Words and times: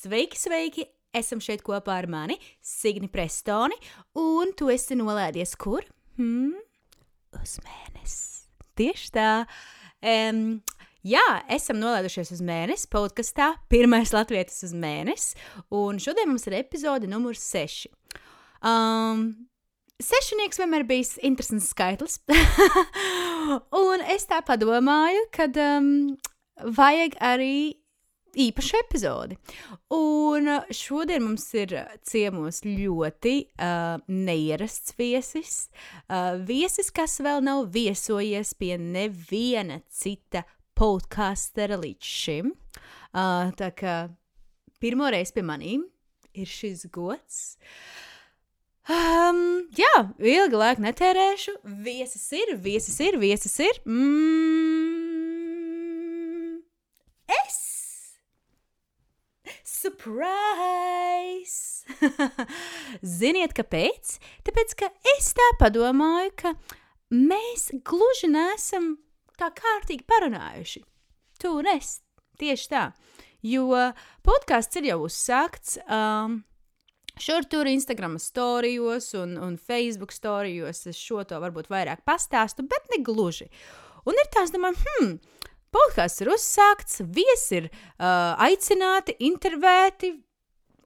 Sveiki, 0.00 0.38
sveiki! 0.40 0.84
Esam 1.12 1.42
šeit 1.44 1.60
kopā 1.60 1.98
ar 2.00 2.06
mani, 2.08 2.38
Signi 2.64 3.10
Prestoni, 3.12 3.76
un 4.16 4.54
tu 4.56 4.70
esi 4.72 4.96
nolēdies 4.96 5.50
kur? 5.60 5.84
Hmm? 6.16 6.54
Uz 7.36 7.58
mēnesi. 7.60 8.46
Tieši 8.80 9.10
tā. 9.12 9.26
Um, 10.00 10.62
jā, 11.04 11.24
esam 11.52 11.76
nolēdušies 11.82 12.32
uz 12.32 12.40
mēnesi, 12.40 12.88
podkastā, 12.88 13.50
pirmais 13.68 14.14
latvietis 14.16 14.62
uz 14.70 14.72
mēnesi, 14.72 15.36
un 15.68 16.00
šodien 16.00 16.30
mums 16.32 16.48
ir 16.48 16.56
epizode 16.62 17.10
numur 17.10 17.36
6. 17.36 17.90
Um, 18.64 19.26
Sešnieks 20.00 20.62
vienmēr 20.62 20.86
bijis 20.88 21.18
interesants 21.20 21.68
skaitlis. 21.74 22.22
un 23.84 24.08
es 24.16 24.24
tā 24.32 24.40
padomāju, 24.48 25.28
ka 25.36 25.50
um, 25.60 25.92
vajag 26.80 27.20
arī 27.20 27.79
īpašu 28.34 28.78
epizodi. 28.80 29.36
Un 29.94 30.48
šodien 30.74 31.24
mums 31.24 31.46
ir 31.58 31.74
ciemos 32.06 32.62
ļoti 32.66 33.34
uh, 33.46 33.98
neierasts 34.06 34.94
viesis. 34.98 35.68
Uh, 36.06 36.38
viesis, 36.46 36.90
kas 36.94 37.18
vēl 37.22 37.42
nav 37.46 37.68
viesojies 37.74 38.54
pie 38.58 38.76
neviena 38.80 39.80
cita 39.90 40.44
podkāstera 40.78 41.76
līdz 41.80 42.12
šim. 42.20 42.52
Uh, 43.10 43.50
tā 43.58 43.70
kā 43.76 43.96
pirmo 44.80 45.10
reizi 45.10 45.34
pie 45.36 45.44
manīm 45.46 45.82
ir 46.34 46.46
šis 46.48 46.86
gods. 46.94 47.58
Um, 48.90 49.68
jā, 49.76 49.92
ilgi 50.18 50.56
laiku 50.58 50.82
netērēšu. 50.82 51.52
Viesis 51.84 52.32
ir, 52.34 52.56
viesis 52.58 52.96
ir, 53.04 53.18
viesis 53.20 53.58
ir. 53.62 53.74
Mm, 53.86 54.70
es! 57.44 57.58
Surprise! 60.00 61.84
Ziniet, 63.20 63.52
kāpēc? 63.52 64.14
Tāpēc, 64.46 64.72
ka 64.80 64.88
es 65.16 65.26
tā 65.36 65.48
padomāju, 65.60 66.30
ka 66.40 66.52
mēs 67.12 67.68
gluži 67.84 68.30
nesam 68.32 68.94
tā 69.36 69.50
kārtīgi 69.52 70.06
parunājuši. 70.08 70.80
Tu 71.40 71.52
un 71.52 71.68
es. 71.74 71.98
Tieši 72.40 72.70
tā. 72.72 72.84
Jo 73.44 73.66
podkāsts 74.24 74.80
ir 74.80 74.88
jau 74.92 75.02
uzsākts. 75.04 75.76
Um, 75.84 76.44
Šur 77.20 77.44
tur 77.52 77.68
Instagram 77.68 78.14
storijos 78.22 79.10
un, 79.18 79.34
un 79.36 79.58
Facebook 79.60 80.14
storijos 80.14 80.86
es 80.88 80.96
šo 80.96 81.20
to 81.28 81.36
varbūt 81.42 81.68
vairāk 81.68 82.00
pastāstu, 82.08 82.64
bet 82.64 82.88
ne 82.94 83.02
gluži. 83.04 83.50
Un 84.08 84.16
ir 84.16 84.30
tās, 84.32 84.48
domāju, 84.54 84.78
hmm, 84.80 85.18
podkāsts 85.74 86.24
ir 86.24 86.32
uzsākts, 86.34 87.00
viesi 87.06 87.62
ir 87.62 87.70
uh, 87.70 88.34
aicināti, 88.40 89.16
intervēti. 89.30 90.16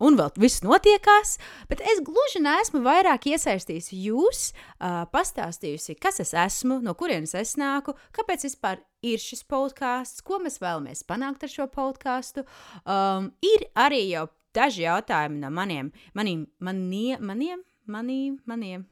Un 0.04 0.16
vēl 0.18 0.32
viss 0.42 0.64
notiekās, 0.64 1.36
bet 1.70 1.80
es 1.86 2.00
gluži 2.04 2.40
neesmu 2.42 2.80
vairāk 2.82 3.28
iesaistījusi 3.30 4.00
jūs, 4.08 4.48
uh, 4.50 5.04
pastāstījusi, 5.12 5.94
kas 6.02 6.18
es 6.24 6.34
esmu, 6.34 6.80
no 6.82 6.96
kurienes 6.98 7.36
es 7.38 7.54
nāku, 7.60 7.94
kāpēc 8.16 8.48
vispār 8.48 8.82
ir 9.06 9.22
šis 9.22 9.44
podkāsts, 9.48 10.24
ko 10.26 10.40
mēs 10.42 10.58
vēlamies 10.62 11.04
panākt 11.06 11.46
ar 11.46 11.52
šo 11.52 11.68
podkāstu. 11.70 12.42
Um, 12.82 13.30
ir 13.44 13.68
arī 13.78 14.02
jau 14.10 14.26
daži 14.56 14.84
jautājumi 14.86 15.40
no 15.42 15.52
maniem, 15.54 15.92
maniem, 16.18 16.48
manie, 16.58 17.18
maniem, 17.20 17.62
maniem, 17.86 18.40
maniem, 18.50 18.88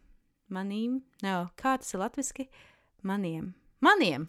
maniem, 0.53 1.01
no, 1.25 1.37
kā 1.59 1.77
tas 1.83 1.95
ir 1.97 2.03
latviski? 2.03 2.49
Maniem, 3.03 3.51
maniem, 3.85 4.29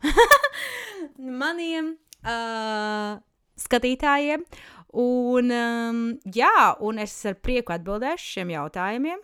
maniem 1.43 1.93
uh, 2.23 3.17
skatītājiem. 3.59 4.45
Un, 4.93 5.49
um, 5.49 6.03
jā, 6.29 6.53
un 6.85 7.01
es 7.01 7.15
ar 7.25 7.39
prieku 7.41 7.73
atbildēšu 7.73 8.37
šiem 8.37 8.53
jautājumiem. 8.53 9.23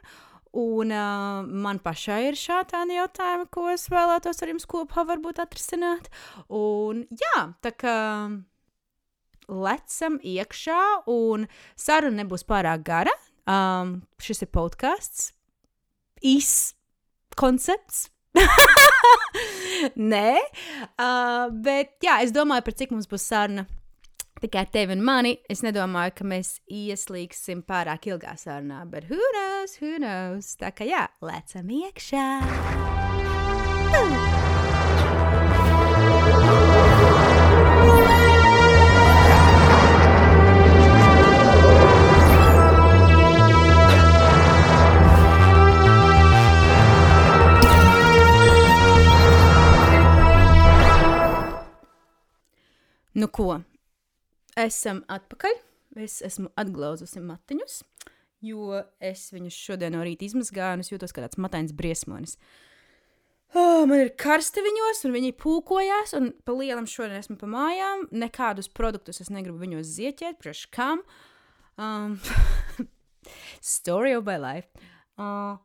Un 0.59 0.89
uh, 0.89 1.45
man 1.45 1.77
pašai 1.83 2.23
ir 2.31 2.37
šādi 2.39 2.95
jautājumi, 2.95 3.45
ko 3.53 3.67
es 3.69 3.85
vēlētos 3.93 4.41
ar 4.41 4.49
jums 4.49 4.65
kopā 4.69 5.05
varbūt 5.05 5.43
atrisināt. 5.43 6.09
Un 6.49 7.03
jā, 7.13 7.43
tā 7.61 7.73
kā 7.77 7.97
lecam 9.49 10.17
iekšā, 10.25 10.81
un 11.09 11.45
saruna 11.77 12.23
nebūs 12.23 12.45
pārāk 12.49 12.85
gara. 12.87 13.13
Um, 13.49 13.99
šis 14.21 14.43
ir 14.45 14.51
podkāsts, 14.53 15.31
īss 16.25 16.73
koncepts. 17.37 18.07
Nē, 20.13 20.31
uh, 20.99 21.49
bet 21.65 21.97
jā, 22.03 22.19
es 22.25 22.33
domāju, 22.35 22.65
par 22.67 22.77
cik 22.81 22.95
mums 22.95 23.09
būs 23.09 23.25
saruna 23.31 23.65
tikai 24.39 24.65
tevi 24.71 24.95
un 24.95 25.03
mani. 25.03 25.35
Es 25.51 25.63
nedomāju, 25.65 26.15
ka 26.19 26.27
mēs 26.27 26.57
ieslīgsim 26.71 27.63
pārāk 27.67 28.09
ilgā 28.11 28.35
sarunā, 28.39 28.83
bet 28.91 29.09
who 29.11 29.19
knows, 29.35 29.77
who 29.81 29.97
knows. 29.99 30.55
Tā 30.59 30.73
kā 30.75 30.87
jā, 30.87 31.07
lecam 31.25 31.71
iekšā. 31.81 32.27
Uh! 33.89 34.38
Nu, 53.19 53.27
ko? 53.27 53.57
Esam 54.59 55.01
atpakaļ. 55.11 55.57
Es 55.99 56.19
esmu 56.23 56.51
atglauzusi 56.59 57.19
matiņus, 57.25 57.79
jo 58.45 58.77
es 59.03 59.25
viņus 59.33 59.55
šodien 59.57 59.95
no 59.95 60.03
rīta 60.05 60.27
izmazgāju 60.27 60.77
un 60.77 60.83
es 60.83 60.91
jūtos 60.91 61.11
kā 61.15 61.23
tāds 61.25 61.39
matains 61.41 61.73
briesmonis. 61.75 62.37
Oh, 63.57 63.87
man 63.89 64.03
ir 64.03 64.11
karsti 64.13 64.61
viņos, 64.61 65.01
un 65.09 65.15
viņi 65.17 65.33
pūkojās, 65.41 66.13
un 66.19 66.29
pa 66.45 66.53
lielam 66.53 66.85
šodien 66.87 67.17
esmu 67.17 67.39
pa 67.41 67.49
mājām. 67.49 68.05
Nekādus 68.13 68.69
produktus 68.69 69.19
es 69.25 69.33
negribu 69.33 69.57
viņos 69.63 69.89
zieķēt, 69.97 70.37
priekš 70.39 70.67
kam. 70.77 71.01
Um, 71.81 72.19
story 73.73 74.13
of 74.13 74.29
my 74.29 74.37
life. 74.37 74.87
Uh, 75.19 75.57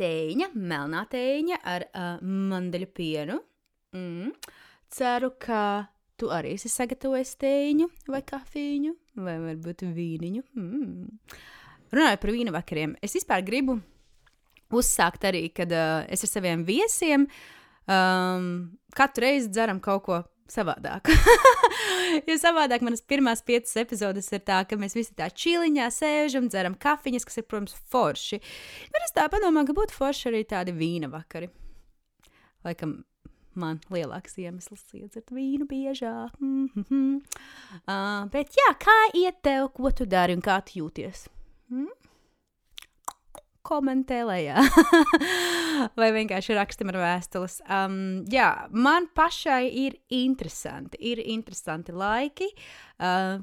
tēņa, 0.00 0.50
melnā 0.56 1.04
tēņa 1.12 1.62
ar 1.76 1.86
uh, 1.92 2.12
mandeļu 2.24 2.92
pienu. 2.96 3.42
Mm 3.94 4.32
ceru, 4.94 5.32
ka 5.40 5.86
tu 6.20 6.30
arī 6.32 6.54
esi 6.58 6.70
sagatavojis 6.70 7.34
tēņu 7.42 7.88
vai 8.10 8.22
kafīņu, 8.26 8.94
vai 9.26 9.34
varbūt 9.42 9.86
vīniņu. 9.96 10.44
Mm. 10.54 11.08
Runājot 11.94 12.22
par 12.22 12.32
vīna 12.34 12.54
vakariem, 12.54 12.94
es 13.04 13.14
vispār 13.18 13.42
gribu 13.46 13.78
uzsākt 14.74 15.26
arī, 15.28 15.48
kad 15.54 15.70
uh, 15.74 16.02
es 16.10 16.24
ar 16.26 16.30
saviem 16.30 16.64
viesiem 16.66 17.26
um, 17.86 18.46
katru 18.96 19.26
reizi 19.26 19.52
dzeram 19.52 19.82
kaut 19.82 20.06
ko 20.06 20.20
savādāk. 20.50 21.08
jo 22.28 22.36
savādāk 22.40 22.84
manas 22.84 23.02
pirmās 23.06 23.42
piecas 23.46 23.76
epizodes 23.80 24.30
ir 24.34 24.42
tā, 24.46 24.60
ka 24.68 24.78
mēs 24.80 24.96
visi 24.98 25.14
tā 25.16 25.30
čīliņā 25.30 25.88
sēžam, 25.94 26.50
dzeram 26.52 26.76
kafijas, 26.80 27.26
kas 27.28 27.40
ir, 27.40 27.46
protams, 27.48 27.76
forši. 27.92 28.40
Bet 28.92 29.06
es 29.06 29.14
tā 29.16 29.26
domāju, 29.32 29.70
ka 29.70 29.78
būtu 29.80 29.98
forši 29.98 30.30
arī 30.32 30.44
tādi 30.50 30.74
vīna 30.76 31.10
vakari. 31.12 31.50
Laikam 32.64 33.02
man 33.60 33.80
lielāks 33.92 34.38
iemesls 34.40 34.84
iedzert 34.96 35.30
vīnu 35.34 35.66
biežāk. 35.70 36.38
Mm 36.40 36.68
-hmm. 36.74 37.20
uh, 37.86 38.30
bet 38.30 38.56
jā, 38.58 38.70
kā 38.78 38.98
iet 39.14 39.42
tev, 39.42 39.68
ko 39.74 39.90
tu 39.90 40.06
dari 40.06 40.34
un 40.34 40.42
kā 40.42 40.60
tu 40.64 40.80
jūties? 40.80 41.28
Mm? 41.70 41.88
Komentē, 43.64 44.24
lejā. 44.28 44.60
vai 46.00 46.10
vienkārši 46.12 46.54
rakstam 46.54 46.92
ar 46.92 46.98
vēstules. 47.00 47.62
Um, 47.64 48.24
jā, 48.28 48.68
man 48.70 49.08
pašai 49.16 49.70
ir 49.86 49.96
interesanti. 50.12 51.00
Ir 51.00 51.22
interesanti 51.24 51.92
laiki. 51.92 52.50
Uh, 53.00 53.40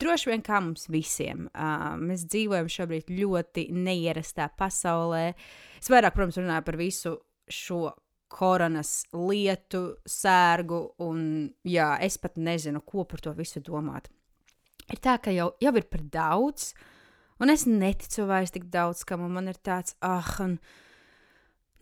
droši 0.00 0.30
vien 0.30 0.44
kā 0.44 0.60
mums 0.64 0.88
visiem. 0.92 1.50
Uh, 1.52 1.92
mēs 2.00 2.24
dzīvojam 2.32 2.70
šobrīd 2.72 3.12
ļoti 3.12 3.68
neierastā 3.76 4.48
pasaulē. 4.58 5.34
Es 5.78 5.92
vairāk, 5.92 6.16
protams, 6.16 6.40
runāju 6.40 6.66
par 6.70 6.80
visu 6.80 7.16
šo 7.52 7.90
koronas 8.32 9.04
lietu, 9.12 9.82
sērgu, 10.08 10.80
un 11.04 11.22
jā, 11.68 11.92
es 12.04 12.16
pat 12.20 12.38
nezinu, 12.40 12.82
ko 12.86 13.04
par 13.08 13.20
to 13.24 13.34
visu 13.36 13.60
domāt. 13.64 14.08
Ir 14.90 15.00
tā, 15.02 15.18
ka 15.22 15.32
jau, 15.34 15.52
jau 15.62 15.72
ir 15.78 15.86
par 15.90 16.04
daudz, 16.12 16.72
un 17.42 17.52
es 17.52 17.66
neticu 17.68 18.26
vairs 18.28 18.54
tik 18.54 18.68
daudz, 18.72 19.04
kam 19.08 19.24
man 19.32 19.50
ir 19.52 19.58
tāds, 19.64 19.96
ah, 20.04 20.28
un, 20.44 20.56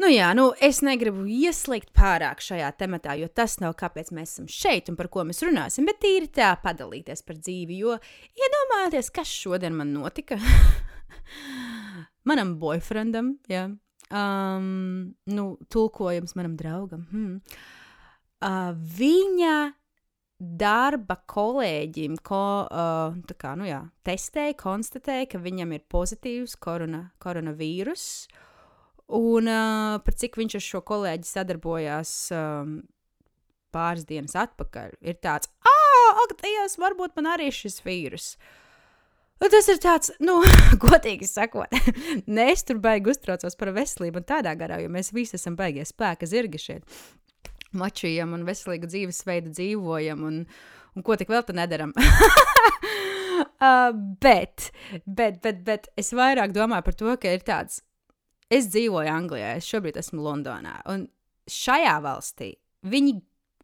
nu 0.03 0.11
jā, 0.11 0.31
nu, 0.37 0.51
es 0.63 0.83
negribu 0.87 1.25
ieslīgt 1.31 1.93
pārāk 1.97 2.43
šajā 2.45 2.71
tematā, 2.81 3.17
jo 3.21 3.31
tas 3.33 3.59
nav 3.63 3.77
kāpēc 3.81 4.13
mēs 4.17 4.35
esam 4.35 4.49
šeit 4.51 4.91
un 4.93 4.99
par 5.01 5.11
ko 5.13 5.25
mēs 5.29 5.43
runāsim, 5.47 5.87
bet 5.89 6.03
tīri 6.03 6.31
tā 6.35 6.53
padalīties 6.63 7.25
par 7.27 7.39
dzīvi, 7.41 7.79
jo 7.85 7.99
iedomājieties, 8.39 9.13
kas 9.15 9.31
šodien 9.43 9.79
man 9.79 9.95
notika. 9.97 10.41
Manam 12.29 12.59
boyfriendam, 12.61 13.39
jā, 13.49 13.71
um, 14.11 15.11
nu, 15.31 15.45
tulkojums 15.73 16.37
manam 16.39 16.57
draugam. 16.59 17.07
Hmm. 17.11 17.41
Uh, 18.41 18.73
viņa 18.75 19.57
darba 20.41 21.19
kolēģim, 21.29 22.17
ko 22.25 22.45
uh, 22.65 23.35
kā, 23.37 23.53
nu 23.61 23.67
jā, 23.69 23.83
testēja, 24.07 24.57
konstatēja, 24.61 25.29
ka 25.35 25.41
viņam 25.43 25.75
ir 25.77 25.85
pozitīvs 25.93 26.57
korona, 26.61 27.11
koronavīrus. 27.21 28.07
Un 29.17 29.51
uh, 29.51 29.99
par 30.01 30.17
cik 30.17 30.39
viņš 30.41 30.57
ar 30.57 30.65
šo 30.65 30.81
kolēģi 30.87 31.29
sadarbojās 31.29 32.15
um, 32.33 32.79
pāris 33.75 34.07
dienas 34.09 34.37
atpakaļ, 34.39 34.97
ir 35.03 35.19
tāds, 35.23 35.51
ah, 35.67 36.23
ak, 36.25 36.39
Dievs, 36.41 36.79
varbūt 36.81 37.19
man 37.19 37.35
arī 37.35 37.51
šis 37.55 37.81
vīrus. 37.85 38.33
Un 39.41 39.49
tas 39.49 39.69
ir 39.73 39.79
tāds, 39.81 40.11
nu, 40.21 40.41
godīgi 40.85 41.29
sakot, 41.29 41.73
ne 42.37 42.51
es 42.53 42.67
tur 42.69 42.81
baigi 42.83 43.13
uztraucos 43.15 43.57
par 43.61 43.73
veselību 43.77 44.21
un 44.21 44.29
tādā 44.29 44.53
garā, 44.59 44.83
jo 44.83 44.91
mēs 44.93 45.15
visi 45.17 45.39
esam 45.39 45.57
baigie 45.57 45.87
spēka 45.89 46.29
zirgi 46.29 46.61
šeit 46.61 47.01
mačījam 47.77 48.35
un 48.35 48.47
veselīgu 48.49 48.89
dzīvesveidu 48.91 49.53
dzīvojam, 49.55 50.25
un, 50.27 50.43
un 50.97 51.07
ko 51.07 51.17
tik 51.19 51.31
vēl 51.31 51.45
te 51.47 51.55
nedaram. 51.57 51.93
uh, 53.65 53.93
bet, 54.23 54.71
bet, 55.07 55.41
bet, 55.45 55.63
bet 55.67 55.89
es 56.01 56.13
vairāk 56.17 56.55
domāju 56.57 56.89
par 56.89 56.99
to, 56.99 57.15
ka 57.23 57.35
ir 57.37 57.47
tāds, 57.47 57.81
es 58.51 58.69
dzīvoju 58.75 59.13
Anglijā, 59.13 59.55
es 59.61 59.71
šobrīd 59.71 60.01
esmu 60.03 60.25
Londonā, 60.27 60.81
un 60.91 61.07
šajā 61.51 61.97
valstī 62.05 62.53
viņi 62.91 63.21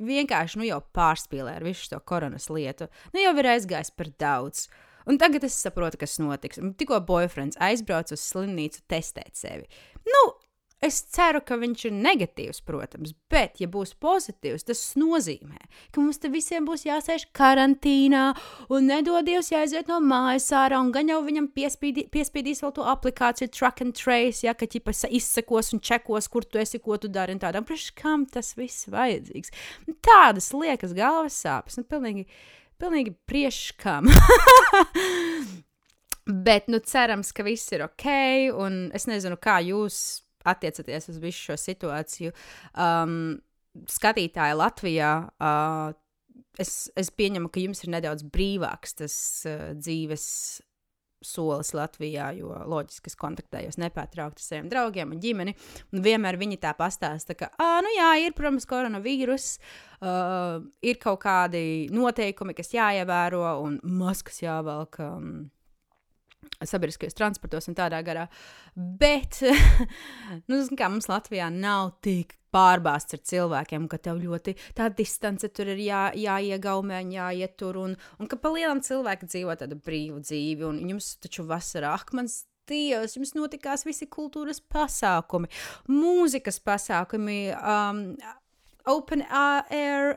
vienkārši 0.07 0.61
nu, 0.61 0.67
jau 0.69 0.81
pārspīlē 0.95 1.57
ar 1.57 1.65
visu 1.65 1.89
šo 1.89 2.01
koronas 2.05 2.51
lietu. 2.53 2.91
Nu, 3.15 3.23
jau 3.23 3.33
ir 3.41 3.49
aizgājis 3.55 3.95
par 3.97 4.13
daudz. 4.21 4.67
Un 5.07 5.21
tagad 5.23 5.45
es 5.47 5.59
saprotu, 5.63 6.01
kas 6.03 6.19
notiks. 6.19 6.59
Tikko 6.79 6.99
boyfriends 7.07 7.61
aizbrauca 7.63 8.17
uz 8.17 8.25
slimnīcu 8.27 8.83
testēt 8.91 9.39
sevi. 9.39 9.69
Nu, 10.07 10.25
Es 10.85 10.99
ceru, 11.09 11.41
ka 11.41 11.57
viņš 11.57 11.87
ir 11.89 11.95
negatīvs, 12.05 12.59
protams, 12.69 13.15
bet, 13.33 13.63
ja 13.63 13.67
būs 13.73 13.95
pozitīvs, 14.03 14.67
tas 14.69 14.81
nozīmē, 15.01 15.57
ka 15.89 16.03
mums 16.03 16.21
te 16.21 16.29
visiem 16.29 16.67
būs 16.69 16.85
jāsēž 16.85 17.25
karantīnā 17.37 18.25
un 18.69 18.91
nedodies 18.91 19.49
jāiziet 19.55 19.89
no 19.89 20.03
mājas 20.05 20.51
ārā, 20.53 20.83
un 20.85 20.93
gan 20.93 21.09
jau 21.09 21.23
viņam 21.25 21.49
piespiedī, 21.57 22.05
piespiedīs 22.13 22.61
vēl 22.61 22.75
to 22.77 22.85
aplikāciju 22.93 23.49
track 23.57 23.81
and 23.87 23.97
trace, 23.97 24.45
ja, 24.45 24.53
ka 24.53 24.69
ķipa 24.69 24.93
izsekos 25.17 25.73
un 25.73 25.81
čekos, 25.81 26.29
kur 26.29 26.45
tu 26.45 26.61
esi, 26.61 26.83
ko 26.85 27.01
tu 27.01 27.09
dari, 27.09 27.33
un 27.33 27.41
tādam, 27.41 27.65
priekš 27.65 27.89
kam 27.97 28.29
tas 28.29 28.53
viss 28.61 28.91
vajadzīgs. 28.93 29.57
Tādas 30.05 30.53
liekas 30.53 30.93
galvas 30.99 31.41
sāpes, 31.41 31.81
nu, 31.81 31.89
pilnīgi, 31.89 32.29
pilnīgi 32.81 33.15
priekškam. 33.29 34.09
Bet, 36.47 36.67
nu, 36.73 36.81
cerams, 36.83 37.31
ka 37.31 37.45
viss 37.47 37.71
ir 37.75 37.85
ok, 37.87 38.07
un 38.59 38.89
es 38.97 39.07
nezinu, 39.07 39.39
kā 39.39 39.61
jūs 39.63 39.99
attiecaties 40.47 41.11
uz 41.13 41.21
visu 41.23 41.53
šo 41.53 41.57
situāciju. 41.61 42.33
Um, 42.75 43.37
skatītāji 43.91 44.57
Latvijā, 44.59 45.13
uh, 45.39 45.95
es, 46.59 46.89
es 46.99 47.13
pieņemu, 47.15 47.51
ka 47.53 47.63
jums 47.63 47.85
ir 47.85 47.93
nedaudz 47.95 48.27
brīvāks 48.33 48.99
tas 49.03 49.17
uh, 49.47 49.71
dzīves 49.79 50.27
solis 51.27 51.73
Latvijā, 51.77 52.31
jo 52.39 52.53
loģiski 52.71 53.11
es 53.13 53.19
kontaktējos 53.19 53.81
nepārtraukti 53.83 54.43
ar 54.43 54.47
saviem 54.47 54.71
draugiem 54.73 55.15
un 55.15 55.21
ģimeni. 55.23 55.57
Un 55.93 56.05
vienmēr 56.05 56.39
viņi 56.41 56.61
tā 56.63 56.73
pastāsta, 56.79 57.37
ka, 57.39 57.51
ah, 57.63 57.81
nu 57.85 57.93
jā, 57.97 58.13
ir, 58.25 58.37
protams, 58.39 58.69
koronavīrus, 58.71 59.51
uh, 60.01 60.63
ir 60.87 61.03
kaut 61.03 61.21
kādi 61.27 61.67
noteikumi, 61.95 62.57
kas 62.57 62.75
jāievēro, 62.77 63.45
un 63.67 63.79
maskas 63.99 64.43
jāvelk. 64.45 65.03
Um, 65.03 65.37
sabiedriskajos 66.65 67.17
transportos 67.17 67.69
un 67.71 67.77
tādā 67.77 68.01
garā. 68.07 68.27
Bet, 68.77 69.41
nu, 70.51 70.61
kā 70.79 70.91
mums 70.93 71.11
Latvijā 71.11 71.51
nav 71.53 71.97
tik 72.05 72.37
pārbāzts 72.57 73.19
ar 73.19 73.23
cilvēkiem, 73.33 73.87
ka 73.93 74.01
tev 74.09 74.25
ļoti 74.25 74.57
tā 74.79 74.89
distance 74.97 75.53
tur 75.53 75.75
ir 75.75 75.85
jā, 75.85 76.09
jāiegaumē, 76.17 77.05
jāietur, 77.13 77.81
un, 77.85 77.97
un 78.19 78.31
ka 78.31 78.41
pa 78.41 78.53
lielam 78.57 78.83
cilvēki 78.85 79.31
dzīvo 79.31 79.61
tādu 79.61 79.79
brīvu 79.87 80.25
dzīvi, 80.25 80.67
un 80.69 80.83
jums 80.95 81.15
taču 81.23 81.47
vasarā, 81.49 81.95
ak, 82.01 82.15
mans 82.17 82.45
Dievs, 82.67 83.13
jums 83.15 83.31
notikās 83.37 83.85
visi 83.87 84.09
kultūras 84.11 84.59
pasākumi, 84.75 85.47
mūzikas 85.87 86.59
pasākumi, 86.67 87.37
um, 87.55 88.01
open 88.87 89.25
air 89.31 90.15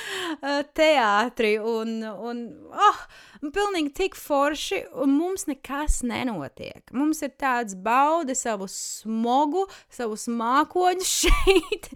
teātri 0.78 1.56
un, 1.62 1.98
un 2.04 2.42
oh, 2.70 3.02
pilnīgi 3.42 3.92
tik 3.96 4.16
forši, 4.18 4.82
un 5.02 5.14
mums 5.16 5.46
nekas 5.48 6.02
nenotiek. 6.06 6.84
Mums 6.96 7.22
ir 7.26 7.34
tāds 7.40 7.76
bauda 7.76 8.36
savu 8.36 8.68
smogu, 8.70 9.66
savus 9.92 10.26
mākoņus 10.28 11.12
šeit, 11.24 11.92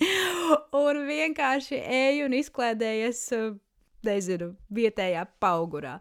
un 0.77 1.03
vienkārši 1.09 1.81
eju 1.81 2.29
un 2.29 2.39
izklēdējies, 2.41 3.27
nezinu, 4.07 4.55
vietējā 4.73 5.27
paugurā. 5.43 5.99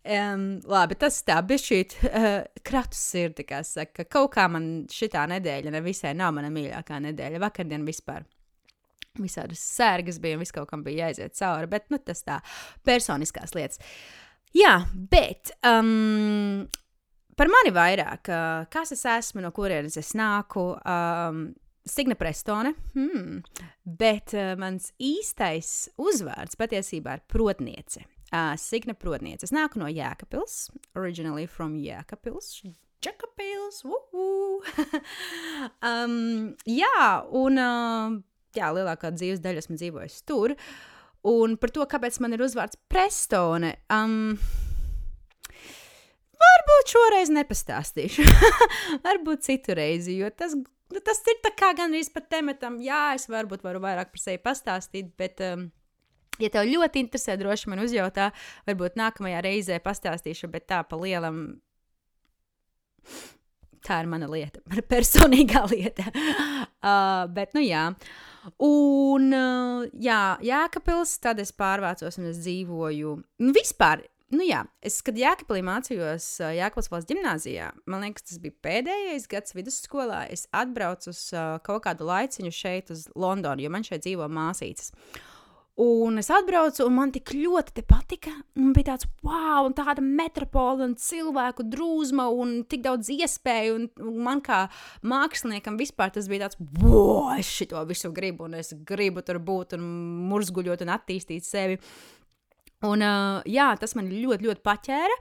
Um, 0.00 0.62
labi, 0.64 0.96
tas 0.96 1.18
tā 1.28 1.36
bija 1.44 1.60
šī 1.60 1.78
uh, 2.08 2.28
kratu 2.64 2.96
sirdi, 2.96 3.44
kā 3.44 3.60
saka. 3.68 4.06
Kaut 4.08 4.32
kā 4.32 4.46
man 4.48 4.86
šī 4.90 5.10
nedēļa 5.12 5.74
nevisai 5.74 6.14
nav 6.16 6.32
mana 6.38 6.48
mīļākā 6.54 7.02
nedēļa. 7.04 7.42
Vakardien 7.44 7.84
vispār 7.84 8.24
visādas 9.18 9.62
sērgas 9.78 10.20
bija 10.22 10.36
un 10.36 10.44
viss 10.44 10.54
kaut 10.54 10.70
kam 10.70 10.84
bija 10.86 11.08
jāiziet 11.08 11.34
cauri, 11.38 11.70
bet 11.70 11.88
nu, 11.90 11.98
tas 11.98 12.22
tā 12.26 12.38
personiskās 12.86 13.56
lietas. 13.56 13.80
Jā, 14.56 14.76
bet 14.92 15.52
um, 15.66 16.66
par 17.38 17.50
mani 17.50 17.74
vairāk, 17.74 18.30
uh, 18.30 18.68
kas 18.72 18.94
es 18.96 19.04
esmu, 19.06 19.42
no 19.44 19.52
kurienes 19.54 19.98
es 20.00 20.14
nāku. 20.18 20.72
Um, 20.84 21.50
Signa 21.90 22.14
Prestone, 22.14 22.74
hmm. 22.92 23.40
bet 23.84 24.34
uh, 24.36 24.52
mans 24.60 24.90
īstais 25.00 25.88
uzvārds 25.98 26.58
patiesībā 26.60 27.16
ir 27.16 27.22
protniece. 27.30 28.04
Uh, 28.30 28.52
Signa 28.60 28.94
Protniece. 28.94 29.48
Es 29.48 29.54
nāku 29.54 29.80
no 29.80 29.88
Jēkabils, 29.90 30.68
originally 30.94 31.48
from 31.50 31.78
Jēkabils. 31.80 32.60
Jēkabils, 33.02 33.80
um, 35.88 36.52
jā, 36.68 37.06
un 37.40 37.58
uh, 37.58 38.20
jā, 38.56 38.70
lielākā 38.74 39.12
dzīves 39.14 39.42
daļa 39.44 39.64
esmu 39.64 39.78
dzīvojis 39.78 40.22
tur. 40.28 40.56
Un 41.30 41.56
par 41.60 41.72
to, 41.74 41.84
kāpēc 41.88 42.16
man 42.24 42.34
ir 42.36 42.44
uzvārds 42.46 42.78
Prestone. 42.90 43.74
Um, 43.92 44.38
varbūt 46.40 46.94
šoreiz 46.94 47.32
nepastāstīšu. 47.36 48.24
varbūt 49.06 49.44
citu 49.44 49.76
reizi, 49.76 50.16
jo 50.22 50.30
tas, 50.32 50.56
nu, 50.56 51.02
tas 51.04 51.20
ir 51.28 51.42
tā 51.44 51.52
kā 51.56 51.74
gan 51.76 51.92
arī 51.92 52.06
pat 52.14 52.30
tematam. 52.32 52.80
Jā, 52.84 53.10
es 53.18 53.28
varbūt 53.30 53.66
varu 53.66 53.82
vairāk 53.84 54.14
par 54.14 54.24
sevi 54.28 54.42
pastāstīt, 54.44 55.12
bet. 55.20 55.44
Um, 55.44 55.68
Ja 56.40 56.48
tev 56.48 56.70
ļoti 56.70 57.02
interesē, 57.02 57.34
droši 57.36 57.68
man 57.68 57.82
uzjautā, 57.84 58.30
varbūt 58.64 58.94
nākamajā 58.96 59.42
reizē 59.44 59.76
pastāstīšu, 59.84 60.48
bet 60.48 60.70
tā 60.72 60.78
pa 60.88 60.96
lielam 60.96 61.42
tā 63.86 64.00
ir 64.02 64.10
mana 64.10 64.28
lieta, 64.30 64.62
mana 64.70 64.84
personīgā 64.90 65.64
lieta. 65.72 66.06
uh, 66.12 67.26
bet, 67.36 67.54
nu 67.56 67.64
jā. 67.64 67.88
Un, 68.64 69.28
uh, 69.36 69.90
jā, 70.00 70.22
Jēkabils, 70.44 71.18
tad 71.22 71.42
es 71.42 71.52
pārvācos 71.52 72.20
un 72.20 72.30
es 72.30 72.40
dzīvoju. 72.40 73.16
Nu, 73.44 73.52
vispār, 73.56 74.06
nu 74.32 74.46
jā, 74.46 74.62
es, 74.84 75.00
kad 75.04 75.18
Jēkabīlī 75.20 75.64
mācījos 75.66 76.28
uh, 76.40 76.52
Jēkabils 76.56 76.90
valsts 76.92 77.10
gimnāzijā, 77.10 77.72
man 77.90 78.06
liekas, 78.06 78.28
tas 78.30 78.40
bija 78.42 78.56
pēdējais 78.64 79.28
gads 79.30 79.56
vidusskolā, 79.58 80.22
es 80.32 80.46
atbraucu 80.56 81.12
uz 81.12 81.26
uh, 81.36 81.58
kaut 81.66 81.84
kādu 81.88 82.08
laiciņu 82.08 82.54
šeit 82.54 82.94
uz 82.94 83.08
Londonu, 83.12 83.66
jo 83.66 83.72
man 83.72 83.84
šeit 83.86 84.06
dzīvo 84.06 84.30
māsītes. 84.32 84.94
Uh, 84.94 85.26
Un 85.80 86.18
es 86.20 86.28
atbraucu, 86.28 86.82
un 86.84 86.92
man 86.92 87.12
tik 87.14 87.30
ļoti 87.32 87.84
patika. 87.88 88.32
Man 88.58 88.74
bija 88.76 88.90
tāds, 88.90 89.06
wow, 89.24 89.64
un 89.64 89.74
tāda 89.76 90.02
metropola, 90.04 90.84
un 90.84 90.96
cilvēku 90.98 91.64
drūzma, 91.72 92.26
un 92.36 92.58
tik 92.68 92.82
daudz 92.84 93.08
iespēju. 93.14 93.78
Un, 93.78 93.86
un 94.04 94.18
man 94.26 94.42
kā 94.44 94.64
māksliniekam 95.06 95.78
vispār 95.80 96.12
tas 96.12 96.28
bija 96.28 96.48
tāds, 96.48 96.60
wow, 96.82 97.30
es 97.38 97.48
šo 97.48 97.84
visu 97.88 98.10
gribu, 98.12 98.50
un 98.50 98.58
es 98.60 98.74
gribu 98.86 99.24
tur 99.24 99.40
būt, 99.40 99.78
un 99.78 99.86
murzguļot, 100.28 100.84
un 100.84 100.92
attīstīt 100.98 101.48
sevi. 101.48 101.80
Un, 102.84 103.00
uh, 103.04 103.40
jā, 103.48 103.70
tas 103.80 103.96
man 103.96 104.10
ļoti, 104.10 104.50
ļoti 104.50 104.64
paķēra. 104.66 105.16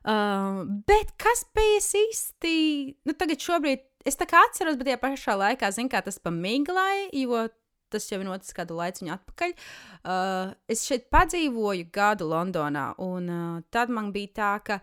Uh, 0.00 0.64
bet 0.88 1.14
kas 1.20 1.44
bija 1.54 1.78
īsti? 2.00 2.56
Nu, 3.04 3.14
tagad 3.14 3.42
šobrīd 3.44 3.84
es 4.08 4.16
tā 4.16 4.26
kā 4.26 4.40
atceros, 4.48 4.78
bet 4.80 4.88
tajā 4.88 5.00
pašā 5.02 5.36
laikā, 5.38 5.70
zinu, 5.76 5.92
tas 5.92 6.18
pamiglai, 6.22 7.10
jo 7.14 7.44
tas 7.92 8.08
jau 8.10 8.20
ir 8.20 8.26
noticis 8.28 8.56
kādu 8.56 8.78
laiciņu 8.78 9.14
atpakaļ. 9.16 9.54
Uh, 10.00 10.52
es 10.70 10.84
šeit 10.88 11.08
padzīvoju 11.12 11.88
gadu 11.94 12.28
Londonā, 12.30 12.90
un 13.02 13.30
uh, 13.30 13.62
tad 13.74 13.92
man 13.92 14.12
bija 14.16 14.34
tā, 14.40 14.52
ka. 14.66 14.80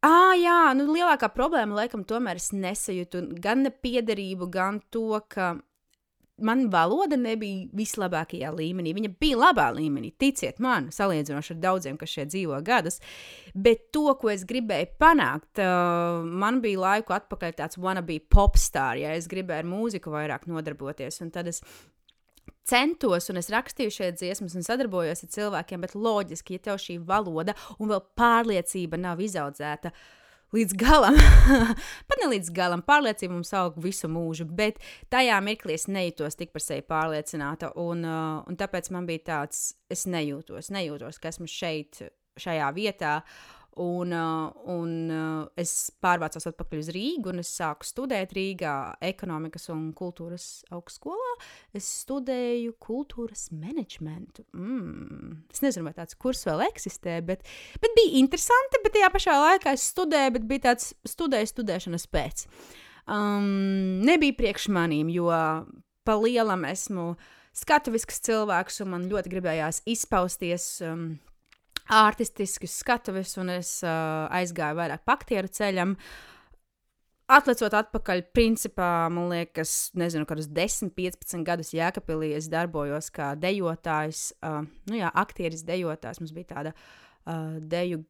Ah, 0.00 0.32
jā, 0.32 0.72
nu, 0.78 0.86
lielākā 0.94 1.28
problēma, 1.34 1.82
laikam, 1.82 2.06
tomēr 2.08 2.38
es 2.40 2.54
nesajūtu 2.56 3.26
gan 3.44 3.66
nepiederību, 3.66 4.48
gan 4.48 4.78
to, 4.88 5.18
ka 5.28 5.58
man 6.44 6.66
valoda 6.72 7.18
nebija 7.20 7.68
vislabākajā 7.76 8.50
līmenī. 8.54 8.94
Viņa 8.96 9.12
bija 9.20 9.38
labā 9.40 9.68
līmenī, 9.76 10.12
ticiet 10.20 10.60
man, 10.62 10.88
salīdzinoši 10.94 11.54
ar 11.56 11.60
daudziem, 11.62 12.00
kas 12.00 12.14
šeit 12.16 12.32
dzīvo 12.32 12.58
gadus. 12.66 13.00
Bet 13.54 13.88
to, 13.94 14.06
ko 14.20 14.32
es 14.32 14.46
gribēju 14.48 14.92
panākt, 15.00 15.62
uh, 15.62 16.24
man 16.24 16.60
bija 16.64 16.82
laiku 16.86 17.16
atpakaļ 17.16 17.56
tāds 17.60 17.80
wannabe 17.80 18.20
popstar, 18.32 19.00
ja 19.00 19.14
es 19.18 19.30
gribēju 19.30 19.64
ar 19.64 19.70
mūziku 19.70 20.12
vairāk 20.14 20.46
nodarboties. 20.50 21.20
Un 21.24 21.32
tad 21.34 21.50
es 21.50 21.62
centos, 22.70 23.28
un 23.30 23.40
es 23.40 23.50
rakstīju 23.52 23.94
šeit 23.94 24.20
dziesmas, 24.20 24.54
un 24.56 24.66
sadarbojos 24.66 25.24
ar 25.24 25.34
cilvēkiem, 25.34 25.84
bet 25.84 25.96
loģiski, 25.98 26.58
ja 26.58 26.68
tev 26.68 26.80
šī 26.82 27.00
valoda 27.06 27.56
un 27.78 27.92
vēl 27.92 28.02
pārliecība 28.18 29.00
nav 29.00 29.22
izaudzēta. 29.24 29.92
Līdz 30.50 30.74
galam, 30.74 31.14
pat 32.10 32.18
ne 32.18 32.28
līdz 32.32 32.48
galam, 32.50 32.80
pārliecība 32.82 33.36
mums 33.36 33.52
aug 33.54 33.76
visu 33.78 34.08
mūžu, 34.10 34.48
bet 34.50 34.80
tajā 35.12 35.36
mirklī 35.46 35.76
es 35.78 35.86
nejūtos 35.86 36.34
tik 36.40 36.50
par 36.50 36.64
sevi 36.64 36.82
pārliecināta. 36.90 37.70
Un, 37.78 38.02
uh, 38.02 38.40
un 38.50 38.58
tāpēc 38.58 38.90
man 38.90 39.06
bija 39.06 39.22
tāds, 39.28 39.60
es 39.86 40.08
nejūtos, 40.10 40.72
nejūtos, 40.74 41.20
ka 41.22 41.30
esmu 41.30 41.46
šeit, 41.46 42.02
šajā 42.42 42.72
vietā. 42.74 43.20
Un, 43.80 44.12
uh, 44.12 44.50
un 44.68 44.90
uh, 45.08 45.46
es 45.56 45.70
pārvācos 46.04 46.44
atpakaļ 46.50 46.82
uz 46.82 46.90
Rīgu, 46.92 47.30
un 47.32 47.40
es 47.40 47.48
sāku 47.56 47.86
studēt 47.88 48.34
Rīgā 48.36 48.74
ekonomikas 49.08 49.70
un 49.72 49.86
kultūras 49.96 50.66
augstskolā. 50.74 51.30
Es 51.72 51.88
studēju 52.02 52.74
kultūras 52.82 53.46
menedžmentu. 53.56 54.44
Mm. 54.52 55.38
Es 55.48 55.64
nezinu, 55.64 55.86
vai 55.88 55.94
tāds 55.96 56.18
kurs 56.20 56.44
vēl 56.44 56.66
eksistē, 56.66 57.16
bet, 57.24 57.48
bet 57.80 57.96
bija 57.96 58.20
interesanti. 58.20 58.82
Bet 58.84 58.98
tajā 58.98 59.08
pašā 59.16 59.38
laikā 59.46 59.72
es 59.78 59.88
studēju, 59.94 60.36
bet 60.36 60.46
bija 60.52 60.66
tāds 60.68 60.92
studēju 61.08 61.52
studēšanas 61.54 62.04
pēc. 62.12 62.44
Um, 63.08 64.04
nebija 64.04 64.36
priekš 64.42 64.68
manīm, 64.76 65.08
jo 65.14 65.32
pa 66.04 66.20
lielam 66.20 66.68
esmu 66.68 67.14
skatuvisks 67.56 68.20
cilvēks, 68.28 68.82
un 68.84 68.92
man 68.92 69.08
ļoti 69.08 69.32
gribējās 69.32 69.80
izpausties. 69.88 70.68
Um, 70.84 71.14
artistiskus 71.90 72.78
skatuves, 72.80 73.34
un 73.40 73.50
es 73.56 73.80
uh, 73.84 74.26
aizgāju 74.34 74.78
vairāk 74.78 75.02
pa 75.06 75.16
aktieru 75.18 75.50
ceļam. 75.50 75.96
Atlicot 77.30 77.74
atpakaļ, 77.78 78.24
principā, 78.34 79.06
man 79.12 79.28
liekas, 79.30 79.92
nezinu, 79.98 80.26
kādus 80.26 80.48
10, 80.50 80.90
15 80.96 81.44
gadus 81.46 81.70
Jēkabīlī 81.76 82.32
es 82.38 82.48
darbojos 82.50 83.10
kā 83.14 83.32
dejotājs, 83.38 84.30
uh, 84.42 84.64
nu 84.90 84.98
jā, 84.98 85.10
aktieris 85.22 85.62
dejotājs. 85.66 86.22
Mums 86.22 86.34
bija 86.34 86.56
tāda 86.56 86.74
uh, 86.74 87.60
deju 87.62 88.02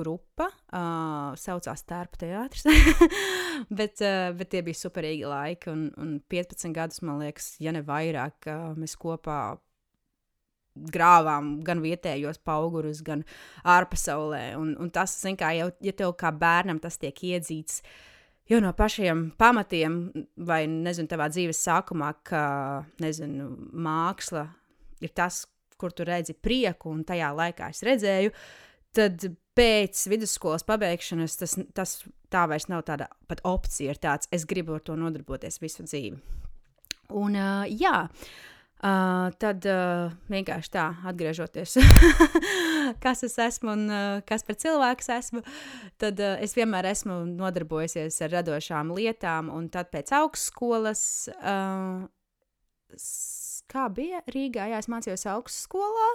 grupa, 0.00 0.46
uh, 0.72 1.32
saucās 1.36 1.82
Tērpa 1.84 2.22
teātris, 2.22 2.64
bet, 3.78 4.00
uh, 4.04 4.30
bet 4.38 4.52
tie 4.52 4.62
bija 4.64 4.78
superīgi 4.78 5.28
laiki, 5.28 5.72
un, 5.72 5.88
un 6.00 6.14
15 6.32 6.72
gadus, 6.76 7.02
man 7.04 7.20
liekas, 7.20 7.54
ja 7.60 7.74
ne 7.76 7.82
vairāk, 7.84 8.48
uh, 8.48 8.70
mēs 8.78 8.96
kopā 9.00 9.40
grāvām 10.74 11.58
gan 11.66 11.82
vietējos 11.82 12.40
augurus, 12.50 13.02
gan 13.02 13.24
ārpasaulē. 13.64 14.56
Un, 14.58 14.74
un 14.80 14.90
tas, 14.90 15.16
kā 15.38 15.52
jau 15.56 15.70
ja 15.80 15.92
tev 15.96 16.14
kā 16.18 16.32
bērnam 16.32 16.80
tas 16.82 16.98
tiek 16.98 17.14
iedzīts. 17.14 17.82
Jau 18.50 18.58
no 18.62 18.72
pašiem 18.74 19.28
pamatiem, 19.38 20.00
vai 20.36 20.64
nezinu, 20.66 21.08
tavā 21.10 21.28
dzīves 21.30 21.60
sākumā, 21.62 22.14
ka 22.26 22.42
nezinu, 23.02 23.46
māksla 23.70 24.48
ir 25.00 25.12
tas, 25.14 25.44
kur 25.78 25.94
tu 25.94 26.04
redzi 26.04 26.34
prieku, 26.34 26.90
un 26.90 27.04
tajā 27.06 27.30
laikā 27.36 27.70
es 27.70 27.84
redzēju, 27.86 28.34
tad 28.96 29.22
pēc 29.56 30.02
vidusskolas 30.10 30.66
pabeigšanas 30.66 31.38
tas, 31.38 31.54
tas 31.76 31.94
tā 32.32 32.42
vairs 32.50 32.66
nav 32.68 32.82
tāda 32.88 33.06
pat 33.30 33.42
opcija. 33.46 33.94
Ir 33.94 34.02
tāds, 34.02 34.28
es 34.34 34.44
gribu 34.50 34.74
ar 34.76 34.82
to 34.82 34.98
nodarboties 34.98 35.62
visu 35.62 35.86
dzīvi. 35.86 36.18
Un, 37.16 37.38
uh, 37.38 37.70
jā, 37.70 38.02
uh, 38.06 38.50
Uh, 38.80 39.26
tad 39.36 39.66
uh, 39.68 40.08
vienkārši 40.32 40.70
tā, 40.72 40.86
atgriežoties, 41.10 41.74
kas 43.04 43.20
es 43.26 43.34
esmu 43.36 43.74
un 43.74 43.82
uh, 43.92 44.22
kas 44.24 44.40
par 44.48 44.56
cilvēku 44.56 45.04
esmu, 45.12 45.42
tad 46.00 46.22
uh, 46.24 46.38
es 46.40 46.56
vienmēr 46.56 46.88
esmu 46.88 47.18
nodarbojusies 47.28 48.16
ar 48.24 48.32
radošām 48.38 48.94
lietām. 48.96 49.50
Un 49.52 49.66
tad 49.68 49.90
pēc 49.92 50.14
augstskolas, 50.16 51.02
uh, 51.36 52.08
kā 53.68 53.84
bija 53.92 54.22
Rīgā, 54.32 54.70
jā, 54.72 54.80
es 54.80 54.88
mācījos 54.88 55.26
augstskolā. 55.28 56.08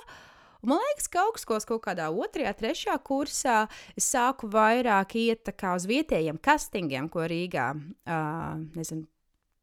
Man 0.66 0.82
liekas, 0.82 1.06
ka 1.14 1.22
augstskolas 1.28 1.70
kaut 1.70 1.84
kādā 1.86 2.10
otrajā, 2.10 2.56
trešajā 2.58 2.96
kursā 3.06 3.60
es 3.94 4.10
sāku 4.10 4.50
vairāk 4.50 5.14
iet 5.22 5.54
uz 5.54 5.86
vietējiem 5.86 6.42
castingiem, 6.42 7.14
ko 7.14 7.30
Rīgā 7.30 7.70
uh, 7.78 8.58
nezinu, 8.74 9.06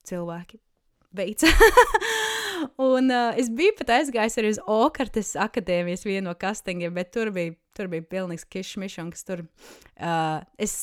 cilvēki 0.06 0.62
veica. 1.18 1.50
un 2.83 3.12
uh, 3.12 3.33
es 3.38 3.50
biju 3.52 3.75
pat 3.78 3.95
aizgājis 3.99 4.38
arī 4.40 4.54
uz 4.54 4.62
Okartes 4.71 5.35
akadēmijas 5.40 6.07
vienu 6.07 6.28
no 6.31 6.35
castingiem, 6.38 6.95
bet 6.97 7.12
tur 7.14 7.33
bija, 7.35 7.54
tur 7.76 7.90
bija 7.92 8.07
pilnīgs 8.14 8.49
kišmišs, 8.52 9.25
uh, 9.37 10.42
es 10.59 10.76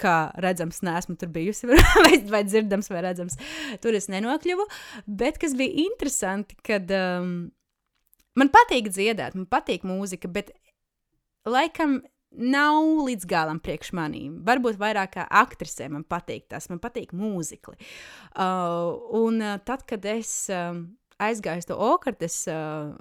kā 0.00 0.14
redzams, 0.42 0.80
neesmu 0.84 1.16
tur 1.18 1.30
bijusi, 1.34 1.68
vai, 2.04 2.16
vai 2.30 2.42
dzirdams, 2.46 2.90
vai 2.90 3.04
redzams. 3.06 3.38
Tur 3.82 3.96
es 3.98 4.10
nenokļuvu. 4.12 4.66
Bet 5.06 5.38
kas 5.42 5.54
bija 5.58 5.86
interesanti, 5.86 6.58
kad 6.66 6.90
um, 6.94 7.36
man 8.38 8.50
patīk 8.54 8.90
dziedāt, 8.90 9.38
man 9.38 9.46
patīk 9.50 9.86
mūzika, 9.86 10.30
bet 10.32 10.50
laikam 11.46 12.00
nav 12.34 13.04
līdz 13.06 13.28
galam 13.30 13.60
priekš 13.62 13.92
manīm. 13.94 14.40
Varbūt 14.46 14.78
vairāk 14.80 15.14
kā 15.14 15.28
aktrisē 15.42 15.86
man 15.92 16.02
patīk 16.08 16.48
tas, 16.50 16.66
man 16.70 16.80
patīk 16.82 17.14
mūzikli. 17.14 17.78
Uh, 18.34 18.98
un 19.20 19.38
tad, 19.66 19.86
kad 19.88 20.04
es 20.10 20.32
uh, 20.50 20.74
aizgāju 21.22 21.68
to 21.70 21.78
okartes 21.78 22.44
uh, 22.50 22.94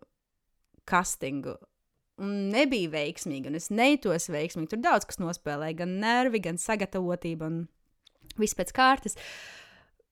castingu, 0.89 1.55
un 2.21 2.33
nebija 2.53 2.91
veiksmīgi, 2.93 3.49
un 3.49 3.57
es 3.59 3.71
nejūtos 3.73 4.29
veiksmīgi, 4.33 4.73
tur 4.73 4.83
daudz 4.83 5.07
kas 5.09 5.19
nospēlēja, 5.21 5.79
gan 5.83 5.97
nervi, 6.03 6.43
gan 6.43 6.59
sagatavotība, 6.61 7.49
un 7.49 8.39
viss 8.39 8.57
pēc 8.57 8.73
kārtas. 8.75 9.17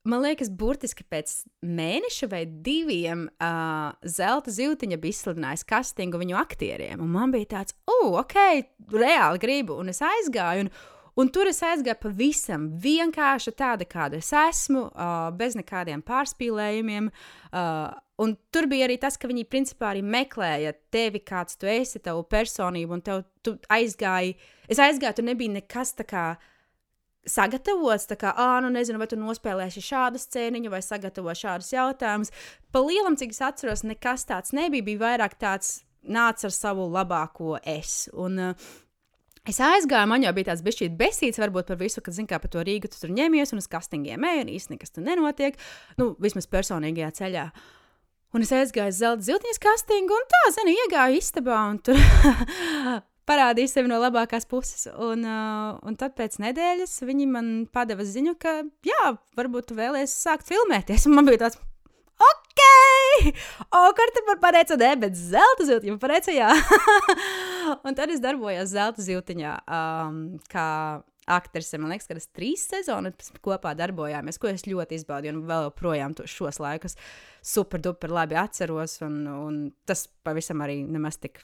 Man 0.02 0.24
liekas, 0.24 0.50
burtiski 0.50 1.06
pēc 1.06 1.44
mēneša 1.62 2.32
vai 2.32 2.42
diviem 2.66 3.28
uh, 3.36 3.92
zelta 4.02 4.50
zīltiņa 4.50 4.98
bija 4.98 5.14
izsludinājis 5.14 5.68
castingu 5.70 6.18
viņu 6.18 6.40
aktieriem. 6.40 7.04
Un 7.06 7.12
man 7.14 7.34
bija 7.36 7.52
tāds, 7.60 7.76
oh, 7.86 8.16
ok, 8.18 8.34
reāli 8.96 9.44
gribu. 9.44 9.78
Un 9.78 9.94
es 9.94 10.02
aizgāju. 10.02 10.66
Un, 10.66 10.72
Un 11.20 11.28
tur 11.34 11.50
es 11.50 11.60
aizgāju 11.66 11.98
pavisam 12.06 12.70
vienkārši 12.82 13.52
tāda, 13.60 13.88
kāda 13.88 14.20
es 14.22 14.32
esmu, 14.36 14.86
uh, 14.88 15.28
bez 15.36 15.58
nekādiem 15.60 16.04
pārspīlējumiem. 16.08 17.10
Uh, 17.52 17.90
un 18.24 18.38
tur 18.54 18.70
bija 18.72 18.88
arī 18.88 18.96
tas, 19.02 19.18
ka 19.20 19.28
viņi 19.28 19.50
principā 19.52 19.90
arī 19.92 20.06
meklēja 20.08 20.72
tevi, 20.94 21.20
kāds 21.28 21.60
tu 21.60 21.68
esi, 21.68 22.00
tavu 22.04 22.24
personību, 22.32 22.96
un 22.96 23.04
tev, 23.04 23.26
tu 23.44 23.58
aizgāji. 23.74 24.38
Es 24.72 24.80
aizgāju, 24.80 25.20
tur 25.20 25.28
nebija 25.28 25.58
nekas 25.58 25.92
tā 26.00 26.08
kā 26.08 26.26
sagatavots, 27.28 28.08
tā 28.10 28.16
kā, 28.18 28.32
ah, 28.40 28.58
nu 28.64 28.72
nezinu, 28.74 29.02
vai 29.02 29.10
tu 29.12 29.20
nospēlēsi 29.20 29.84
šādu 29.86 30.22
scēniņu 30.22 30.72
vai 30.74 30.80
sagatavo 30.86 31.36
šādus 31.38 31.74
jautājumus. 31.76 32.32
Pa 32.72 32.82
lielam, 32.86 33.20
cik 33.20 33.36
es 33.36 33.44
atceros, 33.46 33.84
nekas 33.86 34.26
tāds 34.30 34.56
nebija, 34.58 34.88
bija 34.88 35.04
vairāk 35.04 35.36
tāds 35.42 35.82
nāc 36.02 36.42
ar 36.48 36.56
savu 36.56 36.88
labāko 36.90 37.60
es. 37.68 38.08
Un, 38.18 38.40
uh, 38.40 38.72
Es 39.50 39.58
aizgāju, 39.58 40.06
man 40.06 40.22
jau 40.22 40.32
bija 40.38 40.52
tāds 40.52 40.62
bišķīt 40.62 40.94
besīts, 41.00 41.40
varbūt 41.42 41.72
par 41.72 41.80
visu, 41.80 42.02
kad, 42.06 42.14
zin 42.14 42.28
kā, 42.30 42.38
par 42.38 42.52
to 42.54 42.62
Rīgu 42.62 42.92
tu 42.92 43.00
tur 43.02 43.10
ņemies, 43.10 43.56
un 43.56 43.62
uz 43.62 43.68
kastingiem 43.72 44.22
ej, 44.30 44.42
un 44.44 44.52
īsti 44.54 44.76
nekas 44.76 44.94
tur 44.94 45.06
nenotiek, 45.08 45.56
nu, 45.98 46.12
vismaz 46.22 46.46
personīgajā 46.52 47.10
ceļā. 47.18 47.46
Un 48.38 48.46
es 48.46 48.52
aizgāju 48.54 48.94
uz 48.94 49.00
zelta 49.02 49.26
ziltņas 49.26 49.60
kastingu, 49.64 50.14
un 50.14 50.28
tā, 50.30 50.42
zini, 50.56 50.76
iegāju 50.84 51.18
istabā, 51.18 51.58
un 51.72 51.80
tur 51.82 51.98
parādīja 53.32 53.72
sevi 53.74 53.90
no 53.90 53.98
labākās 54.04 54.46
puses. 54.52 54.86
Un, 54.94 55.26
uh, 55.26 55.74
un 55.90 55.98
tad 55.98 56.14
pēc 56.20 56.38
nedēļas 56.44 57.00
viņi 57.10 57.28
man 57.34 57.50
padeva 57.74 58.06
ziņu, 58.06 58.36
ka, 58.40 58.60
jā, 58.86 59.16
varbūt 59.40 59.72
tu 59.72 59.80
vēlēsies 59.80 60.22
sākt 60.22 60.54
filmēties. 60.54 61.10
Un 61.10 61.18
man 61.18 61.26
bija 61.28 61.48
tāds, 61.48 61.58
ok, 62.30 62.62
o, 63.74 63.82
kur 63.98 64.14
tu 64.14 64.24
man 64.30 64.40
pateici, 64.46 64.78
nē, 64.80 64.94
bet 65.02 65.18
zelta 65.18 65.66
zīltiņa 65.66 65.98
man 65.98 66.04
pateica, 66.06 66.38
jā. 66.38 66.54
un 67.88 67.98
tad 67.98 68.12
es 68.14 68.24
darbojos 68.24 68.74
zelta 68.74 69.06
zīltiņā, 69.06 69.54
um, 69.66 70.20
kā 70.52 70.68
aktrise. 71.32 71.80
Man 71.80 71.94
liekas, 71.94 72.10
ka 72.10 72.18
tas 72.18 72.30
trīs 72.34 72.66
sezonas 72.72 73.32
kopā 73.46 73.74
darbojāmies, 73.78 74.40
ko 74.42 74.50
es 74.52 74.66
ļoti 74.68 75.00
izbaudīju, 75.00 75.38
un 75.38 75.48
vēl 75.50 75.68
joprojām 75.70 76.18
šos 76.26 76.60
laikus 76.64 76.98
super 77.46 77.82
duper 77.84 78.14
labi 78.14 78.38
atceros. 78.42 79.00
Un, 79.06 79.24
un 79.30 79.64
tas 79.88 80.08
pavisam 80.26 80.64
arī 80.66 80.82
nemaz 80.88 81.22
tik 81.22 81.44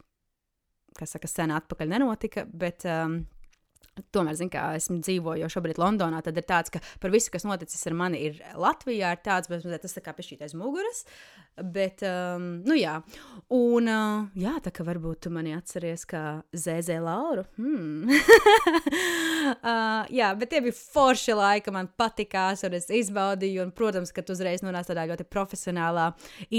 kas 0.97 1.13
saka, 1.13 1.29
sen 1.29 1.53
atpakaļ 1.53 1.91
nenotika. 1.93 2.45
Bet, 2.49 2.87
um, 2.89 3.21
Tomēr, 4.13 4.35
zin, 4.37 4.49
kā 4.53 4.61
esmu 4.77 4.99
dzīvoju 5.01 5.47
šobrīd 5.49 5.79
Londonā, 5.81 6.19
tad 6.21 6.37
ir 6.37 6.45
tāds, 6.45 6.69
ka 6.69 6.77
par 7.01 7.09
visu, 7.09 7.31
kas 7.33 7.47
noticis 7.49 7.81
ar 7.89 7.95
mani, 7.97 8.19
ir 8.27 8.35
Latvijā, 8.53 9.09
ir 9.15 9.23
tāds, 9.25 9.49
bet 9.49 9.65
tas 9.81 9.95
tā 9.95 10.03
kā 10.05 10.13
piešķītais 10.13 10.53
muguras. 10.53 11.01
Bet, 11.57 12.03
um, 12.05 12.43
nu 12.67 12.75
jā, 12.77 12.99
un 13.49 13.87
uh, 13.89 14.25
jā, 14.37 14.51
tā 14.61 14.69
kā 14.69 14.83
varbūt 14.85 15.23
tu 15.25 15.31
mani 15.33 15.55
atceries 15.57 16.03
kā 16.05 16.43
Zēzē 16.53 16.99
Lauru. 17.01 17.47
Hmm. 17.57 18.05
uh, 19.65 20.03
jā, 20.13 20.29
bet 20.37 20.51
tie 20.51 20.61
bija 20.61 20.77
forši 20.77 21.33
laika, 21.39 21.73
man 21.73 21.89
patikās, 21.97 22.61
un 22.67 22.77
es 22.77 22.91
izbaudīju, 22.93 23.63
un, 23.65 23.73
protams, 23.73 24.13
ka 24.13 24.21
tu 24.21 24.37
uzreiz 24.37 24.61
nonāci 24.61 24.91
tādā 24.91 25.07
ļoti 25.09 25.25
profesionālā 25.33 26.11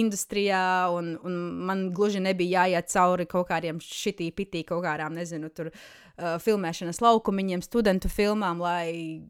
industrijā, 0.03 0.65
un, 0.91 1.15
un 1.23 1.39
man 1.71 1.89
gluži 1.95 2.25
nebija 2.25 2.67
jāiet 2.67 2.91
cauri 2.91 3.31
kaut 3.31 3.53
kādiem 3.53 3.79
šitī 3.79 4.33
pitī, 4.35 4.67
kaut 4.67 4.83
kādām, 4.83 5.15
nezinu, 5.15 5.53
tur 5.55 5.71
uh, 5.71 6.37
filmēšanas 6.43 6.99
laukumiņiem, 7.07 7.63
studentu 7.63 8.11
filmām, 8.11 8.59
lai 8.67 9.23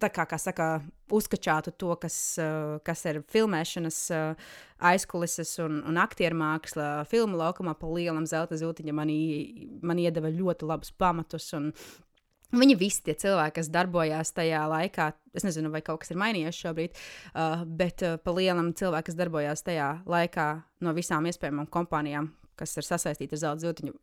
tā 0.00 0.08
kā, 0.12 0.24
kā 0.28 0.38
saka, 0.40 0.66
uzkačātu 1.12 1.72
to, 1.78 1.94
kas, 2.00 2.16
uh, 2.40 2.78
kas 2.86 3.04
ir 3.10 3.20
filmēšanas 3.32 3.98
uh, 4.14 4.54
aizkulises 4.92 5.54
un, 5.64 5.82
un 5.88 6.00
aktieru 6.00 6.38
māksla. 6.40 7.04
Filmu 7.10 7.40
laukumā 7.40 7.74
pa 7.78 7.90
lielam 7.90 8.26
zelta 8.28 8.58
ziltiņa 8.60 8.94
man, 8.96 9.12
man 9.84 10.00
iedeva 10.00 10.32
ļoti 10.32 10.70
labus 10.70 10.94
pamatus. 10.96 11.50
Un, 11.58 11.70
Viņi 12.52 12.74
visi 12.76 13.00
tie 13.00 13.14
cilvēki, 13.16 13.54
kas 13.56 13.70
darbojās 13.72 14.34
tajā 14.36 14.58
laikā, 14.68 15.06
es 15.32 15.46
nezinu, 15.46 15.70
vai 15.72 15.80
kaut 15.80 16.02
kas 16.02 16.10
ir 16.12 16.18
mainījies 16.20 16.58
šobrīd, 16.60 16.98
uh, 17.32 17.62
bet 17.64 18.04
pa 18.20 18.34
lielam 18.36 18.74
cilvēki, 18.76 19.06
kas 19.06 19.16
darbojās 19.16 19.64
tajā 19.64 19.86
laikā 20.04 20.48
no 20.84 20.92
visām 20.92 21.24
iespējamām 21.30 21.70
kompānijām, 21.72 22.28
kas 22.60 22.76
ir 22.76 22.84
sasaistīti 22.84 23.38
ar 23.38 23.42
zelta 23.46 23.64
ziltiņu, 23.64 23.96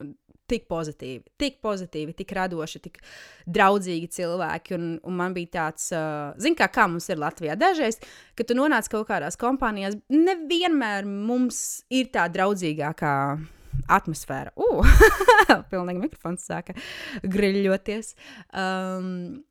tik 0.50 0.66
pozitīvi, 0.72 1.24
tik 1.40 1.60
pozitīvi, 1.66 2.16
tik 2.18 2.34
radoši, 2.38 2.82
tik 2.88 3.00
draudzīgi 3.50 4.10
cilvēki. 4.20 4.76
Un, 4.78 4.90
un 5.08 5.20
man 5.20 5.36
bija 5.38 5.54
tāds, 5.60 5.90
uh, 5.96 6.34
zini, 6.42 6.58
kā, 6.60 6.70
kā 6.74 6.88
mums 6.92 7.10
ir 7.12 7.22
Latvijā. 7.22 7.58
Dažreiz, 7.60 8.00
kad 8.38 8.50
tu 8.50 8.58
nonāc 8.58 8.90
kaut 8.92 9.08
kādās 9.10 9.40
kompānijās, 9.40 10.00
nevienmēr 10.14 11.08
mums 11.10 11.84
ir 11.94 12.12
tā 12.14 12.28
draudzīgākā 12.34 13.16
atmosfēra. 14.00 14.54
Uh, 14.60 14.88
pilnīgi 15.72 16.04
mikrofons 16.08 16.48
sāka 16.50 16.76
griļoties. 17.24 18.16
Um, 18.54 19.44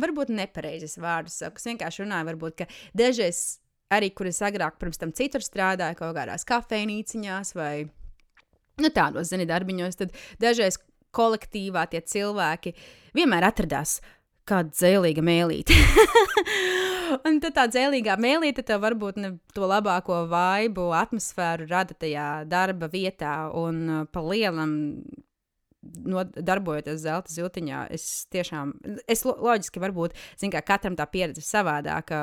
varbūt 0.00 0.32
nepareizes 0.34 0.98
vārdus 1.00 1.40
saku. 1.42 1.60
Es 1.60 1.68
vienkārši 1.68 2.04
runāju, 2.04 2.30
varbūt, 2.32 2.64
dažreiz 2.96 3.60
arī, 3.92 4.12
kur 4.14 4.30
es 4.30 4.40
agrāk 4.46 4.78
pirms 4.80 5.00
tam 5.00 5.12
citur 5.16 5.44
strādāju, 5.44 5.98
kaut 5.98 6.14
kādās 6.16 6.46
kafejnīciņās 6.48 7.54
vai 7.58 7.74
nu, 8.80 8.92
tādos, 8.94 9.30
zini, 9.32 9.48
darbiņos, 9.48 10.00
tad 10.00 10.16
dažreiz 10.42 10.80
kolektīvā 11.16 11.86
tie 11.90 12.02
cilvēki 12.06 12.74
vienmēr 13.16 13.48
atradās 13.50 13.98
kāda 14.50 14.72
dzēlīga 14.74 15.22
mēlīte. 15.24 15.76
un 17.28 17.40
tad 17.42 17.56
tā 17.56 17.66
dzēlīgā 17.70 18.16
mēlīte 18.20 18.64
tev 18.66 18.82
varbūt 18.84 19.18
ne 19.22 19.32
to 19.54 19.66
labāko 19.68 20.24
vaibu, 20.30 20.90
atmosfēru 20.96 21.68
rada 21.70 21.96
tajā 21.96 22.28
darba 22.50 22.90
vietā 22.92 23.34
un 23.56 23.82
uh, 23.88 24.06
pa 24.10 24.24
lielam. 24.26 24.78
No, 25.80 26.20
darbojoties 26.28 26.98
zelta 27.00 27.32
ziltiņā, 27.32 27.86
es 27.96 28.26
tiešām, 28.28 28.74
es 29.08 29.22
lo, 29.24 29.32
loģiski, 29.46 29.80
varbūt, 29.80 30.12
zinu, 30.36 30.52
kā 30.52 30.60
katram 30.74 30.92
tā 30.92 31.06
pieredze 31.08 31.40
ir 31.40 31.46
savādāka. 31.46 32.18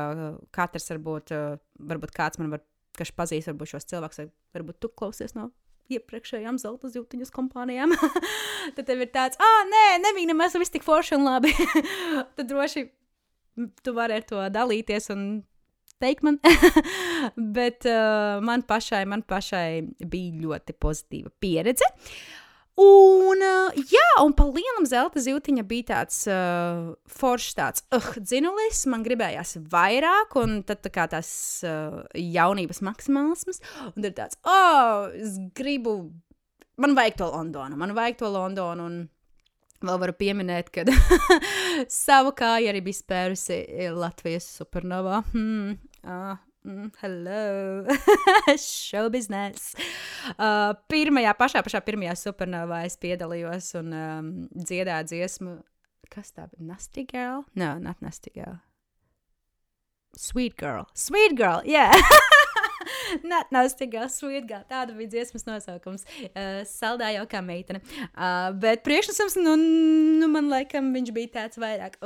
Katrs 0.53 0.85
varbūt, 0.93 1.33
uh, 1.33 1.55
varbūt 1.89 2.13
kāds 2.13 2.37
man 2.37 2.53
var, 2.53 2.61
kas 2.97 3.09
pazīst, 3.17 3.49
varbūt 3.49 3.71
šos 3.73 3.89
cilvēkus, 3.89 4.27
varbūt 4.53 4.77
tu 4.85 4.93
klausies 4.93 5.33
no 5.33 5.49
iepriekšējām 5.93 6.59
zelta 6.61 6.91
ziltiņas 6.91 7.33
kompānijām. 7.35 7.93
tad 8.75 8.87
tev 8.87 9.03
ir 9.03 9.11
tāds, 9.13 9.39
ah, 9.41 9.59
nē, 9.71 9.85
nebija 10.03 10.31
nemaz 10.33 10.57
viss 10.59 10.73
tik 10.73 10.85
forši 10.85 11.17
un 11.17 11.27
labi. 11.27 11.53
tad 12.37 12.47
droši 12.49 12.87
tu 13.83 13.93
vari 13.97 14.19
ar 14.19 14.25
to 14.27 14.41
dalīties 14.53 15.11
un 15.13 15.27
teikt 16.03 16.25
man. 16.25 16.39
Bet 17.57 17.87
uh, 17.89 18.37
man 18.45 18.65
pašai, 18.67 19.05
man 19.09 19.23
pašai 19.27 19.81
bija 20.05 20.43
ļoti 20.43 20.77
pozitīva 20.77 21.33
pieredze. 21.41 21.87
Un, 22.77 23.41
uh, 23.41 23.77
jā, 23.89 24.05
un 24.21 24.35
pa 24.37 24.45
lielam 24.45 24.85
zelta 24.85 25.21
zīltiņa 25.23 25.63
bija 25.65 25.87
tāds 25.95 26.19
uh, 26.29 26.91
foršs, 27.09 27.55
tāds 27.57 27.83
uh, 27.89 28.11
dzinulis. 28.21 28.83
Man 28.91 29.05
gribējās 29.05 29.55
vairāk, 29.71 30.37
un 30.37 30.61
tad 30.67 30.83
tā 30.85 30.91
kā 30.93 31.07
tās 31.09 31.31
uh, 31.65 32.03
jaunības 32.13 32.83
maksimālisms. 32.85 33.63
Un 33.95 34.05
tad 34.05 34.17
tāds, 34.19 34.37
oh, 34.45 35.09
es 35.17 35.39
gribu, 35.57 35.97
man 36.77 36.93
vajag 36.97 37.17
to 37.23 37.31
Londonu, 37.33 37.79
man 37.81 37.97
vajag 37.97 38.21
to 38.23 38.33
Londonu. 38.33 38.89
Un, 38.91 39.05
Vēl 39.77 39.99
varu 40.01 40.13
pieminēt, 40.17 40.71
ka 40.73 40.81
savu 41.93 42.31
kāju 42.33 42.71
arī 42.71 42.79
bija 42.87 42.97
spērusi 42.97 43.59
Latvijas 43.93 44.47
supernovā. 44.55 45.19
Hmm, 45.35 45.75
uh, 46.01 46.31
mm, 46.67 46.91
hello, 47.01 47.87
show 48.57 49.07
business. 49.09 49.73
Uh, 50.35 50.75
pirmajā, 50.91 51.33
pašā, 51.39 51.63
pašā 51.65 51.81
pirmajā 51.87 52.15
supernovā 52.19 52.83
es 52.87 52.99
piedalījos 53.01 53.73
un 53.79 53.93
um, 53.95 54.31
dziedāju 54.53 55.11
dziesmu. 55.13 55.57
Kas 56.13 56.31
tā 56.35 56.47
bija? 56.51 56.67
Nasty 56.73 57.07
Girl? 57.07 57.45
No, 57.55 57.75
not 57.79 58.01
Nasty 58.03 58.31
Girl. 58.35 58.59
Sweet 60.17 60.57
Girl. 60.57 60.87
Sweet 60.93 61.37
Girl, 61.37 61.61
yeah! 61.65 61.95
Not 63.31 63.51
Nastīgā, 63.55 64.07
Sweetgā. 64.11 64.61
Tāda 64.69 64.95
bija 64.97 65.11
dziesmas 65.15 65.45
nosaukums. 65.47 66.05
Uh, 66.29 66.61
saldā 66.67 67.11
jau 67.15 67.25
kā 67.29 67.41
meitene. 67.45 67.81
Uh, 68.09 68.51
bet 68.59 68.83
priekšnesums, 68.87 69.37
nu, 69.41 69.55
nu, 70.21 70.29
man 70.31 70.49
laikam, 70.51 70.91
viņš 70.95 71.13
bija 71.15 71.33
tāds 71.39 71.59
vairāk. 71.61 71.97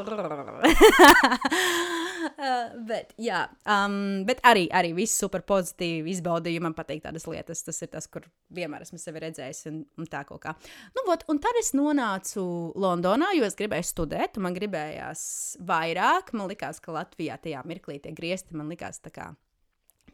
uh, 2.31 2.77
bet, 2.91 3.13
jā, 3.21 3.43
um, 3.65 4.23
bet 4.27 4.43
arī, 4.47 4.67
arī 4.77 4.93
viss 4.97 5.19
super 5.21 5.43
pozitīvi 5.47 6.13
izbaudīju. 6.15 6.63
Man 6.65 6.77
patīk 6.77 7.03
tādas 7.05 7.27
lietas. 7.29 7.63
Tas 7.67 7.81
ir 7.83 7.91
tas, 7.93 8.09
kur 8.11 8.25
vienmēr 8.53 8.85
esmu 8.85 8.99
sevi 9.01 9.23
redzējis 9.25 9.67
un, 9.71 9.83
un 9.99 10.09
tā 10.11 10.23
kaut 10.27 10.43
kā. 10.45 10.55
Nu, 10.95 11.05
vot, 11.09 11.25
un 11.31 11.41
tad 11.43 11.55
es 11.61 11.73
nonācu 11.77 12.43
Londonā, 12.79 13.33
jo 13.37 13.47
es 13.47 13.57
gribēju 13.59 13.87
studēt, 13.91 14.41
man 14.41 14.57
gribējās 14.57 15.21
vairāk. 15.67 16.33
Man 16.37 16.51
likās, 16.51 16.81
ka 16.83 16.95
Latvijā 16.95 17.39
tajā 17.41 17.63
mirklī 17.67 17.99
tie 18.01 18.13
griezti 18.15 18.57
man 18.57 18.69
likās 18.71 19.01
tā 19.03 19.13
kā 19.13 19.31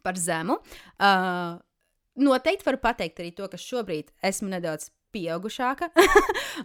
par 0.03 0.19
zemu. 0.19 0.59
Uh, 0.97 1.57
noteikti 2.17 2.67
varu 2.67 2.81
pateikt 2.81 3.21
arī 3.21 3.33
to, 3.35 3.47
ka 3.51 3.59
šobrīd 3.61 4.13
esmu 4.25 4.51
nedaudz 4.51 4.91
pieaugušāka, 5.15 5.89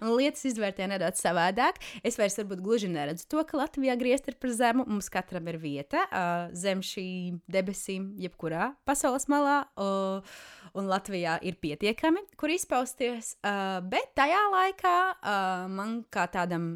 un 0.01 0.11
lietas 0.19 0.45
izvērtē 0.51 0.89
nedaudz 0.91 1.23
savādāk. 1.23 1.79
Es 2.05 2.19
vairs 2.19 2.37
varbūt 2.41 2.63
gluži 2.65 2.91
neredzu 2.93 3.29
to, 3.31 3.43
ka 3.49 3.61
Latvijā 3.61 3.97
griezt 4.01 4.29
ir 4.31 4.39
par 4.43 4.53
zemu. 4.55 4.87
Mums 4.89 5.11
katram 5.13 5.49
ir 5.53 5.61
vieta 5.63 6.05
uh, 6.09 6.49
zem 6.59 6.83
šīm 6.85 7.41
debesīm, 7.53 8.13
jebkurā 8.23 8.73
pasaules 8.89 9.29
malā. 9.33 9.63
Uh, 9.77 10.35
un 10.79 10.89
Latvijā 10.91 11.37
ir 11.45 11.59
pietiekami, 11.63 12.25
kur 12.41 12.53
izpausties. 12.53 13.37
Uh, 13.45 13.79
bet 13.93 14.15
tajā 14.19 14.41
laikā 14.53 14.97
uh, 15.13 15.69
man 15.73 16.01
kā 16.13 16.27
tādam 16.33 16.73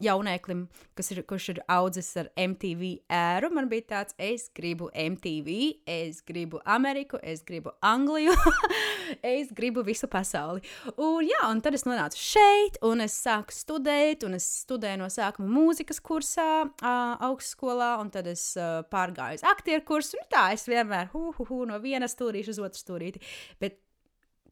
jauneklim, 0.00 0.64
kas 0.98 1.10
ir, 1.14 1.22
kurš 1.28 1.48
ir 1.54 1.60
audzis 1.70 2.08
ar 2.20 2.30
MTV 2.38 2.92
ēru, 3.12 3.50
man 3.54 3.68
bija 3.70 3.86
tāds, 3.94 4.16
es 4.20 4.48
gribu 4.56 4.90
MTV, 4.94 5.56
es 5.90 6.22
gribu 6.26 6.60
Ameriku, 6.64 7.20
es 7.22 7.44
gribu 7.46 7.72
Angliju, 7.84 8.34
es 9.34 9.52
gribu 9.56 9.84
visu 9.86 10.08
pasauli. 10.10 10.64
Un, 10.96 11.20
jā, 11.28 11.42
un 11.48 11.62
tad 11.64 11.76
es 11.76 11.86
nonācu 11.88 12.20
šeit, 12.20 12.80
un 12.86 13.04
es 13.04 13.16
sāku 13.20 13.54
studēt, 13.54 14.24
un 14.28 14.38
es 14.38 14.48
studēju 14.64 15.02
no 15.02 15.10
sākuma 15.12 15.50
mūzikas 15.50 16.02
kursā, 16.04 16.48
uh, 16.70 17.14
augstskolā, 17.28 17.92
un 18.02 18.12
tad 18.14 18.30
es 18.30 18.50
uh, 18.58 18.80
pārgāju 18.92 19.40
uz 19.40 19.46
aktieru 19.52 19.86
kursu. 19.86 20.18
Nu, 20.20 20.26
tā 20.32 20.48
es 20.56 20.66
vienmēr 20.70 21.12
hu, 21.14 21.30
hu, 21.36 21.46
hu, 21.48 21.62
no 21.68 21.78
viena 21.82 22.08
stūrīša 22.10 22.56
uz 22.56 22.64
otru 22.66 22.84
stūrīti. 22.84 23.22
Bet 23.60 23.80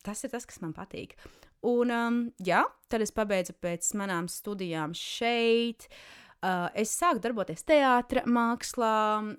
tas 0.05 0.23
ir 0.25 0.33
tas, 0.33 0.47
kas 0.49 0.61
man 0.63 0.77
patīk. 0.77 1.17
Un, 1.67 1.91
um, 1.91 2.19
jā, 2.45 2.63
tad 2.91 3.03
es 3.03 3.13
pabeidzu 3.15 3.57
pēc 3.59 3.91
manām 3.99 4.29
studijām 4.31 4.95
šeit. 4.95 5.89
Uh, 6.39 6.69
es 6.79 6.93
sāku 6.95 7.19
darboties 7.23 7.67
teātris, 7.67 8.29
mākslā. 8.31 8.99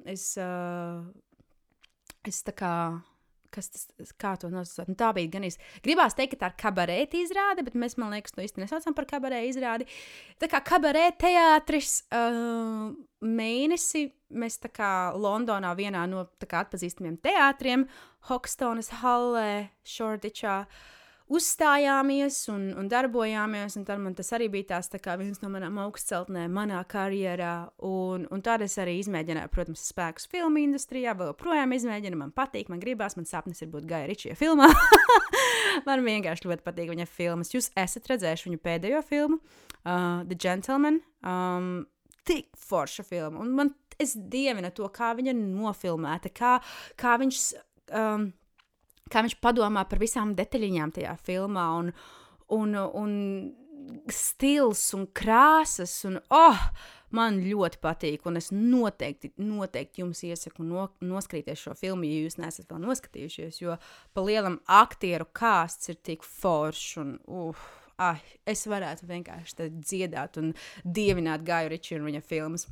Es, 0.10 0.34
uh, 0.42 1.06
es 2.28 2.44
tā 2.44 2.56
kā 2.58 2.74
kas 3.50 3.72
tas 3.72 4.12
kā 4.22 4.36
to 4.38 4.50
nosaukt. 4.54 4.92
Nu, 4.92 4.96
tā 5.00 5.08
bija 5.16 5.32
gan 5.34 5.48
īsti. 5.48 5.64
Gribās 5.86 6.14
teikt, 6.14 6.36
ka 6.36 6.44
tā 6.44 6.50
ir 6.52 6.58
kabarēta 6.62 7.18
izrāde, 7.18 7.64
bet 7.66 7.78
mēs, 7.82 7.96
man 7.98 8.14
liekas, 8.14 8.36
to 8.36 8.44
īsti 8.44 8.62
nesaucam 8.62 8.94
par 8.94 9.08
kabarēta 9.10 9.50
izrādi. 9.50 9.88
Tā 10.38 10.52
kā 10.52 10.62
kabarēta 10.68 11.18
teātris 11.24 11.96
uh, 12.14 12.92
mēnesi 13.26 14.06
mēs 14.38 14.60
tā 14.62 14.70
kā 14.70 14.92
Londonā 15.18 15.72
vienā 15.80 16.06
no 16.12 16.28
kā, 16.44 16.62
atpazīstamiem 16.62 17.18
teātriem, 17.26 17.88
Hokstonas 18.30 18.94
hallē, 19.02 19.50
Šordičā. 19.98 20.62
Uh, 20.68 20.99
uzstājāmies 21.30 22.38
un, 22.54 22.64
un 22.80 22.90
darbojāmies. 22.90 23.78
Un 23.80 23.86
tad 23.88 24.02
man 24.02 24.16
tas 24.18 24.32
arī 24.36 24.50
bija 24.52 24.76
tās, 24.76 24.90
tā 24.92 25.16
viens 25.20 25.42
no 25.44 25.52
manām 25.54 25.78
augstceltnēm 25.84 26.54
manā 26.56 26.82
karjerā. 26.90 27.54
Un, 27.86 28.26
un 28.34 28.44
tad 28.46 28.64
es 28.66 28.78
arī 28.82 28.98
izmēģināju, 29.04 29.52
protams, 29.54 29.86
spēkus 29.92 30.30
filmu 30.32 30.64
industrijā. 30.64 31.14
Vēl 31.18 31.32
joprojām 31.34 31.76
izmēģinu, 31.78 32.20
man 32.20 32.34
patīk, 32.36 32.72
man 32.74 32.82
gribās, 32.82 33.18
man 33.20 33.30
sapnis 33.30 33.62
ir 33.64 33.72
būt 33.74 33.88
Gaja 33.90 34.10
Ričija 34.10 34.38
filmā. 34.40 34.72
man 35.88 36.04
vienkārši 36.08 36.50
ļoti 36.50 36.66
patīk 36.66 36.92
viņa 36.94 37.08
filmas. 37.10 37.54
Jūs 37.54 37.72
esat 37.78 38.10
redzējuši 38.12 38.50
viņu 38.50 38.64
pēdējo 38.66 39.06
filmu, 39.06 39.40
uh, 39.86 40.26
The 40.26 40.38
Gentleman. 40.38 41.02
Um, 41.22 41.88
tik 42.30 42.52
forša 42.58 43.06
filma. 43.08 43.42
Un 43.42 43.54
man, 43.58 43.72
es 44.02 44.16
dievinu 44.18 44.72
to, 44.76 44.90
kā 44.94 45.14
viņa 45.18 45.36
nofilmēta, 45.38 46.34
kā, 46.34 46.58
kā 47.00 47.18
viņš. 47.22 47.46
Um, 47.90 48.30
kā 49.12 49.24
viņš 49.26 49.40
padomā 49.44 49.86
par 49.90 50.02
visām 50.02 50.36
detaļiņām 50.38 50.96
tajā 50.96 51.16
filmā, 51.26 51.66
un, 51.82 51.92
un, 52.56 52.78
un 52.78 53.14
stils 54.14 54.84
un 54.98 55.08
krāsas. 55.16 55.94
Un, 56.10 56.20
oh, 56.34 56.64
man 57.16 57.40
ļoti 57.42 57.82
patīk, 57.82 58.28
un 58.30 58.38
es 58.40 58.52
noteikti, 58.54 59.32
noteikti 59.42 60.04
jums 60.04 60.22
iesaku 60.28 60.66
no, 60.68 60.90
noskatīties 61.02 61.66
šo 61.66 61.76
filmu, 61.80 62.08
ja 62.08 62.26
jūs 62.26 62.40
neesat 62.42 62.70
vēl 62.70 62.84
noskatījušies, 62.86 63.62
jo 63.64 63.78
pa 64.14 64.26
lielam 64.26 64.60
aktieru 64.80 65.28
kāsts 65.34 65.92
ir 65.92 66.00
tik 66.06 66.26
foršs 66.28 67.00
un 67.02 67.16
uh, 67.26 67.66
ah, 68.00 68.22
es 68.48 68.66
varētu 68.70 69.10
vienkārši 69.10 69.72
dziedāt 69.80 70.40
un 70.42 70.54
dievināt 70.86 71.44
Gāju 71.48 71.74
Riču 71.74 71.98
un 71.98 72.08
viņa 72.10 72.24
filmas. 72.26 72.68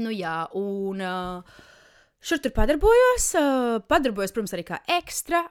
Nu 0.00 0.10
jā, 0.10 0.40
un 0.58 1.02
uh, 1.04 1.60
šur 2.24 2.40
tur 2.40 2.54
padarbojos, 2.56 3.30
padarbojos, 3.90 4.32
protams, 4.32 4.54
arī 4.56 4.64
kā 4.68 4.80
ekstra, 4.96 5.44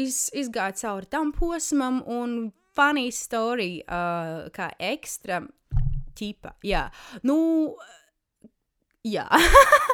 iz, 0.00 0.28
izgāju 0.32 0.78
cauri 0.80 1.10
tam 1.12 1.32
posmam 1.36 2.00
un 2.08 2.38
funny 2.74 3.10
story 3.14 3.82
kā 3.84 4.70
ekstra 4.80 5.42
ķipa, 6.14 6.54
jā. 6.64 6.86
Nu, 7.26 7.36
jā. 9.04 9.26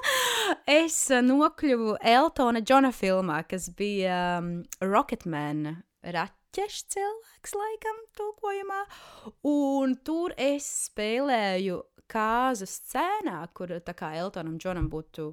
es 0.81 0.99
nokļuvu 1.11 1.97
Eltona 2.15 2.63
Džona 2.63 2.93
filmā, 2.95 3.43
kas 3.49 3.71
bija 3.77 4.39
um, 4.41 4.61
Rocketman 4.85 5.81
raķešu 6.01 6.87
cilvēks, 6.95 7.57
laikam, 7.57 8.03
tulkojumā. 8.19 8.83
Un 9.51 9.97
tur 10.05 10.35
es 10.39 10.69
spēlēju 10.89 11.83
kāzu 12.11 12.67
scēnā, 12.69 13.43
kur 13.55 13.73
tā 13.85 13.95
kā 13.97 14.15
Eltonam 14.19 14.59
Džonam 14.61 14.91
būtu, 14.93 15.31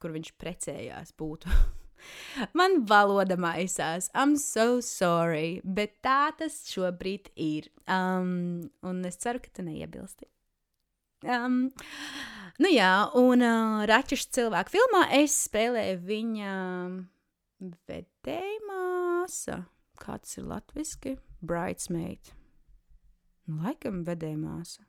kur 0.00 0.14
viņš 0.16 0.32
precējās 0.40 1.14
būtu. 1.20 1.52
Man 2.58 2.80
valoda 2.88 3.36
maisās. 3.40 4.08
I'm 4.14 4.36
so 4.40 4.80
sorry, 4.84 5.60
bet 5.64 5.98
tā 6.04 6.32
tas 6.38 6.62
šobrīd 6.70 7.30
ir. 7.36 7.70
Um, 7.90 8.70
un 8.86 9.04
es 9.08 9.20
ceru, 9.20 9.42
ka 9.42 9.52
tu 9.54 9.66
neiebilsti. 9.66 10.28
Um, 11.28 11.68
nu 12.62 12.70
jā, 12.72 12.92
un 13.20 13.44
uh, 13.44 13.82
Račuša 13.88 14.30
cilvēku 14.38 14.72
filmā 14.78 15.04
es 15.20 15.36
spēlēju 15.44 16.00
viņa 16.08 16.54
vedēju 17.90 18.60
māsa. 18.70 19.64
Kāds 20.00 20.38
ir 20.40 20.48
latviski? 20.48 21.18
Bridesmaid. 21.44 22.32
Nu, 23.44 23.60
laikam 23.64 24.00
vedēja 24.06 24.38
māsa. 24.40 24.86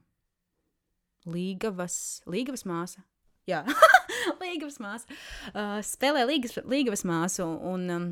Līgavas, 1.28 2.22
Līgavas 2.30 2.64
māsa. 2.66 3.04
Jā, 3.50 3.64
Līgavas 4.42 4.78
māsa. 4.82 5.22
Uh, 5.54 5.80
spēlē 5.86 6.28
Līgas, 6.30 6.60
Līgavas 6.70 7.02
māsu 7.08 7.46
un 7.46 7.88
um, 7.90 8.12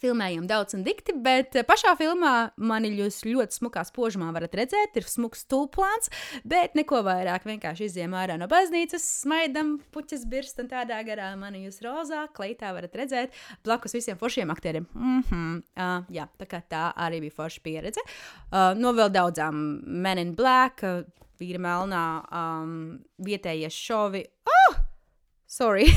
filmējam 0.00 0.46
daudz 0.48 0.74
un 0.76 0.82
dikti, 0.86 1.14
bet 1.22 1.56
pašā 1.68 1.92
filmā 1.98 2.50
mani 2.56 2.90
jūs 2.94 3.20
ļoti 3.26 3.58
smukā 3.58 3.84
spožumā 3.88 4.30
varat 4.34 4.54
redzēt, 4.58 4.96
ir 4.96 5.06
smuks 5.08 5.44
tūplāns, 5.50 6.10
bet 6.48 6.76
neko 6.78 7.02
vairāk 7.06 7.46
vienkārši 7.48 7.88
izjām 7.90 8.14
ārā 8.18 8.38
no 8.40 8.48
baznīcas, 8.50 9.04
smaidam, 9.24 9.76
puķis 9.94 10.26
birst 10.30 10.62
un 10.62 10.70
tādā 10.72 11.00
garā 11.06 11.30
mani 11.38 11.64
jūs 11.66 11.80
rozā, 11.84 12.26
kleitā 12.36 12.72
varat 12.76 12.96
redzēt 13.02 13.38
blakus 13.66 13.96
visiem 13.98 14.18
foršiem 14.20 14.50
aktieriem. 14.50 14.88
Mm 14.94 15.22
-hmm. 15.22 15.62
uh, 15.76 16.04
jā, 16.10 16.28
tā 16.38 16.46
kā 16.46 16.62
tā 16.68 16.90
arī 16.96 17.20
bija 17.20 17.36
forša 17.36 17.60
pieredze. 17.62 18.00
Uh, 18.50 18.74
no 18.76 18.92
vēl 18.92 19.10
daudzām 19.10 19.82
Men 19.86 20.18
in 20.18 20.34
Black, 20.34 20.82
uh, 20.82 21.04
vīra 21.40 21.60
melnā, 21.62 22.04
um, 22.30 22.74
vietējie 23.24 23.70
šovi. 23.74 24.24
Oh! 24.58 24.80
Sorry! 25.50 25.88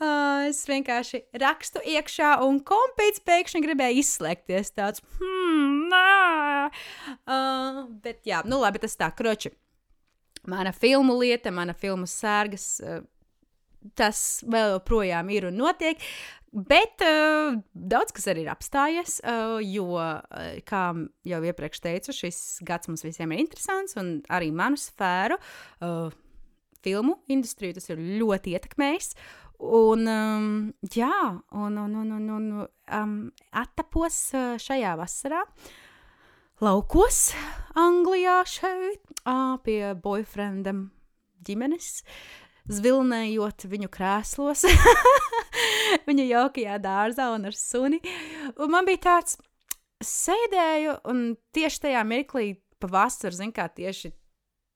Uh, 0.00 0.46
es 0.48 0.62
vienkārši 0.64 1.18
rakstu 1.42 1.82
iekšā, 1.84 2.30
un 2.46 2.62
kompīts 2.64 3.20
pēkšņi 3.20 3.60
gribēja 3.66 3.98
izslēgties. 4.00 4.70
Tāds, 4.72 5.02
hmm, 5.18 5.90
nā. 5.90 6.70
Uh, 7.28 7.82
bet, 8.00 8.22
jā, 8.24 8.38
nu 8.48 8.62
labi, 8.62 8.80
tas 8.80 8.96
tā, 8.96 9.10
kroči. 9.12 9.52
Mana 10.48 10.72
filmu 10.72 11.18
lieta, 11.20 11.52
mana 11.52 11.74
filmu 11.76 12.08
sērgas, 12.08 12.64
uh, 12.80 13.02
tas 14.00 14.22
vēl 14.48 14.78
joprojām 14.78 15.28
ir 15.36 15.50
un 15.50 15.60
notiek. 15.60 16.00
Bet 16.50 17.02
uh, 17.06 17.60
daudz 17.74 18.10
kas 18.14 18.26
arī 18.32 18.42
ir 18.42 18.50
apstājies, 18.50 19.20
uh, 19.22 19.60
jo, 19.62 19.92
uh, 19.94 20.56
kā 20.66 20.88
jau 21.30 21.38
iepriekš 21.46 21.82
teicu, 21.84 22.14
šis 22.16 22.40
gads 22.66 22.90
mums 22.90 23.06
visiem 23.06 23.30
ir 23.30 23.44
interesants, 23.44 23.94
un 24.00 24.16
arī 24.26 24.50
manu 24.50 24.80
sfēru, 24.80 25.38
uh, 25.86 26.10
filmu 26.82 27.20
industriju, 27.30 27.76
tas 27.78 27.86
ir 27.92 28.02
ļoti 28.18 28.56
ietekmējis. 28.56 29.14
Un, 29.60 30.06
um, 30.08 30.50
jā, 30.90 31.12
un, 31.52 31.78
un, 31.78 31.96
un, 32.02 32.12
un, 32.16 32.28
un 32.34 32.50
um, 32.96 33.16
attapos 33.52 34.18
uh, 34.32 34.54
šajā 34.58 34.94
vasarā 34.98 35.42
laukos 36.64 37.28
Anglijā 37.78 38.40
šeit, 38.48 39.04
uh, 39.22 39.58
pie 39.64 39.92
boyfriendam 40.00 40.88
ģimenes, 41.44 42.00
zvilnējot 42.68 43.66
viņu 43.70 43.90
krēslos, 43.92 44.66
viņa 46.08 46.26
jaukajā 46.28 46.80
dārzā 46.82 47.30
un 47.34 47.48
ar 47.50 47.56
suni. 47.56 48.00
Un 48.56 48.72
man 48.74 48.88
bija 48.88 49.04
tāds, 49.08 49.38
sēdēju 50.04 51.00
un 51.10 51.22
tieši 51.54 51.86
tajā 51.86 52.02
mirklī 52.08 52.54
pavasarī, 52.80 53.36
zin 53.36 53.54
kā 53.56 53.68
tieši, 53.68 54.12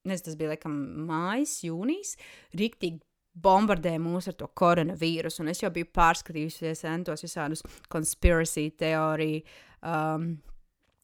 nezinu, 0.09 0.27
tas 0.29 0.39
bija 0.41 0.55
laikam 0.55 0.77
mājas, 1.09 1.59
jūnijas, 1.65 2.15
riktīgi 2.57 3.01
bombardē 3.35 3.97
mūs 3.99 4.29
ar 4.31 4.37
to 4.39 4.49
koronavīrusu. 4.61 5.43
Un 5.43 5.51
es 5.51 5.63
jau 5.63 5.71
biju 5.75 5.89
pārskatījusies 5.97 6.85
entos 6.93 7.25
visādus 7.25 7.65
konspirāciju 7.93 8.77
teoriju. 8.79 9.43
Um, 9.85 10.37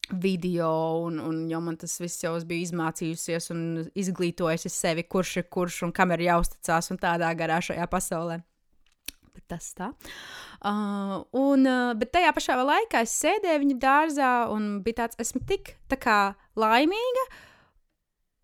Video, 0.09 0.69
un, 1.05 1.19
un 1.23 1.43
jau 1.47 1.61
man 1.63 1.77
tas 1.79 1.93
viss 2.01 2.23
jau 2.23 2.33
bija 2.47 2.65
izmācījusies 2.65 3.51
un 3.53 3.61
izglītojusi 3.95 4.71
sevi, 4.73 5.05
kurš 5.07 5.37
ir 5.39 5.45
kurš 5.53 5.83
un 5.87 5.93
kam 5.95 6.11
ir 6.15 6.25
jāuzticas 6.25 6.91
un 6.91 6.99
tādā 6.99 7.29
garā 7.37 7.61
šajā 7.63 7.85
pasaulē. 7.87 8.41
Bet 9.31 9.45
tas 9.53 9.69
tā. 9.77 9.91
Uh, 10.59 11.21
un, 11.37 11.63
uh, 11.63 11.93
bet 11.95 12.11
tajā 12.17 12.33
pašā 12.35 12.57
laikā 12.59 13.05
es 13.05 13.13
sēdēju 13.21 13.63
viņa 13.63 13.77
dārzā 13.79 14.33
un 14.51 14.67
bija 14.83 15.05
tāds, 15.05 15.21
esmu 15.21 15.45
tik 15.47 15.77
tā 15.91 15.99
kā 16.01 16.19
laimīga. 16.59 17.25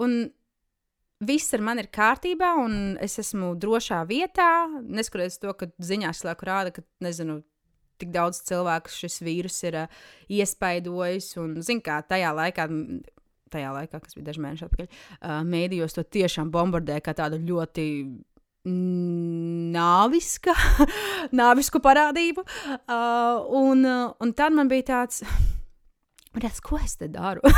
Un 0.06 0.16
viss 1.28 1.54
ar 1.58 1.66
mani 1.66 1.84
ir 1.84 1.92
kārtībā, 1.94 2.54
un 2.64 2.96
es 3.04 3.18
esmu 3.20 3.56
drošā 3.60 4.04
vietā. 4.10 4.68
Neskatoties 4.86 5.42
to, 5.42 5.54
ka 5.58 5.72
ziņās 5.82 6.24
slēdz 6.24 6.48
rāda, 6.48 6.74
ka 6.76 6.86
nezinu. 7.04 7.42
Tik 7.98 8.14
daudz 8.14 8.42
cilvēku 8.48 8.94
šis 8.94 9.20
vīrus 9.26 9.60
ir 9.68 9.82
uh, 9.84 10.02
iespaidojis, 10.30 11.32
un, 11.42 11.58
zināmā 11.62 11.86
kā, 11.88 12.00
tajā 12.14 12.34
laikā, 12.38 12.68
tajā 13.54 13.74
laikā, 13.76 14.02
kas 14.04 14.18
bija 14.18 14.30
daži 14.30 14.44
mēneši 14.46 14.68
atpakaļ, 14.68 14.90
uh, 15.18 15.38
mēdījos 15.48 15.98
to 15.98 16.06
tiešām 16.18 16.52
bombardēja 16.54 17.06
kā 17.06 17.16
tādu 17.18 17.42
ļoti 17.48 17.88
nāviska, 19.78 20.56
nāvisku 21.40 21.82
parādību. 21.84 22.44
Uh, 22.44 23.46
un, 23.62 23.86
un 23.88 24.34
tad 24.38 24.56
man 24.56 24.72
bija 24.72 24.90
tāds, 24.92 25.24
tāds 26.42 26.64
ko 26.64 26.80
es 26.84 26.98
te 27.00 27.12
daru? 27.12 27.42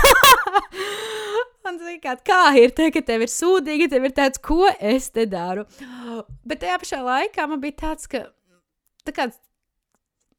Man 1.70 1.76
kā, 2.02 2.16
kā 2.26 2.44
ir 2.58 2.72
te, 2.74 2.88
ka 2.90 3.02
tev 3.06 3.26
ir 3.26 3.30
sūdīgi, 3.30 3.90
tev 3.92 4.08
ir 4.08 4.14
tāds, 4.16 4.40
ko 4.42 4.64
es 4.80 5.10
te 5.14 5.28
daru. 5.30 5.68
Bet 6.48 6.64
tajā 6.64 6.78
pašā 6.82 7.02
laikā 7.04 7.46
man 7.52 7.60
bija 7.62 7.76
tāds, 7.84 8.08
ka 8.10 8.24
tā 9.06 9.14
kā 9.14 9.28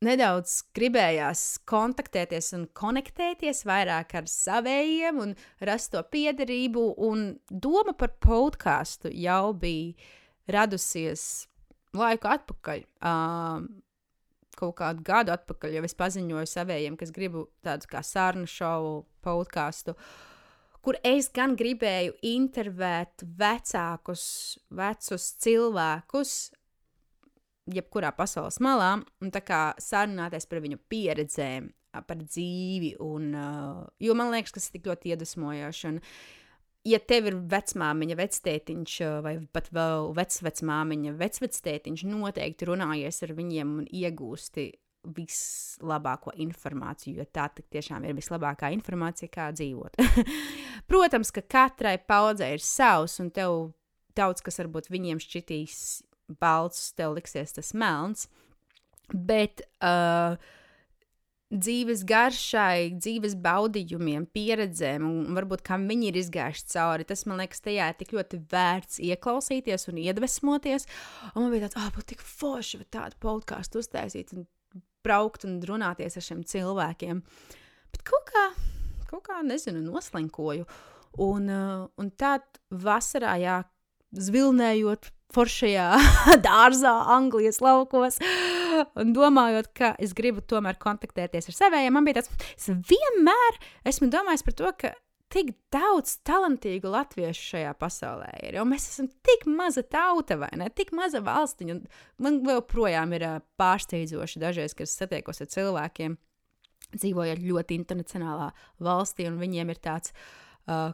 nedaudz 0.05 0.61
gribējās 0.77 1.43
kontaktēties 1.69 2.55
un 2.57 2.65
konektēties 2.77 3.65
vairāk 3.69 4.15
ar 4.21 4.31
saviem 4.31 5.21
un 5.25 5.35
rast 5.67 5.93
to 5.95 6.03
piederību. 6.13 6.87
Un 7.09 7.27
doma 7.51 7.95
par 7.97 8.15
podkāstu 8.23 9.13
jau 9.13 9.53
bija 9.53 9.95
radusies 10.51 11.47
laiku 11.97 12.31
atpakaļ. 12.33 12.85
Um, 13.05 13.69
kaut 14.61 14.77
kādu 14.81 15.05
gadu 15.05 15.35
atpakaļ 15.35 15.79
jau 15.79 15.85
es 15.89 15.97
paziņoju 15.97 16.49
saviem, 16.49 16.97
kas 17.01 17.13
gribu 17.15 17.49
tādu 17.65 17.89
kā 17.91 18.03
sarunu 18.05 18.49
šovu 18.51 19.01
podkāstu. 19.25 19.97
Kur 20.81 20.97
es 21.05 21.29
gan 21.29 21.59
gribēju 21.61 22.15
intervēt 22.25 23.25
vecākus, 23.37 24.23
vecus 24.73 25.27
cilvēkus, 25.45 26.37
jebkurā 27.71 28.13
pasaules 28.17 28.61
malā, 28.65 28.97
un 29.21 29.33
tā 29.35 29.43
kā 29.45 29.61
sarunāties 29.81 30.49
par 30.51 30.63
viņu 30.65 30.81
pieredzēm, 30.91 31.71
par 32.07 32.21
dzīvi, 32.23 32.95
un, 33.03 33.33
uh, 33.35 33.87
jo 34.03 34.15
man 34.19 34.31
liekas, 34.35 34.55
tas 34.55 34.69
ir 34.69 34.79
tik 34.79 34.91
ļoti 34.91 35.11
iedvesmojoši. 35.13 35.89
Un, 35.91 35.99
ja 36.87 37.01
tev 37.03 37.31
ir 37.31 37.39
vecmāmiņa, 37.51 38.19
vectētiņš, 38.21 38.99
vai 39.27 39.35
pat 39.53 39.73
vēl 39.75 40.13
vecvecmāmiņa, 40.19 41.17
vecvectētiņš, 41.19 42.07
noteikti 42.13 42.71
runājies 42.71 43.21
ar 43.27 43.35
viņiem 43.39 43.75
un 43.83 43.91
iegūsti 43.91 44.71
vislabāko 45.17 46.35
informāciju, 46.45 47.23
jo 47.23 47.27
tā 47.33 47.47
tiešām 47.57 48.05
ir 48.05 48.17
vislabākā 48.19 48.69
informācija, 48.77 49.31
kā 49.33 49.49
dzīvot. 49.57 49.97
Protams, 50.91 51.33
ka 51.33 51.43
katrai 51.43 51.97
paudzei 51.99 52.53
ir 52.59 52.65
savs, 52.65 53.17
un 53.23 53.31
tev 53.33 53.73
daudz 54.17 54.45
kas 54.45 54.61
varbūt 54.61 54.91
viņiem 54.93 55.23
šķitīs 55.23 55.81
balts, 56.41 56.91
tev 56.99 57.17
liksies 57.19 57.57
tas 57.57 57.75
melns, 57.75 58.29
bet 59.11 59.65
uh, 59.83 60.39
dzīves 61.51 62.05
garšai, 62.07 62.93
dzīves 62.95 63.35
baudījumiem, 63.43 64.29
pieredzēm, 64.31 65.07
un 65.07 65.35
varbūt 65.35 65.65
kam 65.67 65.89
viņi 65.91 66.11
ir 66.13 66.21
izgājuši 66.21 66.69
cauri. 66.71 67.07
Tas 67.09 67.27
man 67.27 67.43
liekas, 67.43 67.63
tajā 67.65 67.89
ir 67.91 67.99
tik 67.99 68.15
ļoti 68.15 68.41
vērts 68.53 69.01
ieklausīties 69.09 69.89
un 69.91 69.99
iedvesmoties. 70.05 70.87
Un 71.35 71.43
man 71.43 71.55
bija 71.55 71.67
tāds, 71.67 71.81
ah, 71.83 71.91
oh, 71.91 72.07
tik 72.07 72.23
forši 72.23 72.85
tādu 72.95 73.19
podkāstu 73.23 73.83
uztaisīt. 73.83 74.31
Un 74.37 74.47
braukt 75.05 75.47
un 75.49 75.59
runāties 75.67 76.19
ar 76.19 76.27
šiem 76.27 76.45
cilvēkiem. 76.47 77.25
Bet 77.91 78.07
kaut 78.07 78.31
kā, 78.31 78.47
kaut 79.11 79.25
kā, 79.27 79.41
nezinu, 79.47 79.83
noslinkoju. 79.89 80.69
Un, 81.27 81.51
uh, 81.51 81.87
un 81.99 82.11
tad 82.15 82.47
vasarā, 82.71 83.35
jā, 83.43 83.59
zvilnējot 84.17 85.11
foršajā 85.35 85.89
dārzā, 86.47 86.95
Anglijas 87.15 87.61
laukos, 87.63 88.19
un 88.99 89.13
domājot, 89.15 89.71
ka 89.77 89.93
es 90.03 90.15
gribu 90.17 90.43
tomēr 90.43 90.79
kontaktēties 90.81 91.51
ar 91.51 91.57
saviem, 91.57 91.93
man 91.95 92.09
bija 92.09 92.21
tāds, 92.21 92.33
es 92.57 92.69
vienmēr 92.71 93.61
esmu 93.89 94.11
domājis 94.13 94.45
par 94.47 94.59
to, 94.59 94.73
ka 94.81 94.93
tik 95.31 95.53
daudz 95.71 96.17
talantīgu 96.27 96.91
latviešu 96.91 97.45
šajā 97.53 97.75
pasaulē 97.79 98.33
ir. 98.49 98.57
Jo 98.59 98.65
mēs 98.67 98.89
esam 98.91 99.07
tik 99.27 99.47
maza 99.47 99.85
tauta, 99.87 100.35
vai 100.41 100.51
ne? 100.59 100.67
Tik 100.75 100.91
maza 100.99 101.21
valstiņa. 101.23 101.77
Man 102.19 102.41
joprojām 102.43 103.15
ir 103.15 103.27
pārsteidzoši 103.61 104.43
dažreiz, 104.43 104.75
kad 104.75 104.91
es 104.91 104.97
satiekos 104.99 105.45
ar 105.45 105.53
cilvēkiem, 105.55 106.19
dzīvojot 106.97 107.45
ļoti 107.47 107.79
internacionālā 107.79 108.51
valstī, 108.83 109.29
un 109.31 109.39
viņiem 109.39 109.71
ir 109.71 109.79
tāds. 109.87 110.11
Uh, 110.11 110.50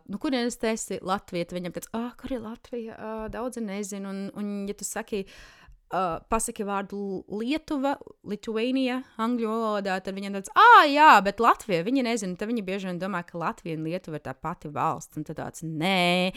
nu, 0.08 0.20
kurienes 0.22 0.58
tu 0.60 0.70
esi 0.70 1.00
Latvija? 1.04 1.48
Viņam 1.52 1.76
tāds, 1.76 1.90
ah, 1.96 2.10
kur 2.20 2.32
ir 2.32 2.42
Latvija? 2.44 2.96
Uh, 2.96 3.26
daudzi 3.32 3.64
nezinu. 3.64 4.12
Un, 4.12 4.26
un 4.38 4.52
ja 4.70 4.76
tu 4.78 4.86
saki, 4.88 5.24
uh, 5.26 5.56
uh, 5.92 6.16
pasaki 6.30 6.64
vārdu 6.66 7.00
Lietuva, 7.40 7.94
Lithuania, 8.28 9.00
angļu 9.22 9.50
valodā, 9.50 9.98
tad 10.04 10.16
viņiem 10.16 10.38
tāds, 10.38 10.52
ah, 10.58 10.84
jā, 10.90 11.10
bet 11.26 11.42
Latvija, 11.42 11.84
viņi 11.86 12.06
nezina, 12.06 12.38
tad 12.38 12.50
viņi 12.50 12.64
bieži 12.66 12.90
vien 12.90 13.00
domā, 13.02 13.22
ka 13.26 13.38
Latvija 13.40 13.78
un 13.78 13.86
Lietuva 13.86 14.20
ir 14.20 14.26
tā 14.26 14.34
pati 14.34 14.70
valsts, 14.72 15.18
un 15.18 15.26
tad 15.28 15.40
tāds, 15.40 15.64
nē, 15.66 16.32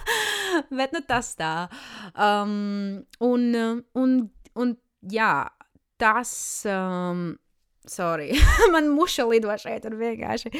bet 0.78 0.96
nu 0.96 1.02
tas 1.08 1.34
tā. 1.38 1.52
Um, 2.14 3.02
un, 3.22 3.46
un, 3.98 4.18
un, 4.58 4.76
jā, 5.12 5.34
tas. 6.02 6.34
Um, 6.68 7.32
Sorry, 7.88 8.30
man 8.74 8.92
muša 8.94 9.26
lido 9.26 9.50
šeit, 9.58 9.86
un 9.88 9.98
vienkārši 9.98 10.52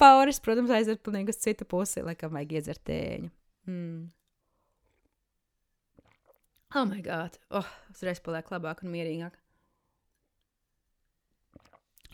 pauris, 0.00 0.40
protams, 0.40 0.72
aiziet 0.72 1.02
pilnīgi 1.04 1.34
uz 1.34 1.40
citu 1.42 1.66
pusi, 1.68 2.00
laikam 2.04 2.32
vajag 2.32 2.54
iedzert 2.56 2.80
tēņu. 2.88 3.28
Mm. 3.68 4.04
Oh, 6.74 6.86
my 6.88 7.02
God! 7.04 7.36
Oh, 7.54 7.68
uzreiz 7.92 8.18
paliek 8.24 8.48
labāk 8.50 8.80
un 8.82 8.90
mierīgāk. 8.94 9.36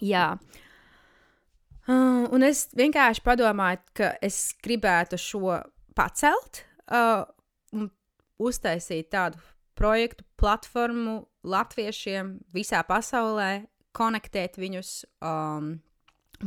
Jā. 0.05 0.35
Uh, 1.89 2.27
un 2.35 2.45
es 2.45 2.67
vienkārši 2.77 3.23
padomāju, 3.25 3.81
ka 3.97 4.13
es 4.25 4.51
gribētu 4.65 5.19
šo 5.21 5.61
pacelt 5.97 6.65
uh, 6.93 7.25
un 7.73 7.89
uztaisīt 8.41 9.11
tādu 9.15 9.41
projektu, 9.79 10.27
platformu 10.41 11.23
latviešiem 11.41 12.35
visā 12.53 12.83
pasaulē, 12.85 13.65
konektēt 13.97 14.59
viņus, 14.61 14.93
um, 15.25 15.73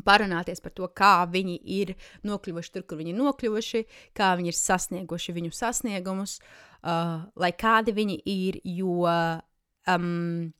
parunāties 0.05 0.63
par 0.63 0.73
to, 0.73 0.87
kā 0.89 1.13
viņi 1.29 1.59
ir 1.75 1.93
nokļuvuši 2.25 2.73
tur, 2.73 2.85
kur 2.87 3.01
viņi 3.01 3.13
ir 3.13 3.19
nokļuvuši, 3.19 3.83
kā 4.17 4.33
viņi 4.39 4.53
ir 4.53 4.57
sasnieguši 4.57 5.35
viņu 5.37 5.53
sasniegumus. 5.53 6.39
Uh, 6.83 7.29
lai 7.39 7.53
kādi 7.55 7.95
viņi 7.95 8.19
ir, 8.27 8.59
jo. 8.65 9.07
Um, 9.87 10.53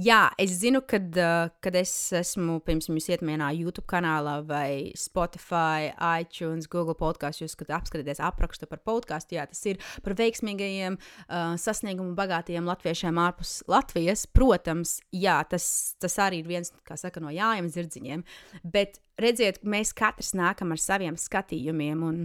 Jā, 0.00 0.30
es 0.40 0.54
zinu, 0.56 0.80
kad, 0.88 1.10
uh, 1.20 1.50
kad 1.60 1.74
es 1.76 1.90
esmu, 2.16 2.54
piemēram, 2.64 2.96
jūs 2.96 3.10
ietmienā 3.12 3.50
YouTube 3.52 3.84
kanālā 3.90 4.38
vai 4.48 4.92
Spotify, 4.96 5.90
iTunes, 6.22 6.64
Google 6.72 6.94
podkāstu, 6.96 7.44
jūs, 7.44 7.58
apskatāties 7.60 8.22
aprakstu 8.24 8.64
par 8.70 8.80
podkāstu, 8.88 9.36
jā, 9.36 9.44
tas 9.50 9.60
ir 9.68 9.82
par 10.00 10.16
veiksmīgajiem, 10.16 10.96
uh, 10.96 11.52
sasniegumu 11.60 12.16
bagātajiem 12.16 12.70
latviešiem 12.70 13.20
ārpus 13.20 13.58
Latvijas. 13.68 14.24
Protams, 14.32 14.94
jā, 15.12 15.36
tas, 15.50 15.66
tas 16.00 16.16
arī 16.24 16.40
ir 16.40 16.48
viens, 16.48 16.72
saka, 16.88 17.20
no 17.20 17.28
jājiem 17.28 17.68
zirdziņiem, 17.76 18.24
bet 18.64 18.96
redziet, 19.20 19.60
mēs 19.60 19.92
katrs 19.92 20.32
nākam 20.32 20.72
ar 20.72 20.80
saviem 20.80 21.20
skatījumiem, 21.20 22.08
un, 22.08 22.24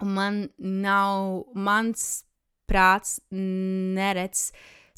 un 0.00 0.16
man 0.16 0.40
nav, 0.56 1.44
mans 1.52 2.22
prāts 2.64 3.18
neredz 3.28 4.48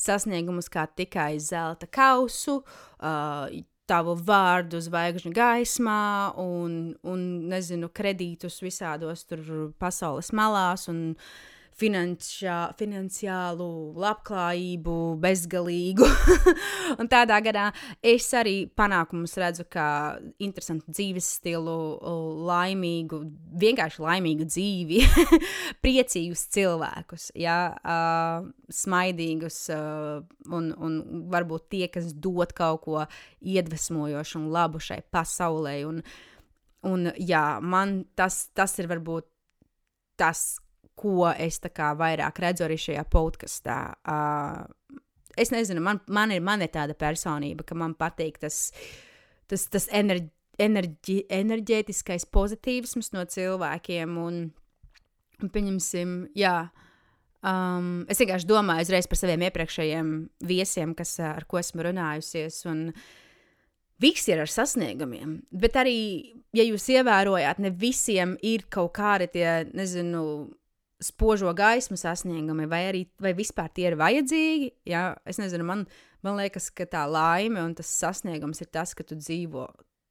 sasniegumus 0.01 0.71
kā 0.73 0.87
tikai 0.97 1.35
zelta 1.43 1.89
kausu, 1.91 2.61
uh, 2.63 3.61
tavu 3.91 4.15
vārdu 4.15 4.79
zvaigžņu 4.83 5.33
gaismā 5.35 6.01
un, 6.41 6.77
un 7.03 7.25
nezinu, 7.51 7.91
kredītus 7.95 8.61
visādos 8.63 9.27
tur 9.27 9.73
pasaules 9.83 10.31
malās 10.37 10.87
un 10.93 11.17
finanšā, 11.81 12.57
finansiālu 12.79 13.66
labklājību, 14.01 14.97
bezgalīgu. 15.23 16.07
un 17.01 17.09
tādā 17.11 17.38
gadā 17.45 17.69
es 18.05 18.29
arī 18.37 18.66
panākumus 18.77 19.37
redzu 19.40 19.66
kā 19.71 19.88
interesantu 20.43 20.93
dzīves 20.93 21.31
stilu, 21.38 21.77
laimīgu, 22.51 23.23
vienkārši 23.64 24.05
laimīgu 24.05 24.49
dzīvi, 24.51 25.03
priecīgus 25.85 26.47
cilvēkus, 26.55 27.31
ja, 27.40 27.59
uh, 27.81 28.49
smaidīgus 28.83 29.62
uh, 29.75 30.21
un, 30.53 30.73
un 30.77 31.01
varbūt 31.33 31.69
tie, 31.73 31.87
kas 31.93 32.12
dod 32.12 32.55
kaut 32.57 32.85
ko 32.85 33.05
iedvesmojošu 33.40 34.40
un 34.40 34.51
labu 34.53 34.81
šai 34.83 35.01
pasaulē. 35.12 35.77
Un, 35.88 36.03
un 36.88 37.12
jā, 37.16 37.45
man 37.61 38.03
tas, 38.19 38.47
tas 38.57 38.77
ir 38.81 38.90
varbūt 38.90 39.29
tas, 40.21 40.61
ko 41.01 41.31
es 41.33 41.61
kā 41.73 41.93
vairāk 41.99 42.43
redzu 42.45 42.67
arī 42.67 42.77
šajā 42.81 43.05
podkastā. 43.11 43.79
Uh, 44.05 45.01
es 45.41 45.53
nezinu, 45.55 45.83
man, 45.85 46.03
man, 46.09 46.35
ir, 46.35 46.43
man 46.45 46.63
ir 46.65 46.73
tāda 46.75 46.97
personība, 46.99 47.65
ka 47.67 47.79
man 47.79 47.97
patīk 47.99 48.41
tas, 48.43 48.69
tas, 49.49 49.67
tas 49.73 49.89
enerģi, 49.93 50.29
enerģi, 50.61 51.17
enerģētiskais 51.33 52.29
pozitīvs 52.33 52.99
no 53.15 53.25
cilvēkiem. 53.25 54.21
Un, 54.21 54.45
un 55.41 55.55
pieņemsim, 55.55 56.15
jā. 56.39 56.59
Um, 57.41 58.05
es 58.13 58.21
vienkārši 58.21 58.49
domāju 58.49 58.85
uzreiz 58.85 59.09
par 59.09 59.17
saviem 59.17 59.47
iepriekšējiem 59.47 60.13
viesiem, 60.45 60.93
kas, 60.99 61.15
ar 61.25 61.47
ko 61.49 61.61
esmu 61.63 61.89
runājusies. 61.89 62.63
Un, 62.69 62.91
Visi 64.01 64.31
ir 64.33 64.41
ar 64.41 64.49
sasniegumiem, 64.49 65.35
bet 65.53 65.75
arī, 65.77 65.99
ja 66.57 66.65
jūs 66.65 66.87
ievērojāt, 66.89 67.59
ne 67.61 67.69
visiem 67.69 68.31
ir 68.41 68.63
kaut 68.73 68.95
kādi 68.97 69.27
tie, 69.35 69.67
nezinu, 69.77 70.23
spožo 71.01 71.53
gaismu 71.57 71.97
sasniegumi, 71.97 72.69
vai 72.69 72.83
arī 72.91 73.05
vai 73.23 73.33
vispār 73.37 73.71
tie 73.75 73.89
ir 73.91 73.99
vajadzīgi. 74.01 74.71
Jā, 74.91 75.05
es 75.29 75.41
nezinu, 75.41 75.67
man, 75.67 75.87
man 76.27 76.41
liekas, 76.41 76.69
ka 76.77 76.87
tā 76.91 77.07
laime 77.09 77.63
un 77.65 77.75
tas 77.79 77.91
sasniegums 78.03 78.61
ir 78.61 78.71
tas, 78.73 78.95
ka 78.95 79.07
tu 79.07 79.19
dzīvo 79.19 79.67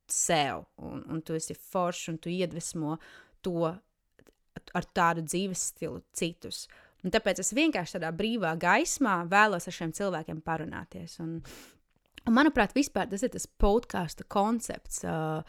sev, 0.09 0.65
un, 0.81 1.03
un 1.05 1.21
tu 1.21 1.37
esi 1.37 1.53
foršs, 1.53 2.09
un 2.13 2.17
tu 2.21 2.33
iedvesmo 2.33 2.97
to 3.45 3.69
ar 4.75 4.87
tādu 4.95 5.23
dzīves 5.25 5.69
stilu 5.73 6.01
citus. 6.15 6.65
Un 7.05 7.13
tāpēc 7.13 7.39
es 7.39 7.53
vienkārši 7.55 7.95
tādā 7.95 8.09
brīvā 8.15 8.55
gaismā 8.59 9.21
vēlos 9.31 9.69
ar 9.69 9.75
šiem 9.75 9.93
cilvēkiem 9.95 10.41
parunāties. 10.43 11.15
Un, 11.23 11.37
un 12.25 12.35
manuprāt, 12.35 12.73
vispār 12.75 13.07
tas 13.11 13.23
ir 13.23 13.31
tas 13.35 13.47
podkāstu 13.47 14.27
koncepts. 14.27 15.05
Uh, 15.07 15.45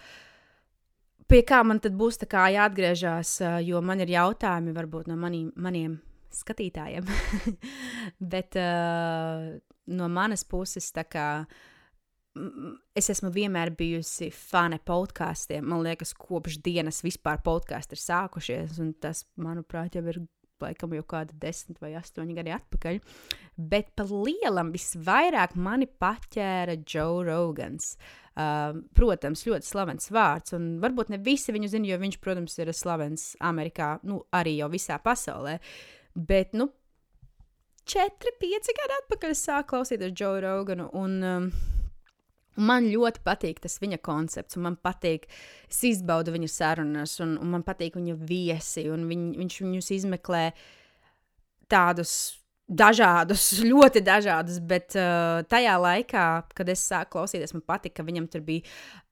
pie 1.31 1.41
kā 1.47 1.63
man 1.67 1.81
tad 1.83 1.97
būs 1.99 2.21
jāatgriežas, 2.21 3.41
jo 3.65 3.81
man 3.81 4.03
ir 4.03 4.11
jautājumi 4.17 4.75
varbūt 4.77 5.11
no 5.11 5.17
manī, 5.17 5.47
maniem 5.57 6.01
skatītājiem. 6.35 7.07
Bet 8.33 8.57
uh, 8.59 9.51
no 9.91 10.09
manas 10.09 10.45
puses, 10.45 10.91
kā, 10.93 11.27
es 12.97 13.11
esmu 13.11 13.31
vienmēr 13.35 13.73
bijusi 13.77 14.31
fane 14.35 14.79
podkāstiem. 14.79 15.67
Man 15.67 15.85
liekas, 15.87 16.15
kopš 16.15 16.61
dienas 16.65 17.03
vispār 17.07 17.43
podkāsti 17.47 17.97
ir 17.97 18.05
sākušies, 18.05 18.83
tas, 19.03 19.25
manuprāt, 19.41 19.99
jau 19.99 20.07
ir 20.11 20.23
laikam 20.65 20.95
jau 20.97 21.05
kādi 21.09 21.37
desmit 21.43 21.81
vai 21.83 21.93
astoņi 21.99 22.37
gadi 22.37 22.55
atpakaļ. 22.57 22.99
Bet 23.71 23.93
par 23.99 24.11
lielam 24.13 24.73
visvairāk 24.75 25.57
mani 25.57 25.89
paķēra 25.91 26.81
Joe 26.85 27.25
Rogans. 27.29 27.95
Uh, 28.41 28.79
protams, 28.97 29.43
ļoti 29.45 29.67
slavens 29.67 30.07
vārds, 30.15 30.55
un 30.57 30.77
varbūt 30.81 31.11
ne 31.13 31.19
visi 31.21 31.53
viņu 31.53 31.69
zina, 31.73 31.89
jo 31.91 31.99
viņš, 32.01 32.21
protams, 32.23 32.55
ir 32.63 32.71
slavens 32.73 33.33
Amerikā, 33.45 33.97
nu, 34.07 34.21
arī 34.33 34.55
jau 34.61 34.71
visā 34.73 34.97
pasaulē. 35.03 35.59
Bet, 36.15 36.55
nu, 36.57 36.71
4, 37.91 38.33
5 38.41 38.73
gadi 38.79 38.97
atpakaļ 39.01 39.35
sāku 39.35 39.75
klausīties 39.75 40.15
Joe 40.15 40.39
Roganu. 40.45 40.87
Un, 40.97 41.19
um, 41.27 41.51
Man 42.61 42.91
ļoti 42.93 43.23
patīk 43.25 43.63
tas 43.65 43.79
viņa 43.83 44.01
koncepts, 44.05 44.59
un 44.59 44.67
man 44.69 44.77
patīk, 44.81 45.27
es 45.71 45.81
izbaudu 45.89 46.35
viņa 46.35 46.51
sarunas, 46.53 47.17
un, 47.25 47.37
un 47.41 47.55
man 47.55 47.65
patīk 47.67 47.97
viņa 47.99 48.19
viesi, 48.21 48.87
un 48.93 49.09
viņ, 49.11 49.25
viņš 49.41 49.59
viņus 49.65 49.91
izmeklē 50.01 50.45
tādus 51.71 52.15
dažādus, 52.71 53.51
ļoti 53.73 54.03
dažādus, 54.07 54.61
bet 54.63 54.97
uh, 54.99 55.43
tajā 55.51 55.77
laikā, 55.83 56.27
kad 56.55 56.73
es 56.73 56.87
sāku 56.87 57.19
klausīties, 57.19 57.55
man 57.57 57.67
patika, 57.67 58.01
ka 58.01 58.09
viņam 58.09 58.29
tur 58.31 58.45
bija 58.47 58.65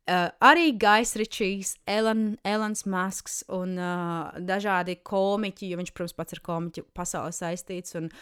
uh, 0.08 0.28
arī 0.44 0.72
Gais 0.78 1.14
Ričijs, 1.18 1.76
Elan, 1.88 2.36
Elans 2.46 2.84
Masks 2.86 3.42
un 3.54 3.76
uh, 3.80 4.34
dažādi 4.38 4.98
komiķi, 5.02 5.72
jo 5.72 5.80
viņš, 5.80 5.94
protams, 5.94 6.18
pats 6.18 6.38
ar 6.38 6.44
komiķu 6.50 6.86
pasauli 6.96 7.34
saistīts. 7.36 7.98
Un, 7.98 8.12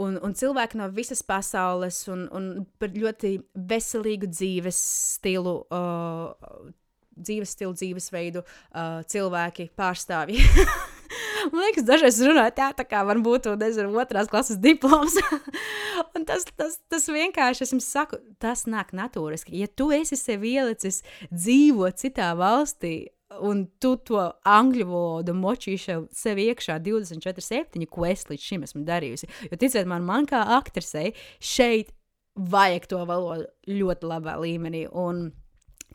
un, 0.00 0.16
un 0.24 0.34
cilvēki 0.36 0.78
no 0.80 0.88
visas 0.94 1.22
pasaules, 1.26 2.00
un, 2.12 2.26
un 2.34 2.48
par 2.80 2.94
ļoti 2.94 3.36
veselīgu 3.70 4.30
dzīves 4.32 4.80
stilu, 5.18 5.60
uh, 5.74 6.72
dzīves 7.14 7.54
stilu, 7.54 7.74
dzīvesveidu 7.78 8.42
uh, 8.44 9.00
cilvēki, 9.10 9.70
pārstāvji. 9.78 10.42
Man 11.52 11.60
liekas, 11.60 11.84
dažreiz 11.86 12.18
runājot 12.24 12.56
tā, 12.56 12.68
tā 12.78 12.86
kā 12.88 13.02
varbūt 13.06 13.50
nezinu, 13.60 13.92
otrās 14.00 14.30
klases 14.32 14.58
diploms. 14.62 15.16
un 16.16 16.24
tas, 16.26 16.46
tas, 16.56 16.78
tas 16.90 17.08
vienkārši, 17.12 17.66
es 17.66 17.74
jums 17.74 17.88
saku, 17.90 18.18
tas 18.42 18.64
nāk 18.70 18.94
natūriski. 18.96 19.58
Ja 19.60 19.68
tu 19.68 19.90
esi 19.94 20.18
sev 20.18 20.46
ielicis 20.48 21.02
dzīvot 21.30 22.00
citā 22.00 22.32
valstī, 22.38 22.94
un 23.42 23.64
tu 23.82 23.94
to 24.06 24.20
angļu 24.48 24.86
valodu 24.88 25.34
močīšu 25.36 25.98
sev 26.14 26.40
iekšā 26.42 26.78
24, 26.84 27.44
7, 27.44 27.86
ko 27.90 28.06
es 28.08 28.26
līdz 28.30 28.48
šim 28.48 28.66
esmu 28.66 28.84
darījusi. 28.86 29.30
Jo 29.50 29.58
ticiet 29.60 29.88
man, 29.90 30.04
man 30.06 30.28
kā 30.30 30.42
aktrisei 30.56 31.14
šeit 31.42 31.92
vajag 32.34 32.88
to 32.90 33.00
valodu 33.08 33.48
ļoti 33.70 34.10
labā 34.10 34.36
līmenī. 34.42 34.84
Un 34.90 35.28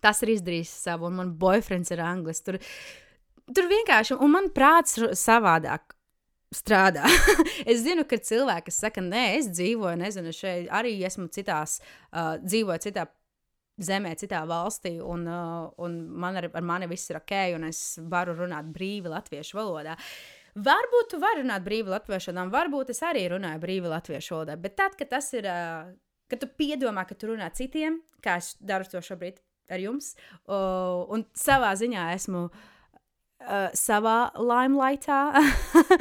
tas 0.04 0.23
ir 0.23 0.36
izdarījis 0.36 0.73
savu, 0.88 1.10
un 1.10 1.19
man 1.19 1.36
boyfriends 1.39 1.91
ir 1.95 2.04
anglis. 2.04 2.43
Tur, 2.45 2.60
tur 3.52 3.69
vienkārši, 3.71 4.19
un 4.19 4.36
man 4.38 4.52
prāts 4.56 4.99
savādāk. 5.19 5.95
Strādā. 6.49 7.06
es 7.69 7.84
zinu, 7.84 8.02
ka 8.10 8.17
cilvēki 8.25 8.71
saka, 8.73 9.04
nē, 9.06 9.36
es 9.38 9.52
dzīvoju, 9.54 9.99
nezinu, 10.02 10.32
šeit 10.34 10.71
arī 10.73 10.95
esmu 11.06 11.28
citās, 11.30 11.75
uh, 12.10 12.39
dzīvoju 12.41 12.82
citā 12.88 13.04
zemē, 13.86 14.15
citā 14.20 14.42
valstī, 14.50 14.98
un, 15.04 15.26
uh, 15.30 15.70
un 15.84 15.96
man 16.22 16.39
ar, 16.39 16.50
ar 16.54 16.65
mani 16.65 16.89
viss 16.92 17.12
ir 17.12 17.20
ok, 17.20 17.36
un 17.58 17.68
es 17.70 17.82
varu 18.12 18.36
runāt 18.38 18.70
brīvi 18.76 19.12
latviešu 19.12 19.60
valodā. 19.60 19.96
Varbūt 20.60 21.12
tu 21.13 21.20
vari 21.22 21.44
runāt 21.44 21.65
brīvi 21.65 21.94
latviešu 21.94 22.32
valodā, 22.32 22.48
varbūt 22.56 22.94
es 22.96 23.04
arī 23.06 23.28
runāju 23.32 23.62
brīvi 23.63 23.92
latviešu 23.92 24.36
valodā, 24.36 24.58
bet 24.60 24.78
tad, 24.80 24.98
kad 25.00 25.12
tas 25.15 25.30
ir, 25.38 25.48
uh, 25.50 25.92
kad 26.32 26.42
tu 26.44 26.50
piedomā, 26.60 27.06
ka 27.08 27.18
tu 27.18 27.32
runā 27.32 27.52
citiem, 27.56 28.02
kā 28.26 28.39
es 28.42 28.56
daru 28.60 28.89
to 28.89 29.04
šobrīd 29.06 29.39
ar 29.70 29.84
jums, 29.84 30.15
uh, 30.50 31.06
un 31.13 31.28
savā 31.38 31.72
ziņā 31.78 32.10
esmu 32.15 32.48
uh, 32.50 33.70
savā 33.78 34.18
limelightā. 34.36 35.22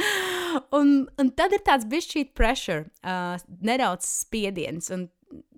un, 0.79 1.05
un 1.21 1.31
tad 1.37 1.55
ir 1.57 1.63
tāds 1.67 1.87
bišķīt 1.89 2.35
pressure, 2.37 2.89
uh, 3.05 3.37
nedaudz 3.61 4.09
spiediens. 4.09 4.91
Un 4.95 5.09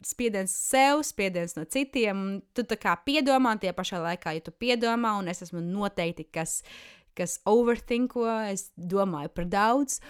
spiediens 0.07 0.53
sev, 0.53 1.05
spiediens 1.07 1.57
no 1.57 1.65
citiem. 1.69 2.41
Tu 2.57 2.65
tā 2.69 2.79
kā 2.81 2.97
piedomā, 3.07 3.57
tie 3.61 3.73
pašā 3.77 4.01
laikā, 4.03 4.35
ja 4.37 4.45
tu 4.45 4.55
piedomā, 4.55 5.17
un 5.21 5.31
es 5.31 5.45
esmu 5.47 5.63
noteikti, 5.65 6.27
kas, 6.33 6.61
kas 7.19 7.39
overthinko, 7.49 8.27
es 8.51 8.71
domāju 8.77 9.33
par 9.37 9.49
daudz. 9.51 10.01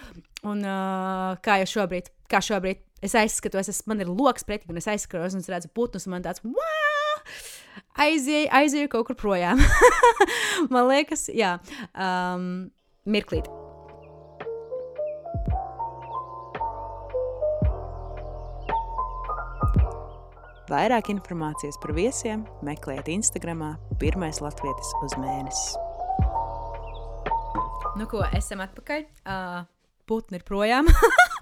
Un 0.47 0.63
uh, 0.65 1.37
kā 1.45 1.59
jau 1.61 1.69
šobrīd, 1.77 2.09
kā 2.31 2.41
šobrīd 2.43 2.81
es 3.05 3.17
aizskatos, 3.17 3.69
es, 3.71 3.83
man 3.89 4.01
ir 4.01 4.09
loks 4.09 4.45
pretī, 4.47 4.69
un 4.69 4.81
es 4.81 4.89
aizskatos, 4.89 5.37
un 5.37 5.43
es 5.43 5.49
redzu 5.51 5.71
putnus, 5.73 6.07
un 6.07 6.17
man 6.17 6.25
tāds, 6.25 6.43
wow! 6.45 7.17
Aizieju, 8.01 8.49
aizieju 8.55 8.91
kaut 8.91 9.09
kur 9.09 9.17
projām. 9.19 9.61
man 10.73 10.87
liekas, 10.89 11.27
jā, 11.33 11.57
um, 11.93 12.69
mirklīt. 13.05 13.49
Vairāk 20.71 21.09
informācijas 21.11 21.75
par 21.83 21.91
viesiem 21.91 22.45
meklējiet 22.63 23.09
Instagram, 23.11 23.65
pirmais 23.99 24.37
latvietis 24.39 24.91
uz 25.03 25.15
mēnesi. 25.19 25.73
Nu, 27.99 28.05
ko 28.07 28.21
esam 28.31 28.63
atpakaļ? 28.63 29.03
Uh, 29.25 29.65
putni 30.07 30.39
ir 30.39 30.45
projām. 30.47 30.87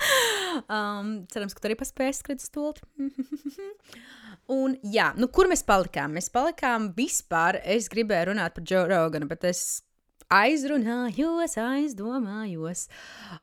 um, 0.76 1.12
cerams, 1.30 1.54
ka 1.54 1.62
tu 1.62 1.70
arī 1.70 1.78
paspēsi 1.78 2.24
skriet 2.24 2.42
stulti. 2.42 2.82
Un, 4.56 4.80
jā, 4.90 5.12
nu, 5.22 5.30
kur 5.30 5.46
mēs 5.52 5.62
palikām? 5.68 6.18
Mēs 6.18 6.32
palikām 6.34 6.90
vispār. 6.98 7.62
Es 7.62 7.86
gribēju 7.94 8.32
runāt 8.32 8.58
par 8.58 8.66
Joe 8.66 8.88
Roganu, 8.90 9.30
bet 9.30 9.46
es 9.46 9.84
aizrunājos, 10.30 11.56
aizdomājos. 11.58 12.86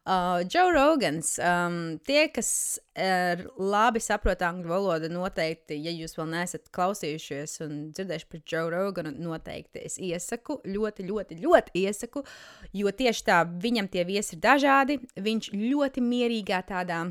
Uh, 0.06 0.44
Joe 0.46 0.70
Rogans, 0.74 1.32
um, 1.42 1.98
tie, 2.06 2.26
kas 2.30 2.50
uh, 2.94 3.42
labi 3.58 4.02
saprot 4.02 4.44
angļu 4.46 4.70
valodu, 4.70 5.10
noteikti, 5.10 5.80
ja 5.82 5.94
jūs 5.94 6.16
vēl 6.18 6.30
neesat 6.36 6.70
klausījušies 6.74 7.58
un 7.66 7.76
dzirdējuši 7.96 8.30
par 8.30 8.42
Joe 8.46 8.70
Roganu, 8.70 9.14
noteikti 9.26 9.82
es 9.88 9.98
iesaku, 9.98 10.60
ļoti, 10.62 11.08
ļoti, 11.10 11.40
ļoti 11.42 11.82
iesaku, 11.82 12.22
jo 12.78 12.94
tieši 13.02 13.28
tā 13.32 13.42
viņam 13.66 13.90
tie 13.90 14.06
viesi 14.06 14.36
ir 14.38 14.44
dažādi. 14.46 15.00
Viņš 15.18 15.52
ļoti 15.56 16.06
mierīgā 16.06 16.62
tādā 16.70 17.08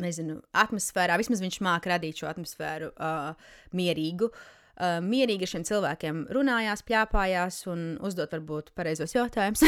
nezinu, 0.00 0.40
atmosfērā, 0.56 1.18
vismaz 1.20 1.42
viņš 1.44 1.60
māca 1.62 1.92
radīt 1.92 2.22
šo 2.22 2.30
atmosfēru 2.30 2.94
uh, 2.96 3.52
mierīgu. 3.76 4.30
Uh, 4.32 4.56
uh, 4.76 4.98
mierīgi 5.04 5.46
ar 5.46 5.52
šiem 5.54 5.66
cilvēkiem 5.68 6.22
runājās, 6.34 6.84
plāpājās 6.86 7.62
un 7.70 7.84
uzdot 8.06 8.32
varbūt 8.36 8.72
pareizos 8.78 9.14
jautājumus. 9.16 9.64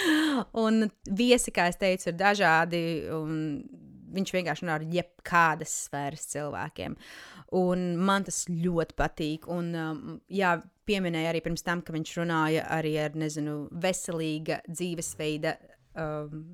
un 0.64 0.88
viesi, 1.10 1.54
kā 1.54 1.68
es 1.72 1.80
teicu, 1.80 2.10
ir 2.10 2.18
dažādi. 2.20 2.82
Viņš 4.14 4.30
vienkārši 4.30 4.62
runā 4.62 4.76
ar 4.78 4.84
jebkādas 4.94 5.72
sfēras 5.88 6.28
cilvēkiem. 6.30 6.94
Un 7.58 7.88
man 7.98 8.26
tas 8.26 8.44
ļoti 8.50 8.94
patīk. 8.98 9.48
Un, 9.50 9.72
um, 9.74 10.18
jā, 10.30 10.54
pieminēja 10.86 11.32
arī 11.32 11.42
pirms 11.44 11.66
tam, 11.66 11.82
ka 11.82 11.94
viņš 11.94 12.12
runāja 12.20 12.68
arī 12.76 12.94
ar, 13.02 13.16
nezinu, 13.18 13.64
veselīga 13.82 14.60
dzīvesveida 14.68 15.56
um, 15.98 16.44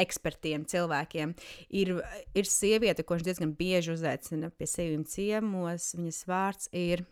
ekspertiem, 0.00 0.66
cilvēkiem. 0.68 1.34
Ir, 1.80 1.94
ir 2.36 2.48
sieviete, 2.48 3.04
ko 3.04 3.16
viņš 3.16 3.26
diezgan 3.26 3.52
bieži 3.56 3.94
uzaicina 3.94 4.50
pie 4.52 4.68
sevis 4.70 5.16
ciemos. 5.16 5.92
Viņas 5.96 6.22
vārds 6.28 6.72
ir 6.76 7.06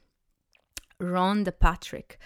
Ronda 1.00 1.52
Patrika. 1.52 2.18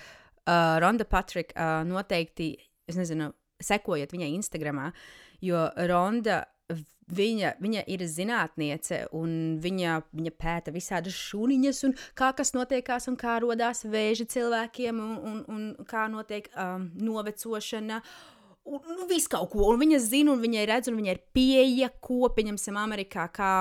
Uh, 0.48 0.78
Ronda 0.80 1.04
Patrika 1.04 1.54
uh, 1.54 1.88
noteikti, 1.88 2.54
es 2.88 2.96
nezinu, 2.96 3.32
sekojiet 3.62 4.14
viņai 4.14 4.30
Instagramā, 4.38 4.92
jo 5.44 5.66
Ronda. 5.90 6.44
Viņa, 7.08 7.54
viņa 7.64 7.86
ir 7.88 8.02
zinātniece, 8.04 8.98
un 9.16 9.30
viņa, 9.64 9.92
viņa 10.12 10.32
pēta 10.36 10.74
visādas 10.74 11.16
šūniņas, 11.16 11.78
un 11.88 11.94
kā 12.12 12.34
kas 12.36 12.52
notiekās, 12.52 13.06
un 13.08 13.16
kā 13.16 13.38
radās 13.40 13.80
vēži 13.88 14.26
cilvēkiem, 14.28 14.98
un, 15.00 15.14
un, 15.16 15.38
un 15.48 15.86
kā 15.88 16.04
notiek 16.12 16.50
um, 16.52 16.90
novecošana. 17.00 18.02
Un, 18.68 18.84
nu, 18.84 19.06
visu 19.08 19.32
kaut 19.32 19.48
ko. 19.54 19.70
Un 19.72 19.80
viņa 19.80 20.02
zina, 20.04 20.34
un 20.34 20.44
viņa 20.44 20.66
redz, 20.68 20.92
un 20.92 21.00
viņa 21.00 21.14
ir 21.14 21.22
pieeja, 21.32 21.88
ko 22.04 22.28
pieņemsim 22.36 22.76
Amerikā, 22.76 23.24
kā, 23.32 23.54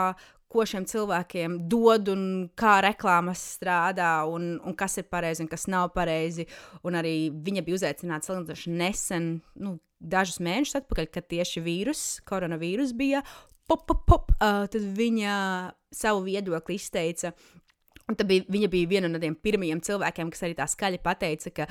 ko 0.51 0.63
šiem 0.67 0.85
cilvēkiem 0.87 1.57
dod 1.71 2.07
un 2.13 2.21
kā 2.57 2.77
reklāmas 2.85 3.41
strādā 3.57 4.11
un, 4.31 4.55
un 4.63 4.75
kas 4.79 4.97
ir 5.01 5.07
pareizi 5.11 5.43
un 5.43 5.51
kas 5.51 5.67
nav 5.71 5.91
pareizi. 5.95 6.47
Un 6.87 6.97
arī 6.99 7.29
viņa 7.31 7.65
bija 7.67 7.81
uzaicināta 7.81 8.29
salīdzinoši 8.29 8.73
nesen, 8.79 9.29
nu, 9.59 9.75
dažus 9.99 10.39
mēnešus 10.43 10.81
atpakaļ, 10.81 11.11
kad 11.11 11.27
tieši 11.31 11.63
vīrus, 11.65 12.05
koronavīrus 12.27 12.95
bija. 12.97 13.23
Pop, 13.67 13.83
pop, 13.89 14.05
pop, 14.07 14.31
uh, 14.37 14.63
tad 14.71 14.83
viņa 14.95 15.37
savu 15.91 16.23
viedokli 16.29 16.77
izteica. 16.79 17.33
Un 18.07 18.15
bija, 18.23 18.45
viņa 18.47 18.69
bija 18.71 18.87
viena 18.87 19.11
no 19.11 19.19
tiem 19.19 19.35
pirmajiem 19.35 19.81
cilvēkiem, 19.83 20.29
kas 20.31 20.45
arī 20.47 20.55
tā 20.55 20.67
skaļi 20.71 21.01
pateica, 21.03 21.51
ka 21.51 21.65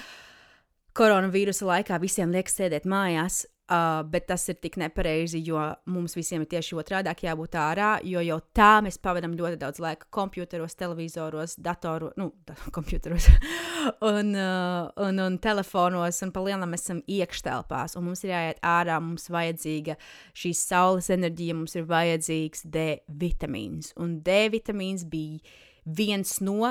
koronavīrusa 0.96 1.64
laikā 1.64 2.00
visiem 2.02 2.34
liekas 2.34 2.58
sēdēt 2.58 2.88
mājās. 2.88 3.46
Uh, 3.66 4.04
bet 4.06 4.28
tas 4.30 4.44
ir 4.46 4.60
tik 4.62 4.76
nepareizi, 4.78 5.40
jo 5.42 5.58
mums 5.90 6.12
visiem 6.14 6.44
ir 6.44 6.46
tieši 6.52 6.76
otrādi 6.78 7.10
jābūt 7.26 7.56
ārā, 7.58 7.88
jo 8.06 8.20
jau 8.22 8.36
tā 8.54 8.76
mēs 8.86 8.94
pavadām 9.02 9.34
ļoti 9.34 9.58
daudz 9.58 9.80
laika 9.82 10.06
computeros, 10.14 10.76
televizoros, 10.78 11.56
datoros, 11.58 12.14
nu, 12.14 12.28
computeros 12.70 13.26
un, 14.12 14.30
uh, 14.38 14.86
un, 15.08 15.18
un 15.18 15.40
telefonos, 15.42 16.22
un 16.22 16.30
palielinām 16.36 16.78
esam 16.78 17.02
iekštelpās, 17.10 17.98
un 17.98 18.06
mums 18.06 18.22
ir 18.22 18.36
jāiet 18.36 18.62
ārā, 18.62 19.00
mums 19.02 19.26
vajadzīga 19.34 19.98
šī 20.30 20.54
saules 20.54 21.10
enerģija, 21.18 21.58
mums 21.58 21.74
ir 21.74 21.90
vajadzīgs 21.90 22.68
D 22.70 22.88
vitamīns, 23.18 23.96
un 23.98 24.20
D 24.22 24.44
vitamīns 24.54 25.08
bija 25.10 25.42
viens 25.86 26.38
no 26.38 26.70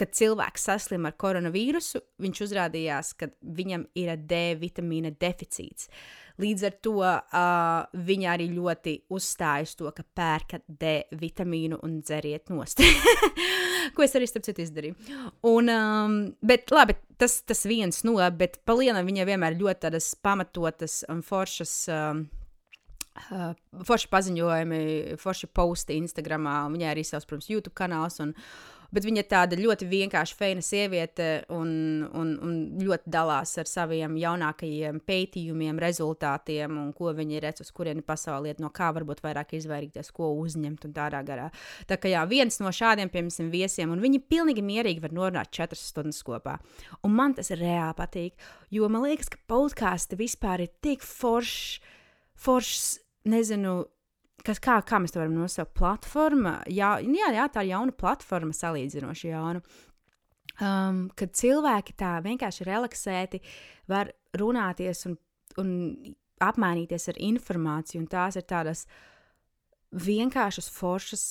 kad 0.00 0.16
cilvēks 0.16 0.64
saslim 0.70 1.04
ar 1.08 1.14
koronavīrusu, 1.20 2.00
viņš 2.22 2.42
uzrādījās, 2.46 3.12
ka 3.20 3.28
viņam 3.44 3.84
ir 4.00 4.16
D 4.16 4.40
vitamīna 4.60 5.12
deficīts. 5.20 5.90
Līdz 6.40 6.64
ar 6.64 6.76
to 6.80 6.94
uh, 7.04 8.00
viņa 8.08 8.30
arī 8.32 8.46
ļoti 8.54 8.94
uzstājas 9.12 9.74
to, 9.76 9.90
ka 9.92 10.04
pērkat 10.16 10.64
D 10.64 10.94
vitamīnu 11.20 11.82
un 11.84 11.98
dzeriet 12.00 12.48
nost. 12.52 12.80
Ko 13.96 14.04
es 14.06 14.16
arī 14.16 14.28
starp 14.30 14.46
citu 14.48 14.64
izdarīju. 14.64 14.96
Un, 15.50 15.68
um, 15.68 16.18
bet 16.40 16.72
labi, 16.72 16.96
tas, 17.20 17.40
tas 17.44 17.64
viens 17.68 18.04
no, 18.08 18.16
bet 18.36 18.60
palielinām 18.68 19.08
viņa 19.08 19.28
vienmēr 19.28 19.58
ļoti 19.60 19.88
tādas 19.88 20.12
pamatotas 20.16 21.02
un 21.12 21.24
foršas. 21.26 21.80
Um, 21.92 22.28
Uh, 23.28 23.50
forši 23.84 24.06
paziņojumi, 24.08 24.76
forši 25.20 25.48
posti 25.52 25.96
Instagram, 25.98 26.46
viņai 26.72 26.86
arī 26.88 27.02
savs, 27.04 27.26
protams, 27.28 27.48
YouTube 27.50 27.74
kanāls. 27.76 28.16
Un, 28.22 28.30
bet 28.94 29.06
viņa 29.06 29.22
ir 29.22 29.28
tāda 29.30 29.58
ļoti 29.58 29.88
vienkārša, 29.90 30.36
feina 30.38 30.62
sieviete 30.64 31.28
un, 31.54 31.70
un, 32.16 32.32
un 32.44 32.54
ļoti 32.82 33.10
dalās 33.12 33.54
ar 33.60 33.70
saviem 33.70 34.16
jaunākajiem 34.20 35.00
pētījumiem, 35.06 35.80
rezultātiem 35.82 36.78
un 36.80 36.90
ko 36.96 37.14
viņa 37.16 37.42
redz, 37.44 37.64
uz 37.64 37.72
kurieni 37.74 38.04
pasaulē 38.06 38.52
iet, 38.52 38.62
no 38.62 38.72
kā 38.74 38.90
varbūt 38.96 39.22
vairāk 39.24 39.54
izvairīties, 39.58 40.12
ko 40.16 40.32
uzņemt 40.40 40.88
un 40.88 40.96
tādā 40.96 41.22
garā. 41.26 41.48
Tā 41.90 42.00
kā 42.00 42.12
jā, 42.12 42.24
viens 42.30 42.60
no 42.62 42.72
šādiem, 42.74 43.12
piemēram, 43.12 43.52
viesiem, 43.52 43.92
un 43.94 44.02
viņi 44.02 44.22
pilnīgi 44.30 44.64
mierīgi 44.64 45.04
var 45.04 45.14
norunāt 45.16 45.52
četras 45.54 45.84
stundas 45.92 46.22
kopā. 46.26 46.58
Un 47.06 47.14
man 47.16 47.36
tas 47.38 47.52
reāli 47.54 47.96
patīk, 47.98 48.50
jo 48.74 48.88
man 48.90 49.06
liekas, 49.06 49.30
ka 49.32 49.40
podkāsti 49.50 50.18
vispār 50.20 50.66
ir 50.66 50.74
tik 50.82 51.04
foršs, 51.06 51.80
foršs 52.40 52.84
nezinu, 53.30 53.84
kas, 54.46 54.60
kā, 54.62 54.78
kā 54.86 55.00
mēs 55.00 55.14
to 55.14 55.20
varam 55.20 55.36
nosaukt, 55.38 55.74
platforma. 55.78 56.58
Jā, 56.70 56.96
jā, 57.04 57.30
jā, 57.36 57.46
tā 57.52 57.64
ir 57.64 57.74
jauna 57.74 57.94
platforma, 57.96 58.56
salīdzinoši 58.56 59.32
jauna. 59.32 59.62
Um, 60.60 61.06
kad 61.16 61.32
cilvēki 61.36 61.94
tā 61.96 62.18
vienkārši 62.24 62.66
relaksēti 62.68 63.40
var 63.88 64.10
runāties 64.36 65.06
un, 65.08 65.14
un 65.60 65.70
apmainīties 66.44 67.08
ar 67.12 67.20
informāciju, 67.30 68.02
un 68.02 68.10
tās 68.10 68.36
ir 68.36 68.44
tādas 68.48 68.84
vienkāršas, 69.90 70.68
foršas, 70.74 71.24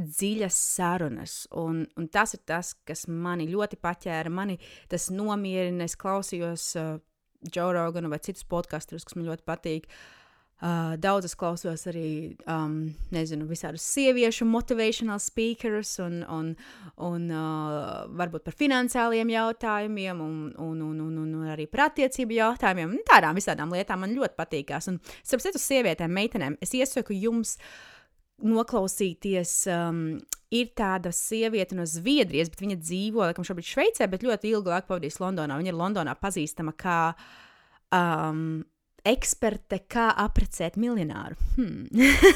dziļas 0.00 0.56
sarunas. 0.76 1.34
Un, 1.60 1.82
un 1.98 2.06
tas 2.12 2.36
ir 2.36 2.44
tas, 2.48 2.72
kas 2.86 3.04
mani 3.10 3.50
ļoti 3.50 3.76
paķēra. 3.82 4.30
Mani 4.32 4.56
tas 4.88 5.10
nomierina. 5.12 5.84
Es 5.84 5.98
klausījos 6.00 6.70
uh, 6.80 6.94
Joe 7.52 7.74
Roganu 7.76 8.08
vai 8.12 8.20
citus 8.22 8.46
podkastus, 8.48 9.04
kas 9.04 9.18
man 9.18 9.28
ļoti 9.28 9.44
patīk. 9.48 9.90
Uh, 9.90 10.19
Uh, 10.60 10.92
daudz 11.00 11.24
es 11.24 11.32
klausos 11.40 11.86
arī, 11.88 12.34
um, 12.44 12.90
nezinu, 13.14 13.46
visādus 13.48 13.80
sieviešu 13.94 14.44
motivational 14.44 15.16
speakers 15.22 15.94
un, 16.04 16.18
un, 16.28 16.50
un 17.00 17.22
uh, 17.32 18.02
varbūt 18.20 18.44
par 18.44 18.56
finansiāliem 18.58 19.30
jautājumiem 19.32 20.20
un, 20.20 20.34
un, 20.60 20.82
un, 20.84 20.98
un, 21.06 21.14
un 21.22 21.46
arī 21.48 21.64
par 21.64 21.86
attiecību 21.86 22.36
jautājumiem. 22.36 22.98
Tādām 23.08 23.40
visādām 23.40 23.72
lietām 23.72 24.04
man 24.04 24.12
ļoti 24.18 24.36
patīkās. 24.36 24.90
Un, 24.92 24.98
starp 25.22 25.46
citu, 25.46 25.62
sievietēm, 25.62 26.12
meitenēm, 26.12 26.58
es 26.60 26.76
iesaku 26.76 27.16
jums 27.16 27.54
noklausīties. 28.44 29.54
Um, 29.72 30.02
ir 30.52 30.72
tāda 30.76 31.12
sieviete 31.14 31.78
no 31.78 31.86
Zviedrijas, 31.88 32.50
bet 32.52 32.60
viņa 32.64 32.76
dzīvo, 32.82 33.22
laikam, 33.22 33.46
šobrīd 33.46 33.68
Šveicē, 33.70 34.10
bet 34.10 34.26
ļoti 34.26 34.50
ilgu 34.52 34.72
laiku 34.72 34.90
pavadījusi 34.90 35.22
Londonā. 35.22 35.56
Viņa 35.60 35.72
ir 35.72 35.78
Londonā 35.78 36.16
pazīstama 36.18 36.74
kā 36.76 36.98
um, 37.94 38.60
eksperte, 39.08 39.80
kā 39.90 40.10
apprecēt 40.22 40.78
miljonāru 40.80 41.38
hmm. 41.56 41.88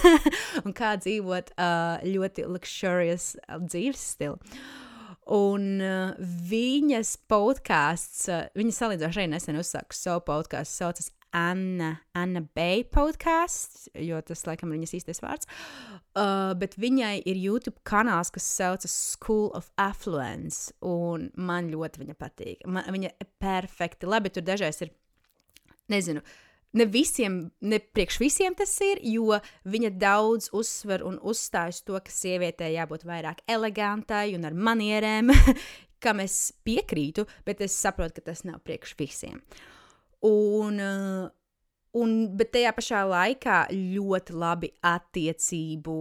un 0.64 0.76
kā 0.76 0.94
dzīvot 1.00 1.54
uh, 1.56 2.04
ļoti 2.06 2.46
luxurious 2.48 3.34
dzīves 3.66 4.08
stilu. 4.14 4.38
Un 5.34 5.80
uh, 5.80 6.14
viņas 6.50 7.14
podkāsts, 7.32 8.26
uh, 8.28 8.46
viņa 8.58 8.78
salīdzinoši 8.78 9.22
arī 9.22 9.30
nesen 9.32 9.60
uzsāka 9.60 9.96
savu 9.96 10.24
podkāstu, 10.26 10.82
saucas 10.82 11.12
Anna, 11.34 11.96
Anna 12.14 12.44
Bay 12.54 12.84
podkāsts, 12.86 13.88
jo 13.98 14.20
tas 14.22 14.44
laikam 14.46 14.70
ir 14.70 14.78
viņas 14.78 14.94
īstais 15.00 15.22
vārds. 15.24 15.48
Uh, 16.14 16.52
bet 16.60 16.76
viņai 16.78 17.16
ir 17.26 17.40
YouTube 17.40 17.80
kanāls, 17.88 18.30
kas 18.30 18.46
saucas 18.46 18.94
School 19.16 19.48
of 19.58 19.72
Affluence, 19.80 20.70
un 20.84 21.30
man 21.34 21.72
ļoti 21.72 22.04
viņa 22.04 22.18
patīk. 22.20 22.62
Man, 22.70 22.86
viņa 22.94 23.10
ir 23.16 23.30
perfekti. 23.42 24.06
Labi, 24.06 24.30
tur 24.30 24.46
dažreiz 24.46 24.78
ir, 24.84 24.92
nezinu, 25.90 26.22
uh, 26.22 26.53
ne 26.74 26.86
visiem, 26.90 27.38
ne 27.60 27.78
priekš 27.78 28.18
visiem 28.22 28.56
tas 28.58 28.72
ir, 28.84 29.00
jo 29.06 29.38
viņa 29.70 29.92
daudz 30.00 30.50
uzsver 30.56 31.04
un 31.06 31.20
uzstājas 31.22 31.82
to, 31.86 31.98
ka 31.98 32.12
sievietē 32.12 32.70
jābūt 32.74 33.06
vairāk 33.08 33.44
elegantai 33.50 34.34
un 34.38 34.46
ar 34.48 34.56
manierēm, 34.56 35.32
kam 36.04 36.20
es 36.24 36.52
piekrītu, 36.66 37.26
bet 37.46 37.62
es 37.64 37.76
saprotu, 37.78 38.18
ka 38.18 38.32
tas 38.32 38.44
nav 38.48 38.60
priekš 38.66 38.96
visiem. 38.98 39.40
Un, 40.24 40.80
uh, 40.80 41.30
un, 42.00 42.12
bet 42.36 42.54
tajā 42.56 42.74
pašā 42.76 43.04
laikā 43.08 43.64
ļoti 43.72 44.36
labi 44.40 44.70
attiecību 44.88 45.98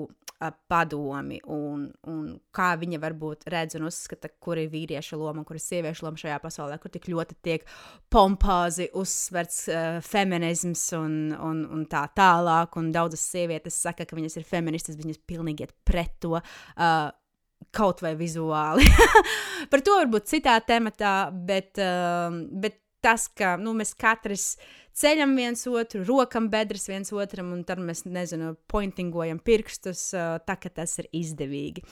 padomi 0.51 1.39
un, 1.51 1.85
un 2.09 2.25
kā 2.55 2.73
viņa 2.79 2.99
varbūt 3.03 3.47
redz 3.53 3.77
un 3.77 3.87
uzskata, 3.87 4.31
kur 4.43 4.59
ir 4.59 4.71
vīrieša 4.73 5.17
loma 5.19 5.41
un 5.41 5.47
kur 5.47 5.59
ir 5.59 5.63
sieviešu 5.63 6.07
loma 6.07 6.19
šajā 6.19 6.39
pasaulē, 6.43 6.77
kur 6.81 6.93
tik 6.93 7.07
ļoti 7.11 7.37
tiek 7.45 7.65
pompāzi 8.11 8.89
uzsverts 8.99 9.63
uh, 9.71 9.97
feminisms 10.03 10.85
un, 10.97 11.17
un, 11.37 11.63
un 11.77 11.87
tā 11.89 12.05
tālāk. 12.17 12.77
Un 12.79 12.91
daudzas 12.95 13.23
sievietes 13.33 13.79
saka, 13.85 14.07
ka 14.07 14.17
viņas 14.17 14.39
ir 14.39 14.47
feministas, 14.47 14.99
viņas 14.99 15.21
pilnīgi 15.29 15.67
iet 15.67 15.75
pret 15.87 16.17
to. 16.23 16.39
Uh, 16.39 17.11
Kaut 17.73 18.01
vai 18.03 18.11
vizuāli. 18.19 18.83
Par 19.71 19.81
to 19.81 19.93
varbūt 19.95 20.27
citā 20.27 20.57
tematā, 20.67 21.31
bet, 21.31 21.79
uh, 21.79 22.35
bet 22.59 22.81
tas, 23.03 23.27
ka 23.31 23.55
nu, 23.59 23.73
mēs 23.77 23.93
katrs 23.99 24.53
ceļam 24.97 25.35
viens 25.37 25.65
otru, 25.69 26.03
rokam 26.07 26.49
bedres 26.53 26.87
viens 26.89 27.13
otram, 27.13 27.53
un 27.55 27.63
tad 27.67 27.81
mēs, 27.83 28.05
nezinu, 28.05 28.53
pointingojam 28.69 29.41
pirkstus, 29.43 30.11
tā 30.13 30.59
ka 30.59 30.69
tas 30.69 30.99
ir 31.01 31.09
izdevīgi. 31.11 31.85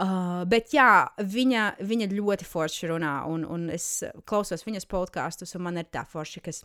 Uh, 0.00 0.46
bet 0.48 0.72
jā, 0.72 1.10
viņa, 1.20 1.64
viņa 1.84 2.06
ļoti 2.14 2.46
forši 2.48 2.88
runā, 2.88 3.18
un, 3.28 3.44
un 3.44 3.66
es 3.68 4.00
klausos 4.24 4.64
viņas 4.64 4.88
podkāstus, 4.88 5.52
un 5.58 5.66
man 5.66 5.76
ir 5.76 5.90
tā 5.92 6.06
forši, 6.08 6.40
kas 6.46 6.62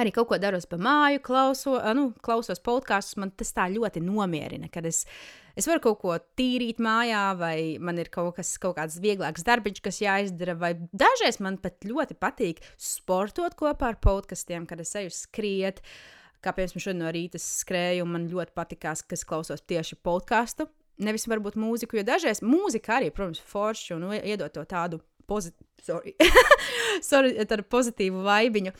arī 0.00 0.12
kaut 0.14 0.28
ko 0.32 0.38
daros 0.42 0.66
pa 0.70 0.78
māju, 0.80 1.22
klauso, 1.24 1.78
nu, 1.96 2.10
klausos 2.24 2.62
podkāstus. 2.64 3.18
Man 3.20 3.32
tas 3.36 3.54
tā 3.56 3.68
ļoti 3.72 4.02
nomierina, 4.04 4.70
kad 4.72 4.86
es 4.90 5.04
Es 5.54 5.68
varu 5.70 5.78
kaut 5.84 6.00
ko 6.02 6.14
tīrīt 6.34 6.80
mājā, 6.82 7.28
vai 7.38 7.76
man 7.78 8.00
ir 8.02 8.08
kaut, 8.10 8.32
kas, 8.40 8.56
kaut 8.58 8.74
kāds 8.74 8.96
vieglāks 8.98 9.44
darbiņš, 9.46 9.80
kas 9.84 10.00
jāizdara, 10.02 10.56
vai 10.58 10.72
dažreiz 10.90 11.38
man 11.38 11.60
pat 11.62 11.86
ļoti 11.86 12.16
patīk 12.18 12.58
sportot 12.74 13.54
kopā 13.60 13.92
ar 13.92 14.00
podkastiem, 14.02 14.66
kad 14.66 14.82
es 14.82 14.90
eju 14.98 15.14
skriet. 15.14 15.78
Kā 16.42 16.50
piemēram, 16.56 16.82
šodien 16.82 17.04
no 17.04 17.12
rīta 17.14 17.38
skrēju, 17.38 18.02
un 18.02 18.16
man 18.16 18.26
ļoti 18.32 18.50
patīkās, 18.58 19.04
ka 19.06 19.14
es 19.14 19.22
klausos 19.30 19.62
tieši 19.62 20.00
podkāstu. 20.02 20.66
Nevis 21.06 21.28
varbūt 21.30 21.54
mūziku, 21.58 22.00
jo 22.00 22.06
dažreiz 22.06 22.42
mūzika 22.42 22.98
arī, 22.98 23.14
protams, 23.14 23.38
forši 23.54 23.94
un 23.94 24.10
iedod 24.18 24.50
to 24.58 24.66
tādu 24.66 24.98
pozitīvu. 25.28 25.70
Sorry. 25.84 26.14
Sorry, 27.04 27.34
tādu 27.44 27.66
pozitīvu 27.68 28.22
vaibiņu. 28.24 28.72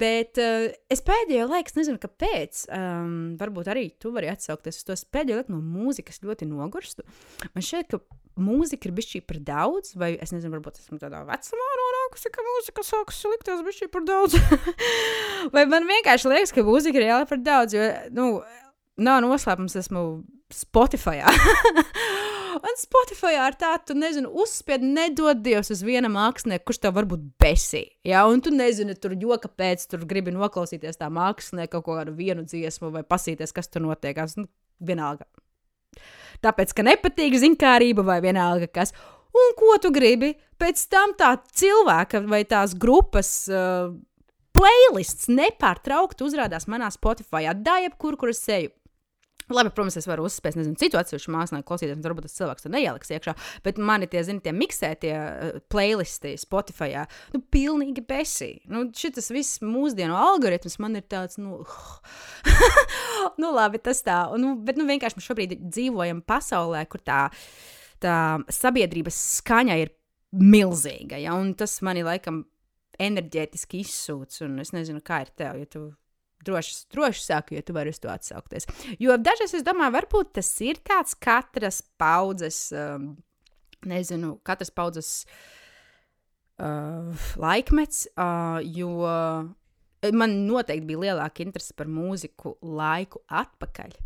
Bet 0.00 0.40
uh, 0.42 0.68
es 0.90 1.02
pēdējo 1.06 1.46
laiku, 1.50 1.76
nezinu, 1.78 2.00
kāpēc. 2.02 2.64
Um, 2.74 3.12
varbūt 3.38 3.70
arī 3.70 3.84
tu 4.02 4.10
vari 4.14 4.30
atsaukties 4.32 4.80
uz 4.80 4.88
to. 4.88 4.96
Es 4.98 5.06
pēdējo 5.06 5.42
laiku 5.42 5.54
no 5.54 5.60
mūzikas 5.62 6.22
ļoti 6.24 6.48
nogurstu. 6.50 7.06
Man 7.54 7.64
šķiet, 7.64 7.92
ka 7.92 8.02
mūzika 8.38 8.88
ir 8.88 8.94
bijusi 8.96 9.22
par 9.26 9.40
daudz, 9.44 9.94
vai 9.98 10.12
es 10.22 10.32
nezinu, 10.34 10.54
varbūt 10.56 10.80
esmu 10.80 10.98
tādā 11.02 11.22
vecumā 11.28 11.68
nonākusi, 11.82 12.32
ka 12.34 12.46
mūzika 12.46 12.86
sākas 12.86 13.20
likties 13.32 13.64
bijusi 13.66 13.90
par 13.92 14.06
daudz. 14.08 14.38
vai 15.54 15.66
man 15.70 15.86
vienkārši 15.88 16.32
liekas, 16.32 16.54
ka 16.54 16.66
mūzika 16.66 17.00
ir 17.00 17.08
reāli 17.08 17.28
par 17.30 17.42
daudz, 17.42 17.76
jo, 17.76 17.90
nu, 18.14 18.30
nav 18.98 19.22
noslēpums, 19.26 19.78
esmu 19.82 20.08
Spotify. 20.54 21.22
Un 22.58 22.78
Spotify 22.80 23.36
ar 23.38 23.54
tādu, 23.58 23.94
nezinu, 23.98 24.30
uzspied, 24.42 24.82
nedod 24.82 25.42
Dievs 25.44 25.70
uz 25.74 25.82
viena 25.86 26.10
mākslinieka, 26.12 26.64
kurš 26.66 26.80
tev 26.82 26.96
varbūt 26.96 27.26
besī. 27.40 27.84
Ja? 28.06 28.24
Un 28.30 28.42
tu 28.44 28.52
nezini, 28.54 28.96
tur 28.98 29.14
joka 29.18 29.50
pēc, 29.50 29.84
tur 29.90 30.06
gribi 30.08 30.34
noklausīties 30.34 30.98
tā 30.98 31.10
mākslinieka 31.12 31.78
kaut 31.78 32.00
kādu 32.00 32.16
vienu 32.18 32.46
dziesmu 32.48 32.90
vai 32.94 33.04
pasīties, 33.06 33.54
kas 33.54 33.70
tur 33.70 33.86
notiekās. 33.86 34.38
Nu, 34.40 34.48
vienalga. 34.80 35.28
Tāpēc, 36.44 36.74
ka 36.74 36.84
nepatīk 36.86 37.38
zinkārība 37.42 38.04
vai 38.06 38.20
vienalga 38.24 38.68
kas. 38.70 38.94
Un 39.34 39.54
ko 39.58 39.76
tu 39.82 39.90
gribi? 39.94 40.34
Pēc 40.58 40.84
tam 40.90 41.14
tā 41.18 41.34
cilvēka 41.60 42.22
vai 42.26 42.44
tās 42.48 42.74
grupas. 42.78 43.32
Uh, 43.50 43.96
Playlists 44.58 45.28
nepārtraukti 45.30 46.24
uzrādās 46.26 46.64
manā 46.66 46.88
Spotify, 46.90 47.44
da 47.54 47.76
jebkur, 47.84 48.16
kur 48.18 48.32
es 48.32 48.40
eju. 48.50 48.72
Labi, 49.48 49.70
protams, 49.72 49.96
es 49.96 50.08
varu 50.08 50.26
uzspēst, 50.28 50.58
nezinu, 50.60 50.76
citu 50.80 50.98
atsevišķu 51.00 51.32
mākslinieku 51.32 51.68
klausīties, 51.70 52.00
varbūt 52.04 52.26
tas 52.26 52.36
cilvēks 52.36 52.66
to 52.66 52.72
neieliks 52.72 53.12
iekšā, 53.14 53.34
bet 53.64 53.80
mani 53.80 54.08
tie, 54.10 54.20
zini, 54.26 54.42
tie 54.44 54.52
miksētie 54.52 55.12
uh, 55.16 55.60
playlisti 55.72 56.34
Spotify, 56.40 56.90
nu, 57.32 57.40
pilnīgi 57.54 58.04
besī. 58.08 58.50
Nu, 58.68 58.86
šis 58.92 59.32
viss 59.32 59.62
mūsdienu 59.64 60.16
algoritms 60.18 60.76
man 60.84 60.98
ir 61.00 61.06
tāds, 61.08 61.40
nu, 61.40 61.62
nu 63.42 63.52
labi, 63.56 63.80
tas 63.80 64.04
tā, 64.04 64.20
nu, 64.40 64.56
bet, 64.64 64.80
nu, 64.80 64.88
vienkārši 64.88 65.20
mēs 65.20 65.30
šobrīd 65.30 65.56
dzīvojam 65.64 66.20
pasaulē, 66.28 66.84
kur 66.92 67.02
tā, 67.06 67.24
tā 68.04 68.18
sabiedrības 68.52 69.22
skaņa 69.38 69.78
ir 69.80 69.94
milzīga, 70.36 71.16
ja, 71.22 71.32
un 71.40 71.54
tas 71.56 71.78
mani 71.86 72.04
laikam 72.04 72.44
enerģētiski 73.00 73.80
izsūc, 73.84 74.42
un 74.44 74.58
es 74.60 74.74
nezinu, 74.74 75.00
kā 75.04 75.22
ir 75.24 75.32
tev, 75.38 75.56
ja 75.62 75.70
tu 75.70 75.86
droši, 76.44 76.74
droši 76.94 77.24
saku, 77.24 77.56
jo 77.56 77.62
tu 77.66 77.76
vari 77.76 77.92
uz 77.94 78.00
to 78.02 78.10
atsaukties. 78.12 78.68
Jo 79.02 79.16
dažreiz 79.20 79.54
es 79.58 79.66
domāju, 79.66 79.96
varbūt 79.98 80.34
tas 80.40 80.50
ir 80.64 80.80
tāds 80.86 81.16
katras 81.18 81.80
paudzes, 82.00 82.68
um, 82.76 83.12
nezinu, 83.88 84.36
katras 84.46 84.70
paudzes 84.74 85.12
uh, 86.58 87.28
laikmets, 87.40 88.06
uh, 88.16 88.60
jo 88.64 89.08
man 90.14 90.36
noteikti 90.46 90.86
bija 90.86 91.08
lielāka 91.08 91.42
interese 91.42 91.74
par 91.76 91.90
mūziku 91.90 92.56
laiku 92.62 93.22
atpakaļ. 93.26 93.96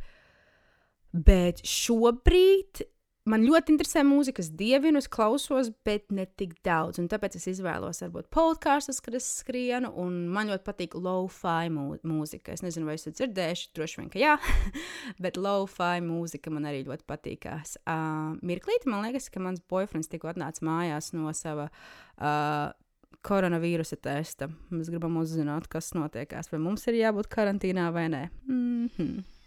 Bet 1.12 1.60
šobrīd 1.68 2.86
man 3.28 3.44
ļoti 3.46 3.74
interesē 3.74 4.02
mūzika, 4.06 4.42
es 4.42 4.50
dievinu, 4.58 5.00
es 5.02 5.08
klausos, 5.12 5.70
bet 5.86 6.10
ne 6.14 6.24
tik 6.26 6.54
daudz. 6.66 6.98
Un 7.02 7.08
tāpēc 7.12 7.36
es 7.38 7.46
izvēlos, 7.54 8.02
varbūt, 8.04 8.28
podkāstus, 8.34 9.00
kad 9.04 9.16
es 9.18 9.28
skrienu, 9.40 9.92
un 10.02 10.26
man 10.32 10.50
ļoti 10.50 10.66
patīk 10.66 10.96
low-fi 10.98 11.70
mū 11.72 11.86
mūzika. 12.08 12.56
Es 12.56 12.64
nezinu, 12.66 12.88
vai 12.88 12.98
esat 12.98 13.18
dzirdējuši, 13.20 13.70
droši 13.78 14.00
vien, 14.00 14.12
ka 14.12 14.22
jā, 14.22 14.36
bet 15.24 15.40
low-fi 15.40 16.02
mūzika 16.04 16.52
man 16.54 16.68
arī 16.70 16.84
ļoti 16.88 17.06
patīkās. 17.08 17.76
Uh, 17.84 18.38
mirklīti, 18.42 18.90
man 18.90 19.06
liekas, 19.06 19.30
ka 19.32 19.42
mans 19.42 19.62
boyfriends 19.70 20.10
tikko 20.12 20.32
atnāca 20.32 20.66
mājās 20.66 21.12
no 21.16 21.32
sava. 21.36 21.70
Uh, 22.18 22.70
Koronavīrusa 23.22 24.00
testa. 24.02 24.48
Mēs 24.74 24.88
gribam 24.90 25.20
uzzināt, 25.20 25.68
kas 25.70 25.92
notiekās. 25.94 26.50
Vai 26.50 26.58
mums 26.58 26.88
ir 26.90 26.98
jābūt 26.98 27.28
karantīnā 27.30 27.84
vai 27.94 28.08
nē. 28.10 28.22
Mm 28.48 28.88
-hmm. 28.96 29.41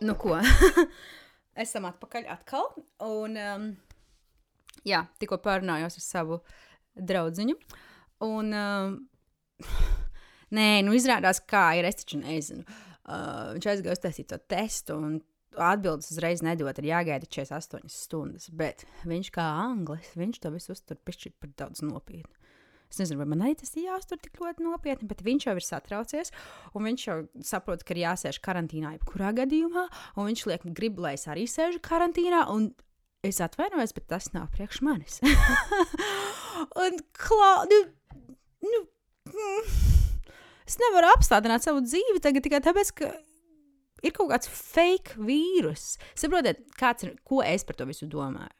Nu, 0.00 0.16
ko? 0.16 0.36
Esam 1.62 1.84
atpakaļ 1.90 2.28
atkal. 2.32 2.70
Un, 3.04 3.36
um, 3.36 3.66
jā, 4.88 5.02
tikko 5.20 5.40
pārunājos 5.44 5.98
ar 6.00 6.04
savu 6.04 6.38
draugu. 6.96 7.56
Un, 8.24 8.54
um, 8.56 8.94
nē, 10.56 10.68
nu 10.86 10.96
izrādās, 10.96 11.42
kā 11.44 11.70
ir. 11.78 11.88
Es 11.88 12.00
taču 12.00 12.22
nezinu. 12.22 12.64
Uh, 13.10 13.52
viņš 13.56 13.68
aizgāja 13.74 13.98
uztaisīt 13.98 14.30
to 14.30 14.38
testu, 14.48 14.96
un 14.96 15.18
atbildes 15.60 16.12
uzreiz 16.14 16.44
nedod. 16.46 16.80
Ir 16.80 16.92
jāgaida 16.94 17.28
48 17.28 17.92
stundas. 17.92 18.48
Bet 18.56 18.86
viņš 19.08 19.32
kā 19.34 19.44
anglis, 19.66 20.14
viņš 20.16 20.40
to 20.40 20.54
visu 20.54 20.72
uztur 20.76 21.00
pišķirt 21.04 21.36
par 21.42 21.52
daudz 21.64 21.84
nopietnu. 21.84 22.39
Es 22.90 22.98
nezinu, 22.98 23.20
vai 23.22 23.28
man 23.30 23.44
arī 23.46 23.54
tas 23.60 23.70
ir 23.76 23.86
jāuztver 23.86 24.18
tik 24.18 24.40
ļoti 24.42 24.64
nopietni, 24.66 25.06
bet 25.10 25.22
viņš 25.22 25.46
jau 25.46 25.54
ir 25.54 25.64
satraucies. 25.66 26.32
Viņš 26.74 27.06
jau 27.06 27.18
saprot, 27.46 27.84
ka 27.86 27.94
ir 27.94 28.02
jāsēž 28.02 28.40
karantīnā 28.42 28.96
jebkurā 28.96 29.30
gadījumā. 29.38 29.86
Viņš 30.18 30.44
liek, 30.50 30.66
grib, 30.74 30.98
lai 31.02 31.14
es 31.18 31.28
arī 31.30 31.46
sēžu 31.50 31.82
karantīnā. 31.86 32.42
Es 33.26 33.38
atvainojos, 33.44 33.94
bet 33.94 34.08
tas 34.10 34.30
nav 34.34 34.48
priekš 34.54 34.80
manis. 34.82 35.20
un 36.82 37.00
klā, 37.20 37.50
nu, 37.70 37.80
nu, 38.64 38.80
mm, 39.28 39.74
es 40.64 40.78
nevaru 40.80 41.12
apstādināt 41.12 41.66
savu 41.66 41.84
dzīvi 41.84 42.22
tagad 42.24 42.46
tikai 42.46 42.62
tāpēc, 42.64 42.94
ka 42.96 43.10
ir 44.02 44.16
kaut 44.16 44.32
kāds 44.32 44.48
fake 44.50 45.20
vīrus. 45.20 45.92
Saprotiet, 46.18 46.64
kāds 46.80 47.06
ir, 47.06 47.14
ko 47.28 47.44
es 47.44 47.66
par 47.68 47.78
to 47.78 47.86
visu 47.90 48.08
domāju? 48.10 48.50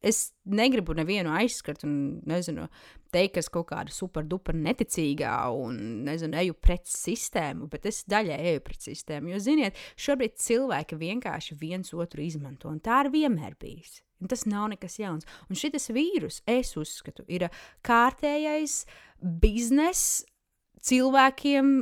Es 0.00 0.30
negribu 0.48 0.94
nevienu 0.96 1.32
aizskart 1.36 1.84
un, 1.84 1.94
nezinu, 2.28 2.66
teikt, 3.12 3.34
ka 3.34 3.42
es 3.42 3.50
kaut 3.52 3.68
kāda 3.68 3.92
superduper 3.92 4.56
neticīgā 4.56 5.34
un, 5.52 5.76
nezinu, 6.06 6.38
eju 6.40 6.56
pret 6.56 6.88
sistēmu, 6.88 7.68
bet 7.72 7.88
es 7.90 8.02
daļai 8.08 8.38
eju 8.52 8.62
pret 8.64 8.88
sistēmu. 8.88 9.34
Jo, 9.34 9.42
ziniet, 9.44 9.80
šobrīd 10.00 10.38
cilvēki 10.40 11.00
vienkārši 11.00 11.58
viens 11.60 11.92
otru 11.92 12.24
izmanto, 12.24 12.72
un 12.72 12.80
tā 12.80 13.02
ir 13.04 13.12
vienmēr 13.18 13.58
bijis. 13.60 14.00
Un 14.20 14.28
tas 14.28 14.44
nav 14.48 14.68
nekas 14.72 14.98
jauns. 15.00 15.28
Un 15.48 15.56
šis 15.56 15.88
vīrus, 15.96 16.42
es 16.48 16.74
uzskatu, 16.76 17.24
ir 17.28 17.48
kārtējais 17.86 18.82
bizness 19.20 20.22
cilvēkiem, 20.84 21.72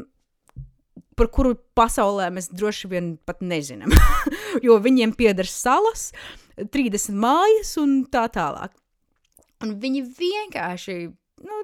par 1.19 1.31
kuru 1.35 1.57
pasaulē 1.79 2.29
mēs 2.35 2.51
droši 2.55 2.91
vien 2.93 3.15
pat 3.27 3.43
nezinām. 3.43 3.91
jo 4.67 4.79
viņiem 4.83 5.15
pieder 5.19 5.51
salas, 5.51 6.13
30 6.67 7.17
mājas 7.19 7.75
un 7.81 8.03
tā 8.11 8.27
tālāk. 8.35 8.75
Un 9.65 9.75
viņi 9.83 10.05
vienkārši, 10.19 10.97
nu, 11.47 11.63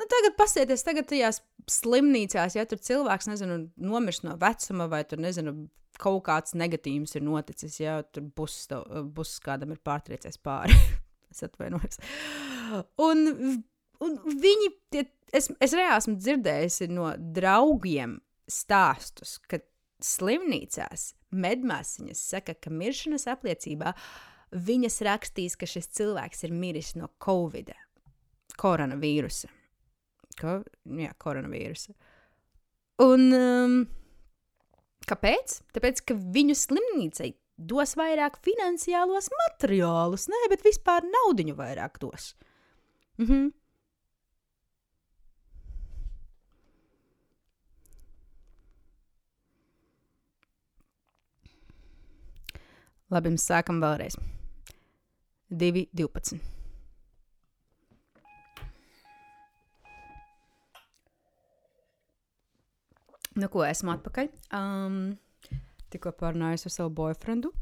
nu 0.00 0.08
tagad 0.10 0.36
pasieties, 0.38 0.84
tagad 0.86 1.06
tajās 1.10 1.40
slimnīcās, 1.70 2.56
ja 2.58 2.66
tur 2.66 2.80
cilvēks, 2.82 3.30
nezinu, 3.30 3.58
nomirst 3.78 4.26
no 4.26 4.34
vecuma 4.40 4.88
vai 4.90 5.04
tur, 5.06 5.22
nezinu, 5.22 5.54
kaut 6.02 6.24
kāds 6.26 6.56
negatīvs 6.58 7.14
ir 7.18 7.26
noticis, 7.26 7.78
ja 7.80 8.00
tur 8.02 8.26
bus, 8.36 8.64
bus 9.14 9.36
kādam 9.44 9.74
ir 9.74 9.82
pārtriecies 9.84 10.40
pāri. 10.42 10.76
es 11.32 11.42
atvainojos. 11.46 12.00
Un, 13.02 13.26
un 14.02 14.16
viņi, 14.26 14.70
tie, 14.92 15.06
es, 15.34 15.50
es 15.62 15.76
reāli 15.76 16.00
esmu 16.00 16.16
dzirdējusi 16.20 16.90
no 16.92 17.12
draugiem 17.36 18.18
stāstus, 18.50 19.38
ka 19.48 19.62
slimnīcās 20.04 21.12
medmāsiņas 21.32 22.20
saka, 22.34 22.54
ka 22.54 22.72
miršanas 22.74 23.26
apliecībā 23.32 23.94
viņas 24.52 25.00
rakstīs, 25.06 25.56
ka 25.56 25.68
šis 25.68 25.88
cilvēks 25.96 26.44
ir 26.46 26.54
miris 26.54 26.92
no 26.98 27.08
covid, 27.22 27.72
koronavīrusa. 28.60 29.50
Ko? 30.40 30.60
Jā, 30.98 31.12
koronavīrusa. 31.20 31.94
Un 33.02 33.28
um, 33.36 33.78
kāpēc? 35.08 35.60
Tāpēc, 35.76 36.04
ka 36.08 36.16
viņu 36.16 36.56
slimnīcai 36.58 37.32
dos 37.62 37.94
vairāk 37.98 38.38
finansiālos 38.44 39.30
materiālus, 39.44 40.28
nē, 40.32 40.44
bet 40.52 40.64
vispār 40.66 41.06
naudiņu 41.08 41.56
vairāk 41.58 42.00
dos. 42.02 42.32
Mhm. 43.20 43.50
Labi, 53.12 53.34
mēs 53.34 53.44
sākam 53.44 53.76
vēlreiz. 53.82 54.14
2, 55.52 55.82
12. 55.92 56.38
Nu, 63.36 63.48
ko 63.52 63.66
esmu 63.66 63.92
atpakaļ. 63.94 64.30
Um, 64.56 64.96
tikko 65.92 66.14
parunājos 66.16 66.64
ar 66.68 66.74
savu 66.74 66.94
boyfriendu. 67.02 67.52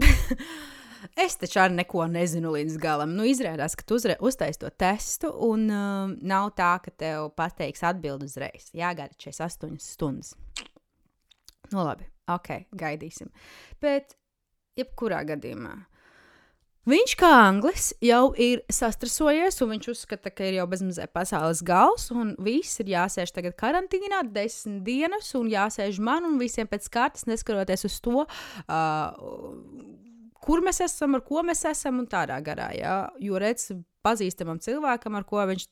es 1.24 1.40
taču 1.40 1.62
arī 1.64 1.80
neko 1.80 2.04
nezinu 2.12 2.52
līdz 2.52 2.76
galam. 2.80 3.16
Nu, 3.16 3.24
izrādās, 3.28 3.76
ka 3.76 3.88
tu 3.88 3.96
uztaisīji 3.96 4.60
to 4.60 4.72
testu, 4.76 5.32
un 5.48 5.66
um, 5.72 6.14
nav 6.20 6.52
tā, 6.60 6.74
ka 6.84 6.92
tev 6.92 7.32
pateiks 7.36 7.84
atbildi 7.88 8.28
uzreiz. 8.28 8.68
Jāgaida 8.76 9.16
48 9.16 9.80
stundas. 9.84 10.36
Nu, 11.70 11.80
labi, 11.84 12.08
ok, 12.28 12.54
gaidīsim. 12.76 13.32
Bet 13.80 14.19
jebkurā 14.80 15.22
gadījumā. 15.28 15.76
Viņš 16.88 17.12
kā 17.20 17.28
anglis 17.44 17.90
jau 18.02 18.30
ir 18.40 18.62
sastrasojies, 18.72 19.58
un 19.60 19.74
viņš 19.74 19.88
uzskata, 19.92 20.30
ka 20.32 20.46
ir 20.48 20.56
jau 20.56 20.64
bezmazliet 20.70 21.12
pasaules 21.12 21.60
gals, 21.66 22.08
un 22.10 22.32
viss 22.40 22.80
ir 22.80 22.88
jāsēž 22.94 23.34
tagad 23.36 23.54
karantīnā, 23.60 24.22
desmit 24.32 24.80
dienas, 24.86 25.28
un 25.36 25.50
jāsēž 25.52 26.00
man 26.02 26.24
un 26.26 26.38
visiem 26.40 26.70
pēc 26.70 26.88
kārtas, 26.92 27.26
neskaroties 27.28 27.84
uz 27.86 27.98
to, 28.00 28.24
uh, 28.24 30.00
kur 30.40 30.64
mēs 30.64 30.80
esam, 30.86 31.18
ar 31.18 31.24
ko 31.26 31.44
mēs 31.46 31.66
esam, 31.68 32.00
un 32.00 32.08
tādā 32.10 32.40
garā. 32.44 32.70
Ja? 32.74 32.96
Jo 33.20 33.38
redz, 33.42 33.70
pazīstamam 34.02 34.62
cilvēkam, 34.64 35.20
ar 35.20 35.28
ko 35.28 35.44
viņš 35.52 35.68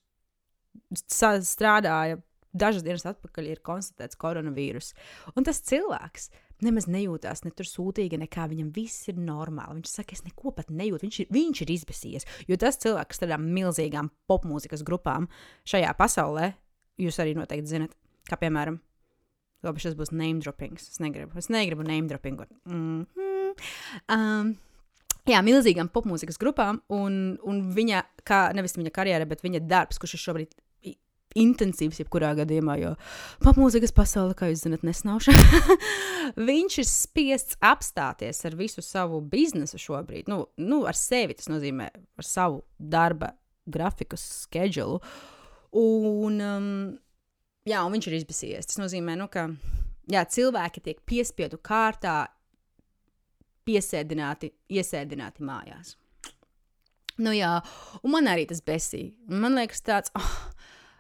strādāja 1.49 2.21
dažas 2.53 2.85
dienas 2.85 3.07
atpakaļ, 3.09 3.49
ir 3.49 3.65
konstatēts 3.65 4.19
koronavīrus. 4.21 4.93
Un 5.35 5.49
tas 5.49 5.65
cilvēks 5.65 6.29
nemaz 6.65 6.89
nejūtās 6.91 7.45
ne 7.45 7.53
tur 7.55 7.69
sūtīgi, 7.69 8.21
nekā 8.23 8.49
viņam 8.51 8.71
viss 8.75 9.09
ir 9.11 9.19
normāli. 9.21 9.79
Viņš 9.79 9.93
saka, 9.93 10.17
es 10.17 10.25
neko 10.27 10.53
pat 10.57 10.73
nejūtu, 10.75 11.07
viņš 11.07 11.21
ir, 11.25 11.31
viņš 11.35 11.63
ir 11.65 11.73
izbēsies. 11.77 12.29
Jo 12.51 12.59
tas 12.61 12.81
cilvēks, 12.83 13.13
kas 13.13 13.21
strādā 13.21 13.41
milzīgām 13.43 14.11
popmūzikas 14.31 14.85
grupām 14.87 15.29
šajā 15.69 15.95
pasaulē, 15.99 16.53
jūs 16.99 17.19
arī 17.23 17.35
noteikti 17.39 17.75
zinat, 17.75 17.97
kā 18.29 18.39
piemēram, 18.41 18.81
labi, 19.67 19.83
šis 19.83 19.99
būs 19.99 20.15
name 20.15 20.43
droppings. 20.45 20.91
Es 20.93 21.03
negribu, 21.03 21.39
es 21.39 21.51
negribu 21.53 21.87
name 21.87 22.09
droppingu. 22.11 22.49
Mm 22.69 23.05
-hmm. 23.05 23.69
um, 24.15 24.57
Jā, 25.29 25.43
milzīgām 25.45 25.91
popmūzikas 25.93 26.39
grupām, 26.41 26.79
un, 26.89 27.37
un 27.45 27.59
viņa, 27.77 28.01
kā 28.25 28.49
nevis 28.57 28.79
viņa 28.79 28.93
karjera, 28.97 29.27
bet 29.29 29.43
viņa 29.45 29.61
darbs, 29.69 29.99
kurš 30.01 30.15
ir 30.17 30.23
šobrīd 30.23 30.55
intensīvs, 31.39 32.01
jebkurā 32.03 32.35
gadījumā, 32.39 32.77
jo 32.83 32.93
popmūzikas 33.45 33.95
pasaule, 33.97 34.37
kā 34.39 34.51
jūs 34.51 34.65
zinat, 34.67 34.85
nesnauša. 34.87 35.35
viņš 36.51 36.79
ir 36.83 36.89
spiests 36.89 37.59
apstāties 37.65 38.45
ar 38.49 38.57
visu 38.59 38.85
savu 38.85 39.21
biznesu 39.25 39.81
šobrīd, 39.83 40.31
nu, 40.31 40.45
nu 40.63 40.85
ar 40.89 40.99
sevi, 40.99 41.37
tas 41.39 41.51
nozīmē 41.53 41.91
ar 41.93 42.27
savu 42.27 42.63
darba 42.79 43.33
grafiku, 43.69 44.17
schedulu. 44.21 45.03
Un, 45.79 46.41
um, 46.41 46.73
jā, 47.69 47.85
un 47.85 47.95
viņš 47.95 48.09
ir 48.09 48.19
izbēsies. 48.23 48.71
Tas 48.71 48.81
nozīmē, 48.81 49.19
nu, 49.21 49.29
ka 49.33 49.49
jā, 50.11 50.25
cilvēki 50.25 50.85
tiek 50.85 51.01
piespiedu 51.09 51.61
kārtā 51.61 52.23
piesēdināti, 53.69 54.53
iesēdināti 54.73 55.45
mājās. 55.45 55.97
Nu 57.19 57.33
jā, 57.35 57.57
un 58.05 58.15
man 58.15 58.31
arī 58.31 58.47
tas 58.49 58.63
besīja. 58.65 59.11
Man 59.29 59.59
liekas, 59.59 59.83
tāds, 59.85 60.13
oh, 60.17 60.35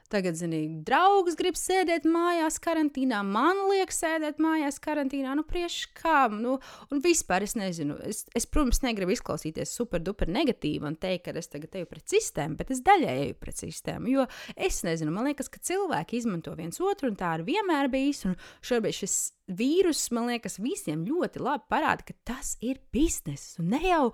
Tagad, 0.08 0.38
zinīgi, 0.40 0.78
draugs 0.88 1.36
grib 1.36 1.56
sēdēt 1.58 2.06
mājās, 2.08 2.56
karantīnā. 2.64 3.18
Man 3.28 3.66
liekas, 3.68 3.98
sēdēt 4.00 4.38
mājās, 4.40 4.78
karantīnā. 4.80 5.34
Nu, 5.36 5.44
priekš 5.44 5.76
kā, 5.98 6.22
nu, 6.32 6.54
un 6.88 7.02
vispār 7.04 7.44
es 7.44 7.52
nezinu. 7.58 7.98
Es, 8.08 8.22
es 8.38 8.48
protams, 8.48 8.80
negribu 8.86 9.12
izklausīties 9.12 9.74
super 9.76 10.00
duper 10.04 10.32
negatīvi 10.32 10.88
un 10.88 10.96
teikt, 10.96 11.26
ka 11.26 11.36
es 11.36 11.52
tagad 11.52 11.76
eju 11.76 11.90
pret 11.90 12.16
sistēmu, 12.16 12.56
bet 12.56 12.72
es 12.72 12.80
daļai 12.86 13.16
eju 13.26 13.38
pret 13.42 13.60
sistēmu. 13.60 14.14
Jo 14.14 14.24
es 14.56 14.80
nezinu, 14.88 15.12
man 15.12 15.28
liekas, 15.28 15.52
ka 15.52 15.60
cilvēki 15.60 16.22
izmanto 16.22 16.56
viens 16.56 16.80
otru, 16.80 17.12
un 17.12 17.20
tā 17.20 17.36
ir 17.36 17.44
vienmēr 17.50 17.92
bijis. 17.92 18.24
Un 18.30 18.38
šobrīd 18.64 19.02
šis 19.02 19.18
vīrus, 19.48 20.08
man 20.16 20.28
liekas, 20.32 20.58
visiem 20.60 21.04
ļoti 21.08 21.44
labi 21.44 21.68
parāda, 21.72 22.04
ka 22.08 22.16
tas 22.32 22.56
ir 22.64 22.80
bizness. 22.92 23.56
Un 23.60 23.72
ne 23.76 23.84
jau 23.84 24.04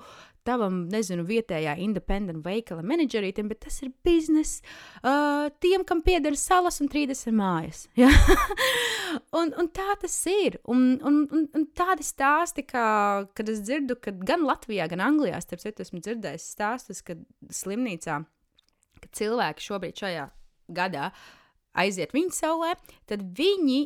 tavam, 0.47 0.85
nezinu, 0.93 1.25
vietējā 1.27 1.75
independent 1.83 2.45
veikala 2.45 2.85
menedžerītam, 2.87 3.49
bet 3.51 3.63
tas 3.65 3.81
ir 3.85 3.93
bizness 4.07 4.61
uh, 5.03 5.49
tiem, 5.65 5.85
kam 5.89 6.03
pieder 6.05 6.37
salas 6.39 6.81
un 6.85 6.91
30 6.93 7.35
mājas. 7.35 7.87
Ja? 8.05 8.11
un, 9.39 9.53
un 9.61 9.69
tā 9.73 9.95
tas 10.01 10.15
ir. 10.29 10.59
Un, 10.69 10.99
un, 11.07 11.21
un, 11.33 11.45
un 11.55 11.67
tādi 11.77 12.05
stāsti, 12.05 12.65
kā, 12.67 12.85
kad 13.37 13.49
es 13.49 13.63
dzirdu, 13.65 13.97
ka 14.03 14.13
gan 14.27 14.45
Latvijā, 14.45 14.89
gan 14.91 15.03
Anglijā, 15.05 15.39
starp 15.41 15.63
citu, 15.63 15.85
esmu 15.87 16.03
dzirdējis 16.05 16.49
stāstus, 16.57 17.01
ka 17.07 17.17
slimnīcā, 17.55 18.19
ka 19.01 19.13
cilvēki 19.21 19.69
šobrīd 19.69 20.03
šajā 20.03 20.29
gadā 20.75 21.11
aiziet 21.79 22.15
viņu 22.17 22.35
saulē, 22.35 22.75
tad 23.11 23.25
viņi 23.39 23.85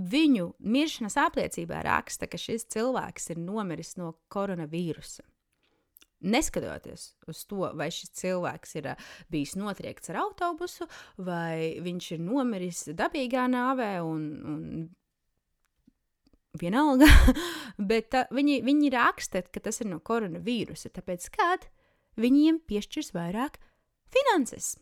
viņu 0.00 0.52
miršanas 0.64 1.18
apliecībā 1.20 1.82
raksta, 1.84 2.28
ka 2.30 2.40
šis 2.40 2.66
cilvēks 2.72 3.32
ir 3.34 3.42
nomiris 3.42 3.96
no 4.00 4.14
koronavīrusa 4.32 5.29
neskatoties 6.20 7.14
uz 7.30 7.42
to, 7.48 7.70
vai 7.76 7.88
šis 7.94 8.12
cilvēks 8.20 8.76
ir 8.80 8.90
uh, 8.92 9.10
bijis 9.32 9.56
notriekts 9.60 10.12
ar 10.12 10.22
autobusu, 10.24 10.88
vai 11.18 11.80
viņš 11.82 12.12
ir 12.16 12.24
nomiris 12.24 12.86
dabīgā 12.96 13.46
nāvē, 13.50 13.92
un, 14.04 14.26
un 14.52 14.60
vienalga, 16.60 17.08
bet 17.92 18.16
uh, 18.18 18.30
viņi, 18.34 18.60
viņi 18.66 18.92
raksta, 18.94 19.42
ka 19.48 19.64
tas 19.64 19.80
ir 19.82 19.90
no 19.92 20.00
koronavīrusa, 20.04 20.92
tāpēc 20.96 21.28
kad 21.34 21.68
viņiem 22.20 22.62
piešķirs 22.68 23.12
vairāk 23.16 23.60
finanses. 24.12 24.74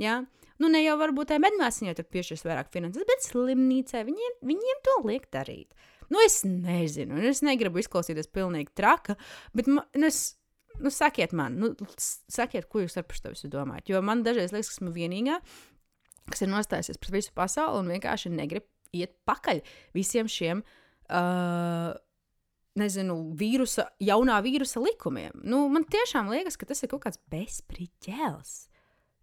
Ja? 0.00 0.22
Nu, 0.60 0.68
ne 0.68 0.82
jau 0.82 0.96
varbūt 1.00 1.32
tai 1.32 1.40
medmāsiņai 1.42 1.96
tur 1.96 2.08
piešķirs 2.12 2.44
vairāk 2.44 2.72
finanses, 2.72 3.06
bet 3.08 3.24
slimnīcai 3.24 4.04
viņiem, 4.08 4.36
viņiem 4.44 4.82
to 4.86 4.96
liek 5.08 5.28
darīt. 5.32 5.72
Nu, 6.10 6.18
es 6.24 6.40
nezinu, 6.44 7.20
un 7.20 7.28
es 7.30 7.40
negribu 7.46 7.80
izklausīties 7.80 8.28
pilnīgi 8.34 8.74
traka, 8.76 9.14
bet 9.54 9.70
man, 9.70 9.86
nu, 9.94 10.08
es 10.08 10.39
nu, 10.78 10.92
sakiet 10.94 11.34
man, 11.36 11.58
nu, 11.60 11.72
sakiet, 12.30 12.68
ko 12.70 12.84
jūs 12.84 12.96
to 12.96 13.32
visu 13.32 13.50
domājat. 13.52 13.90
Jo 13.92 14.02
man 14.04 14.24
dažreiz 14.26 14.54
liekas, 14.54 14.70
ka 14.70 14.78
esmu 14.78 14.92
vienīgā, 14.94 15.40
kas 16.30 16.44
ir 16.44 16.52
nostājusies 16.52 17.00
pret 17.00 17.16
visu 17.18 17.34
pasauli 17.36 17.82
un 17.82 17.90
vienkārši 17.94 18.32
negrib 18.34 18.68
iet 18.96 19.16
pakaļ 19.28 19.64
visiem 19.96 20.30
šiem. 20.30 20.64
Uh, 21.10 21.96
Nezinu, 22.78 23.16
vīrusa, 23.34 23.88
jaunā 23.98 24.36
vīrusa 24.46 24.78
likumiem. 24.78 25.40
Nu, 25.42 25.64
man 25.74 25.82
tiešām 25.90 26.28
liekas, 26.30 26.54
ka 26.56 26.68
tas 26.70 26.84
ir 26.84 26.92
kaut 26.92 27.02
kāds 27.02 27.18
bezspriķēls. 27.32 28.52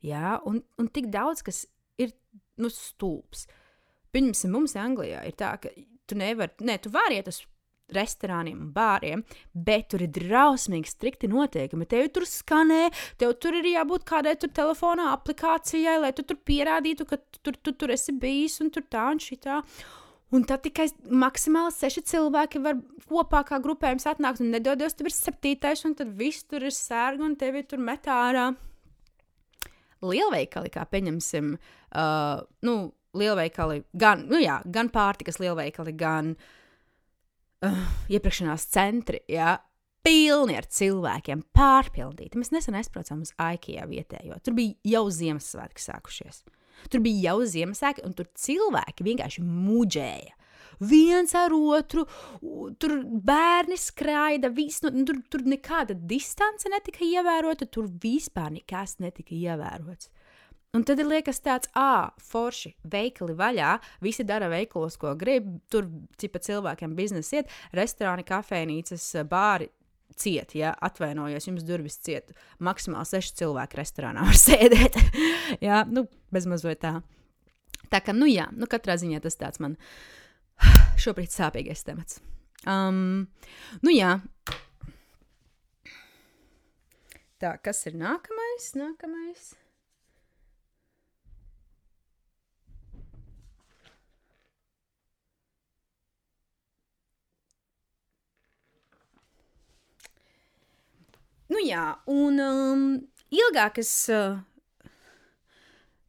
Jā, 0.03 0.35
un, 0.45 0.59
un 0.77 0.89
tik 0.93 1.07
daudz, 1.13 1.45
kas 1.47 1.61
ir 1.95 2.11
nu, 2.59 2.67
stulbs. 2.67 3.45
Pieņemsim, 4.11 4.51
mums 4.51 4.75
Anglijā 4.77 5.23
ir 5.29 5.37
tā, 5.39 5.53
ka 5.63 5.71
tu 6.07 6.17
nevari, 6.19 6.59
ne, 6.67 6.75
tu 6.83 6.91
vari 6.93 7.21
iet 7.21 7.31
uz 7.31 7.39
restorāniem 7.93 8.59
un 8.65 8.71
bāriem, 8.75 9.23
bet 9.53 9.89
tur 9.91 10.03
ir 10.03 10.11
drausmīgi 10.15 10.91
strikti 10.91 11.29
noteikumi. 11.31 11.87
Tev 11.89 12.09
tur 12.15 12.27
skanē, 12.27 12.87
tev 13.19 13.35
tur 13.41 13.57
ir 13.59 13.69
jābūt 13.71 14.05
kādai 14.07 14.35
tur 14.39 14.51
telefonā 14.55 15.11
aplikācijai, 15.13 15.97
lai 16.03 16.11
tu 16.15 16.25
tur 16.27 16.39
pierādītu, 16.47 17.07
ka 17.07 17.19
tu 17.19 17.43
tur, 17.47 17.59
tu 17.63 17.73
tur 17.73 17.95
esi 17.95 18.15
bijis 18.15 18.59
un 18.63 18.73
tur 18.73 18.85
tā 18.91 19.07
un 19.13 19.23
šitā. 19.23 19.61
Un 20.35 20.43
tad 20.43 20.59
tikai 20.65 20.89
maksimāli 21.07 21.71
seši 21.71 22.03
cilvēki 22.09 22.59
var 22.59 22.81
kopā 23.07 23.45
kā 23.47 23.61
grupējums 23.63 24.09
atnākt, 24.11 24.41
un 24.43 24.51
nedodies, 24.51 24.97
tur 24.97 25.07
ir 25.07 25.15
septītais, 25.15 25.85
un 25.87 25.95
tad 25.95 26.11
viss 26.19 26.43
tur 26.43 26.65
ir 26.67 26.75
sērga, 26.75 27.23
un 27.23 27.37
tevi 27.39 27.63
tur 27.63 27.79
met 27.79 28.09
ārā. 28.11 28.49
Lielveikali, 30.03 30.69
kā 30.69 30.83
pieņemsim, 30.91 31.53
uh, 31.55 32.43
nu, 32.67 32.75
lielveikali, 33.17 33.79
gan, 33.95 34.27
nu 34.27 34.43
jā, 34.43 34.59
gan 34.67 34.91
pārtikas 34.93 35.39
lielveikali, 35.39 35.95
gan 35.97 36.35
uh, 36.35 36.51
uh, 37.65 37.81
iepirkšanās 38.13 38.67
centri, 38.73 39.21
jā, 39.31 39.55
pilni 40.07 40.55
ar 40.57 40.67
cilvēkiem, 40.71 41.43
pārpildīti. 41.55 42.39
Mēs 42.39 42.53
nesen 42.55 42.77
aizbraucām 42.79 43.23
uz 43.25 43.33
IKEA 43.35 43.87
vietējo. 43.89 44.39
Tur 44.43 44.55
bija 44.57 44.77
jau 44.95 45.05
Ziemassvētki 45.11 45.83
sākušies. 45.83 46.43
Tur 46.91 47.03
bija 47.03 47.31
jau 47.31 47.47
Ziemassvētki, 47.49 48.05
un 48.07 48.15
tur 48.17 48.29
cilvēki 48.37 49.07
vienkārši 49.07 49.43
muģēja. 49.43 50.35
Viens 50.87 51.31
ar 51.33 51.53
otru, 51.57 52.03
tur 52.77 52.93
bērni 53.25 53.79
skraida, 53.81 54.51
vis, 54.53 54.77
nu, 54.85 54.91
tur, 55.07 55.23
tur 55.31 55.45
nekāda 55.49 55.95
distance 55.97 56.69
netika 56.69 57.01
ievērota, 57.05 57.65
tur 57.65 57.87
vispār 58.03 58.51
nekas 58.59 58.99
netika 59.01 59.33
ievērots. 59.33 60.11
Un 60.77 60.83
tad 60.85 60.99
ir 61.01 61.07
liekas 61.09 61.39
tāds, 61.41 61.71
ah, 61.73 62.11
forši, 62.21 62.75
veikali 62.85 63.33
vaļā, 63.37 63.71
visi 64.05 64.25
dara 64.27 64.45
veikalos, 64.51 64.99
ko 65.01 65.15
grib, 65.17 65.47
tur 65.73 65.87
cipa 66.21 66.41
cilvēkiem 66.43 66.93
biznesa 66.97 67.39
iet, 67.39 67.55
restorāni, 67.73 68.25
kafejnīcas, 68.27 69.07
bāri 69.31 69.71
ciet, 70.17 70.53
ja 70.57 70.75
atvainojos, 70.85 71.49
jums 71.49 71.65
durvis 71.65 71.97
ciet. 72.05 72.35
Maksimāli 72.63 73.09
seši 73.09 73.33
cilvēki 73.41 73.81
restorānā 73.81 74.27
var 74.27 74.37
sēdēt. 74.47 75.01
jā, 75.65 75.81
nu, 75.89 76.05
bezmazliet 76.33 76.83
tā. 76.85 76.99
Tā 77.89 78.03
kā, 78.03 78.13
nu 78.13 78.29
jā, 78.29 78.45
nu 78.53 78.69
katrā 78.69 78.99
ziņā 79.01 79.21
tas 79.23 79.39
tāds 79.39 79.63
man 79.63 79.77
šobrīd 81.03 81.33
sāpīgais 81.33 81.85
temats. 81.87 82.21
Um, 82.67 83.29
nu 83.81 83.93
jā. 83.93 84.19
Tā, 87.41 87.53
kas 87.61 87.85
ir 87.89 87.97
nākamais? 87.97 88.73
Nākamais. 88.77 89.55
Nu 101.47 101.61
jā, 101.63 101.83
un 102.11 102.39
um, 102.43 102.87
ilgāk 103.31 103.79
es. 103.83 103.91
Uh, 104.11 104.39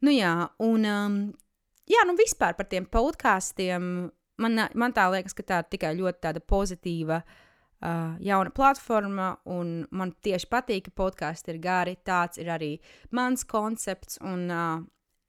nu 0.03 0.13
jā, 0.15 0.33
un. 0.63 0.87
Um, 0.87 1.19
jā, 1.89 2.05
nu 2.07 2.17
vispār 2.19 2.57
par 2.57 2.67
tiem 2.71 2.87
podkāstiem. 2.89 4.09
Man, 4.39 4.63
man 4.79 4.95
tā 4.95 5.09
liekas, 5.11 5.35
ka 5.35 5.43
tā 5.43 5.61
ir 5.63 5.69
tikai 5.75 5.93
ļoti 5.99 6.23
tāda 6.23 6.43
pozitīva. 6.43 7.21
Uh, 7.79 8.17
jauna 8.19 8.51
platforma, 8.51 9.29
un 9.47 9.85
man 9.95 10.11
tieši 10.23 10.47
patīk, 10.51 10.89
ka 10.89 10.95
podkāsts 10.99 11.47
ir 11.51 11.61
gari. 11.63 11.95
Tāds 12.03 12.39
ir 12.39 12.51
arī 12.51 12.73
mans 13.15 13.45
koncepts. 13.47 14.19
Un, 14.27 14.49
uh, 14.51 14.81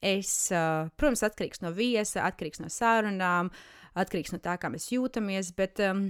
es, 0.02 0.32
uh, 0.54 0.88
protams, 0.98 1.22
atkarīgs 1.26 1.62
no 1.62 1.70
viesa, 1.76 2.24
atkarīgs 2.26 2.62
no 2.62 2.70
sarunām, 2.72 3.52
atkarīgs 3.94 4.34
no 4.34 4.42
tā, 4.42 4.56
kā 4.58 4.70
mēs 4.72 4.90
jūtamies. 4.90 5.52
Bet 5.58 5.82
um, 5.86 6.08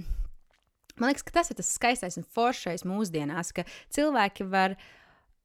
Man 0.99 1.11
liekas, 1.11 1.25
ka 1.27 1.35
tas 1.39 1.51
ir 1.51 1.59
tas 1.59 1.69
skaistais 1.77 2.17
un 2.19 2.27
foršais 2.37 2.85
mūsdienās, 2.87 3.53
ka 3.55 3.65
cilvēki 3.93 4.47
var 4.51 4.77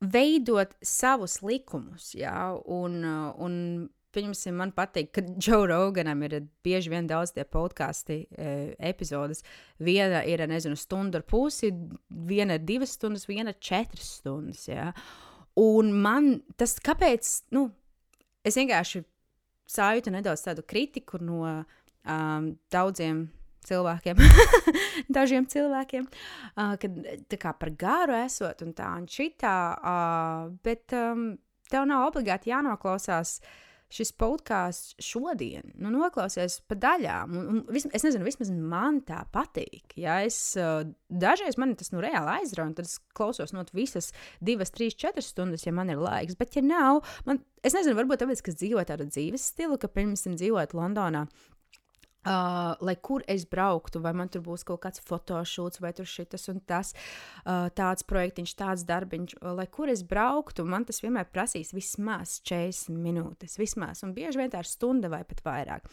veidot 0.01 0.75
savus 0.85 1.39
likumus, 1.45 2.11
jā, 2.19 2.37
un, 2.69 2.99
un 3.41 3.55
pieņemsim, 4.17 4.57
man 4.57 4.73
patīk, 4.77 5.11
ka 5.15 5.25
Joe 5.37 5.67
Roganam 5.69 6.23
ir 6.27 6.39
bieži 6.65 6.93
vien 6.93 7.09
daudz 7.09 7.35
tie 7.37 7.45
podkāstu 7.49 8.17
e, 8.17 8.53
epizodes. 8.91 9.43
Viena 9.83 10.23
ir, 10.29 10.45
nezinu, 10.49 10.77
stunda 10.81 11.21
ar 11.21 11.27
pusi, 11.29 11.73
viena 12.09 12.57
ir 12.57 12.67
divas 12.69 12.97
stundas, 12.97 13.27
viena 13.29 13.53
ir 13.53 13.61
četras 13.61 14.17
stundas. 14.21 14.67
Jā. 14.71 14.91
Un 15.61 15.93
man 16.05 16.39
tas, 16.61 16.77
kāpēc, 16.85 17.33
nu, 17.57 17.69
es 18.47 18.57
vienkārši 18.61 19.05
sajūtu 19.73 20.13
nedaudz 20.15 20.45
tādu 20.47 20.65
kritiku 20.69 21.21
no 21.21 21.43
um, 21.49 22.53
daudziem 22.73 23.27
cilvēkiem, 23.27 23.46
dažiem 25.17 25.47
cilvēkiem, 25.51 26.09
uh, 26.09 26.75
kad 26.81 27.03
tā 27.31 27.41
kā 27.41 27.53
par 27.59 27.75
garu 27.79 28.17
esot 28.23 28.65
un 28.67 28.75
tā 28.77 28.89
un 28.97 29.07
šitā, 29.11 29.59
uh, 29.77 30.49
bet 30.67 30.95
um, 30.97 31.31
tev 31.71 31.87
nav 31.91 32.09
obligāti 32.11 32.53
jānoklausās 32.53 33.41
šis 33.93 34.11
podkāsts 34.19 34.97
šodien, 35.03 35.69
nu, 35.79 35.93
noklausies 35.95 36.59
pa 36.67 36.75
daļām. 36.83 37.35
Un, 37.39 37.45
un, 37.53 37.61
vism, 37.71 37.93
es 37.95 38.03
nezinu, 38.03 38.27
vismaz 38.27 38.51
man 38.51 38.99
tā 39.07 39.21
patīk. 39.31 39.95
Ja 40.01 40.19
es, 40.27 40.39
uh, 40.59 40.83
dažreiz 41.07 41.59
man 41.61 41.77
tas 41.79 41.93
nu, 41.95 42.03
reāli 42.03 42.41
aizrauja, 42.41 42.73
un 42.73 42.75
tad 42.79 42.89
es 42.89 42.97
klausos 43.17 43.55
no 43.55 43.63
visas 43.77 44.11
divas, 44.43 44.75
trīs, 44.75 44.99
četras 44.99 45.31
stundas, 45.31 45.69
ja 45.69 45.75
man 45.77 45.93
ir 45.95 46.03
laiks. 46.03 46.35
Bet, 46.39 46.59
ja 46.59 46.65
nav, 46.67 47.05
man, 47.29 47.45
es 47.63 47.79
nezinu, 47.79 47.95
varbūt 48.01 48.25
tāpēc, 48.25 48.43
ka 48.43 48.53
es 48.53 48.59
dzīvoju 48.59 48.91
tādu 48.91 49.07
dzīves 49.13 49.51
stilu, 49.55 49.79
ka, 49.79 49.93
piemēram, 49.93 50.35
dzīvojot 50.41 50.75
Londonā, 50.75 51.27
Uh, 51.27 51.56
lai 52.27 52.97
kur 53.03 53.25
es 53.31 53.47
brauktu, 53.49 54.01
vai 54.03 54.13
man 54.17 54.31
tur 54.33 54.43
būs 54.47 54.67
kaut 54.67 54.83
kāds 54.85 55.03
fotošūts, 55.07 55.81
vai 55.83 55.93
tur 55.97 56.09
šis 56.11 56.49
un 56.53 56.61
tas, 56.67 56.93
uh, 57.45 57.69
tāds 57.77 58.07
projektiņš, 58.09 58.57
tāds 58.59 58.87
darbiņš, 58.89 59.39
uh, 59.41 59.53
lai 59.61 59.69
kur 59.71 59.93
es 59.93 60.03
brauktu, 60.07 60.67
man 60.67 60.87
tas 60.89 61.03
vienmēr 61.05 61.29
prasīs 61.31 61.75
vismaz 61.77 62.41
40 62.47 62.99
minūtes, 62.99 63.59
vismaz, 63.61 64.03
un 64.07 64.15
bieži 64.17 64.43
vien 64.43 64.53
tā 64.53 64.65
ir 64.65 64.71
stunda 64.71 65.13
vai 65.13 65.23
pat 65.29 65.45
vairāk. 65.47 65.91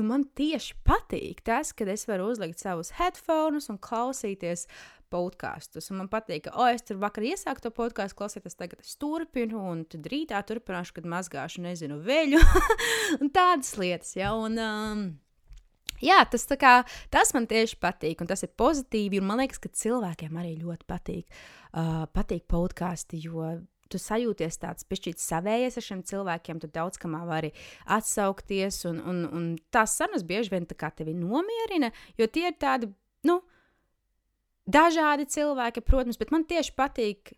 Un 0.00 0.08
man 0.10 0.24
tieši 0.36 0.74
patīk 0.86 1.44
tas, 1.46 1.72
kad 1.76 1.90
es 1.92 2.06
varu 2.08 2.30
uzlikt 2.32 2.62
savus 2.62 2.92
headphones 2.98 3.70
un 3.70 3.78
klausīties 3.78 4.66
podkāstus. 5.14 5.90
Man 5.94 6.08
patīk, 6.10 6.48
ka, 6.48 6.54
oh, 6.58 6.70
es 6.70 6.82
tur 6.86 6.98
vakar 7.02 7.26
iesāku 7.28 7.62
to 7.62 7.70
podkāstu, 7.74 8.18
klausīties, 8.18 8.58
tagad 8.58 8.82
es 8.82 8.96
turpinu, 9.00 9.60
un 9.70 9.84
tad 9.90 10.08
rītā 10.10 10.40
turpināšu, 10.48 10.96
kad 10.98 11.10
mazgāšu, 11.10 11.62
nezinu, 11.66 12.00
veļu 12.02 12.40
un 13.20 13.30
tādas 13.34 13.76
lietas. 13.80 14.16
Ja? 14.18 14.34
Un, 14.38 14.58
um, 14.58 15.04
Jā, 16.02 16.18
tas, 16.28 16.42
kā, 16.60 16.72
tas 17.14 17.30
man 17.32 17.46
tieši 17.48 17.78
patīk, 17.80 18.20
un 18.20 18.28
tas 18.28 18.42
ir 18.44 18.50
pozitīvi. 18.58 19.22
Man 19.24 19.38
liekas, 19.40 19.60
ka 19.62 19.70
cilvēkiem 19.72 20.34
arī 20.40 20.56
ļoti 20.60 20.84
patīk, 20.90 21.38
uh, 21.70 22.02
patīk 22.12 22.44
podkāsti, 22.50 23.22
jo 23.24 23.54
tu 23.92 24.00
sajūties 24.00 24.60
tāds 24.62 24.86
pišķīts 24.88 25.28
savējies 25.30 25.78
ar 25.80 25.86
šiem 25.88 26.02
cilvēkiem, 26.08 26.60
tu 26.62 26.70
daudz 26.72 27.00
kamā 27.02 27.24
vari 27.28 27.52
atsaukties, 27.96 28.82
un, 28.90 29.00
un, 29.00 29.24
un 29.28 29.48
tās 29.74 29.96
sarunas 29.98 30.26
bieži 30.26 30.54
vien 30.54 30.68
tā 30.68 30.78
kā 30.78 30.90
tevi 30.94 31.16
nomierina, 31.18 31.92
jo 32.20 32.28
tie 32.30 32.48
ir 32.50 32.58
tādi, 32.60 32.90
nu, 33.28 33.40
dažādi 34.64 35.28
cilvēki, 35.28 35.84
protams, 35.84 36.20
bet 36.20 36.32
man 36.34 36.46
tieši 36.48 36.76
patīk 36.76 37.34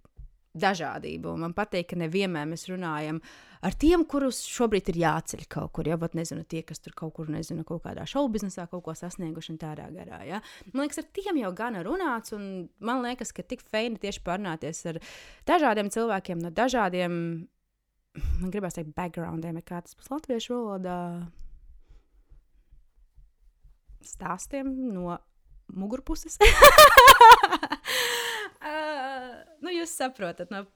dažādība. 0.60 1.34
Man 1.38 1.54
patīk, 1.56 1.90
ka 1.92 1.98
nevienmēr 2.00 2.48
mēs 2.50 2.66
runājam 2.70 3.20
ar 3.66 3.76
tiem, 3.78 4.04
kurus 4.08 4.42
šobrīd 4.48 4.90
ir 4.92 5.00
jāceļ 5.02 5.46
kaut 5.52 5.72
kur. 5.76 5.88
Ja 5.88 5.98
pat 6.00 6.16
nezinu, 6.18 6.44
tie, 6.48 6.62
kas 6.66 6.82
tur 6.82 6.94
kaut 6.96 7.14
kur, 7.16 7.30
nezinu, 7.32 7.64
kaut 7.68 7.84
kādā 7.86 8.06
šovu 8.08 8.32
biznesā 8.36 8.66
kaut 8.70 8.84
ko 8.86 8.94
sasnieguši 8.96 9.54
un 9.54 9.60
tādā 9.62 9.88
garā. 9.94 10.20
Ja? 10.28 10.42
Man 10.72 10.86
liekas, 10.86 11.02
ar 11.02 11.08
tiem 11.16 11.40
jau 11.42 11.52
gan 11.56 11.78
runāts, 11.86 12.34
un 12.36 12.66
man 12.80 13.02
liekas, 13.06 13.32
ka 13.36 13.46
tik 13.46 13.64
feini 13.66 14.00
tieši 14.02 14.22
parunāties 14.26 14.84
ar 14.92 15.00
dažādiem 15.48 15.92
cilvēkiem 15.94 16.42
no 16.44 16.52
dažādiem, 16.54 17.18
man 18.40 18.54
gribās 18.54 18.78
teikt, 18.78 18.94
backgroundiem, 18.96 19.60
kā 19.66 19.82
tas 19.84 19.96
būs 19.98 20.12
latviešu 20.12 20.56
valodā. 20.56 20.98
Stāstiem 24.06 24.70
no 24.94 25.16
mugurpuses. 25.74 26.38
nu, 29.64 29.72
jūs 29.74 29.94
saprotat, 29.96 30.52
no 30.54 30.66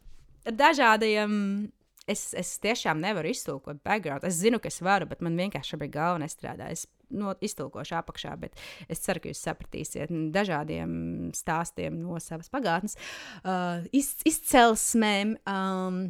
dažādiem. 0.45 1.71
Es, 2.11 2.33
es 2.35 2.57
tiešām 2.59 2.99
nevaru 2.99 3.31
iztulkot 3.31 3.85
background. 3.87 4.25
Es 4.27 4.41
zinu, 4.41 4.59
ka 4.59 4.71
es 4.73 4.81
varu, 4.83 5.07
bet 5.07 5.21
man 5.23 5.37
vienkārši 5.39 5.77
šobrīd 5.77 5.93
galva 5.95 6.19
nestrādā. 6.23 6.71
Es 6.73 6.87
no, 7.15 7.35
iztulkošu 7.45 7.95
apakšā, 8.01 8.33
bet 8.41 8.57
es 8.91 9.03
ceru, 9.05 9.23
ka 9.23 9.31
jūs 9.31 9.43
sapratīsiet 9.45 10.11
dažādiem 10.35 11.31
stāstiem 11.37 12.01
no 12.01 12.19
savas 12.23 12.51
pagātnes, 12.51 12.97
uh, 13.45 13.85
iz, 13.95 14.15
izcelsmēm. 14.27 15.37
Um, 15.51 16.01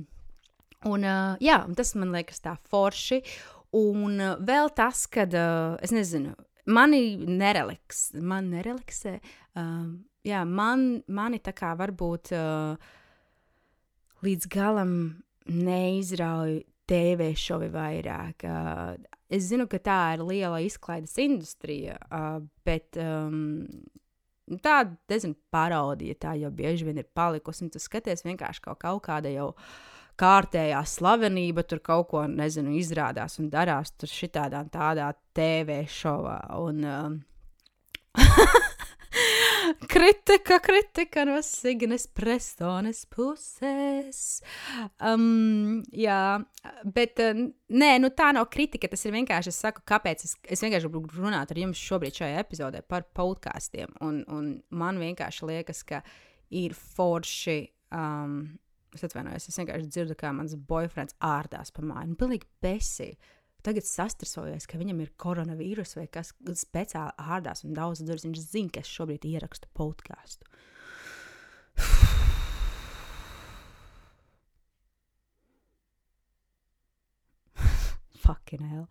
un, 0.89 1.05
uh, 1.05 1.35
jā, 1.43 1.61
tas 1.77 1.93
man 1.99 2.15
liekas 2.17 2.41
tā 2.45 2.57
forši. 2.71 3.21
Un 3.77 4.17
uh, 4.17 4.39
vēl 4.41 4.73
tas, 4.77 5.05
ka, 5.11 5.27
uh, 5.29 5.75
es 5.85 5.93
nezinu, 5.95 6.33
mani 6.71 7.19
nereliks, 7.27 8.11
man 8.17 8.49
nereliksē. 8.55 9.19
Uh, 9.53 9.99
jā, 10.27 10.43
man, 10.45 11.03
mani 11.09 11.41
tā 11.43 11.55
kā 11.57 11.73
varbūt 11.79 12.33
uh, 12.37 12.91
līdz 14.25 14.51
galam 14.53 14.93
neizrauj 15.51 16.61
TV 16.91 17.31
šovi 17.39 17.71
vairāk. 17.73 18.45
Uh, 18.45 18.97
es 19.31 19.49
zinu, 19.51 19.69
ka 19.71 19.81
tā 19.83 20.01
ir 20.17 20.25
liela 20.27 20.61
izklaides 20.65 21.17
industrija, 21.23 21.97
uh, 22.11 22.41
bet 22.67 22.99
um, 23.01 23.69
tā, 24.63 24.83
nezinu, 25.11 25.39
parodija 25.53 26.19
tā 26.27 26.35
jau 26.41 26.51
bieži 26.55 26.89
vien 26.89 27.01
ir 27.01 27.09
palikusi. 27.15 27.67
Un 27.67 27.73
tu 27.75 27.83
skaties 27.83 28.27
vienkārši 28.27 28.67
kaut, 28.67 28.81
kaut 28.83 29.05
kāda 29.07 29.33
jau 29.33 29.53
kārtējā 30.21 30.83
slavenība 30.85 31.65
tur 31.65 31.81
kaut 31.85 32.11
ko, 32.11 32.27
nezinu, 32.29 32.75
izrādās 32.77 33.39
un 33.41 33.49
darās 33.53 33.95
tur 33.97 34.11
šitādā 34.11 34.65
un 34.67 34.73
tādā 34.73 35.13
TV 35.37 35.85
šovā. 35.89 36.41
Un, 36.61 36.85
um, 36.85 37.21
kritika, 39.91 40.59
kritika 40.59 41.25
no 41.25 41.43
Signes 41.43 42.07
Prestones 42.07 43.03
puses. 43.07 44.43
Um, 45.03 45.83
jā, 45.93 46.39
bet 46.85 47.21
uh, 47.23 47.43
nē, 47.69 47.91
nu 48.03 48.13
tā 48.15 48.31
nav 48.37 48.49
kritika. 48.53 48.91
Tas 48.91 49.05
ir 49.07 49.15
vienkārši, 49.17 49.53
es 49.53 49.61
saku, 49.65 49.83
kāpēc 49.89 50.25
es, 50.27 50.37
es 50.47 50.63
vienkārši 50.65 50.91
gribu 50.91 51.25
runāt 51.25 51.53
ar 51.53 51.63
jums 51.63 51.83
šobrīd 51.83 52.23
šajā 52.23 52.45
epizodē 52.45 52.85
par 52.87 53.09
podkāstiem. 53.17 53.97
Un, 54.07 54.23
un 54.31 54.53
man 54.71 55.01
vienkārši 55.03 55.51
liekas, 55.51 55.83
ka 55.89 56.03
ir 56.63 56.77
forši. 56.79 57.61
Um, 57.95 58.41
es 58.95 59.05
atvainojos, 59.07 59.51
es 59.51 59.59
vienkārši 59.61 59.91
dzirdu, 59.91 60.17
kā 60.19 60.33
mans 60.35 60.55
boyfriends 60.71 61.19
ārdās 61.23 61.75
pa 61.75 61.85
māju. 61.87 62.17
Pilnīgi 62.19 62.49
besī 62.63 63.13
tagad 63.65 63.85
sastresojies, 63.87 64.67
ka 64.69 64.79
viņam 64.81 65.01
ir 65.05 65.11
koronavīrus 65.21 65.97
vai 65.99 66.07
kas 66.13 66.33
speciāli 66.59 67.13
ārdās 67.21 67.65
un 67.67 67.75
daudz 67.77 68.01
durvis. 68.05 68.27
Viņš 68.27 68.41
zina, 68.45 68.71
ka 68.75 68.81
es 68.85 68.91
šobrīd 68.91 69.23
ierakstu 69.29 69.67
podkāstu. 69.77 70.45
Fucking 78.25 78.65
hell. 78.71 78.87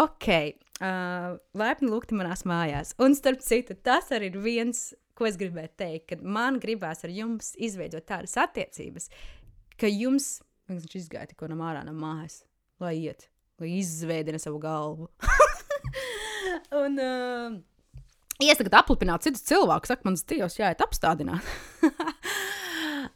Ok, 0.00 0.28
uh, 0.80 1.36
laipni 1.56 1.88
lūgti 1.92 2.16
manās 2.18 2.42
mājās. 2.48 2.94
Un 3.02 3.14
starp 3.18 3.40
citu, 3.44 3.74
tas 3.76 4.06
arī 4.16 4.26
ir 4.32 4.38
viens, 4.42 4.78
ko 5.16 5.22
es 5.28 5.36
gribēju 5.40 5.72
teikt, 5.78 6.06
kad 6.14 6.20
man 6.24 6.60
gribās 6.62 7.04
ar 7.06 7.10
jums 7.14 7.46
izveidot 7.60 8.04
tādas 8.08 8.34
attiecības, 8.40 9.04
ka 9.80 9.86
jums, 9.92 10.42
viņš 10.72 10.92
izgāja 11.04 11.26
tikko 11.30 11.46
no 11.52 11.56
ārā 11.68 11.82
no 11.86 11.94
mājas, 11.96 12.36
lai 12.82 12.94
iet 13.04 13.22
lai 13.62 13.78
izveidina 13.80 14.40
savu 14.42 14.60
galvu. 14.62 15.08
un, 16.82 17.00
uh, 17.00 17.56
Es 18.36 18.58
tagad 18.60 18.74
aplipināju 18.82 19.30
citus 19.30 19.46
cilvēkus, 19.48 19.88
saka, 19.88 20.04
mans 20.04 20.24
dievs, 20.28 20.58
jāiet 20.58 20.82
apstādināt. 20.84 21.46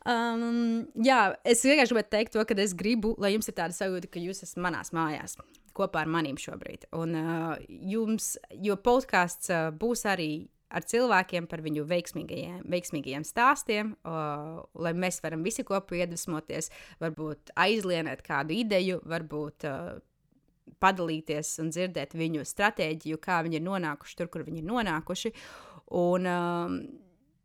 um, 0.08 0.86
jā, 1.04 1.18
es 1.44 1.60
vienkārši 1.66 1.92
gribēju 1.92 2.08
teikt 2.14 2.32
to, 2.36 2.44
ka 2.48 2.56
es 2.64 2.72
gribu, 2.72 3.12
lai 3.20 3.34
jums 3.34 3.50
ir 3.50 3.56
tāda 3.58 3.76
sajūta, 3.76 4.08
ka 4.08 4.22
jūs 4.22 4.40
esat 4.46 4.62
manās 4.64 4.94
mājās 4.96 5.36
kopā 5.76 6.06
ar 6.06 6.10
maniem 6.10 6.40
šobrīd. 6.40 6.88
Un 6.96 7.12
uh, 7.20 7.52
jums, 7.68 8.32
jo 8.64 8.78
podkāsts 8.80 9.52
uh, 9.52 9.68
būs 9.76 10.06
arī 10.08 10.48
ar 10.72 10.86
cilvēkiem 10.86 11.48
par 11.50 11.60
viņu 11.66 11.84
veiksmīgajiem, 11.90 12.62
veiksmīgajiem 12.72 13.26
stāstiem, 13.26 13.94
uh, 14.06 14.62
lai 14.80 14.94
mēs 14.96 15.20
varam 15.24 15.44
visi 15.44 15.66
kopā 15.68 16.00
iedvesmoties, 16.00 16.70
varbūt 17.02 17.52
aizlienēt 17.60 18.24
kādu 18.24 18.56
ideju, 18.56 19.02
varbūt 19.10 19.68
uh, 19.68 19.98
padalīties 20.80 21.52
un 21.62 21.70
dzirdēt 21.74 22.16
viņu 22.18 22.46
stratēģiju, 22.48 23.20
kā 23.22 23.40
viņi 23.46 23.60
ir 23.60 23.66
nonākuši 23.66 24.18
tur, 24.18 24.30
kur 24.32 24.44
viņi 24.46 24.62
ir 24.62 24.68
nonākuši. 24.70 25.32
Un, 26.00 26.28
um, 26.30 26.78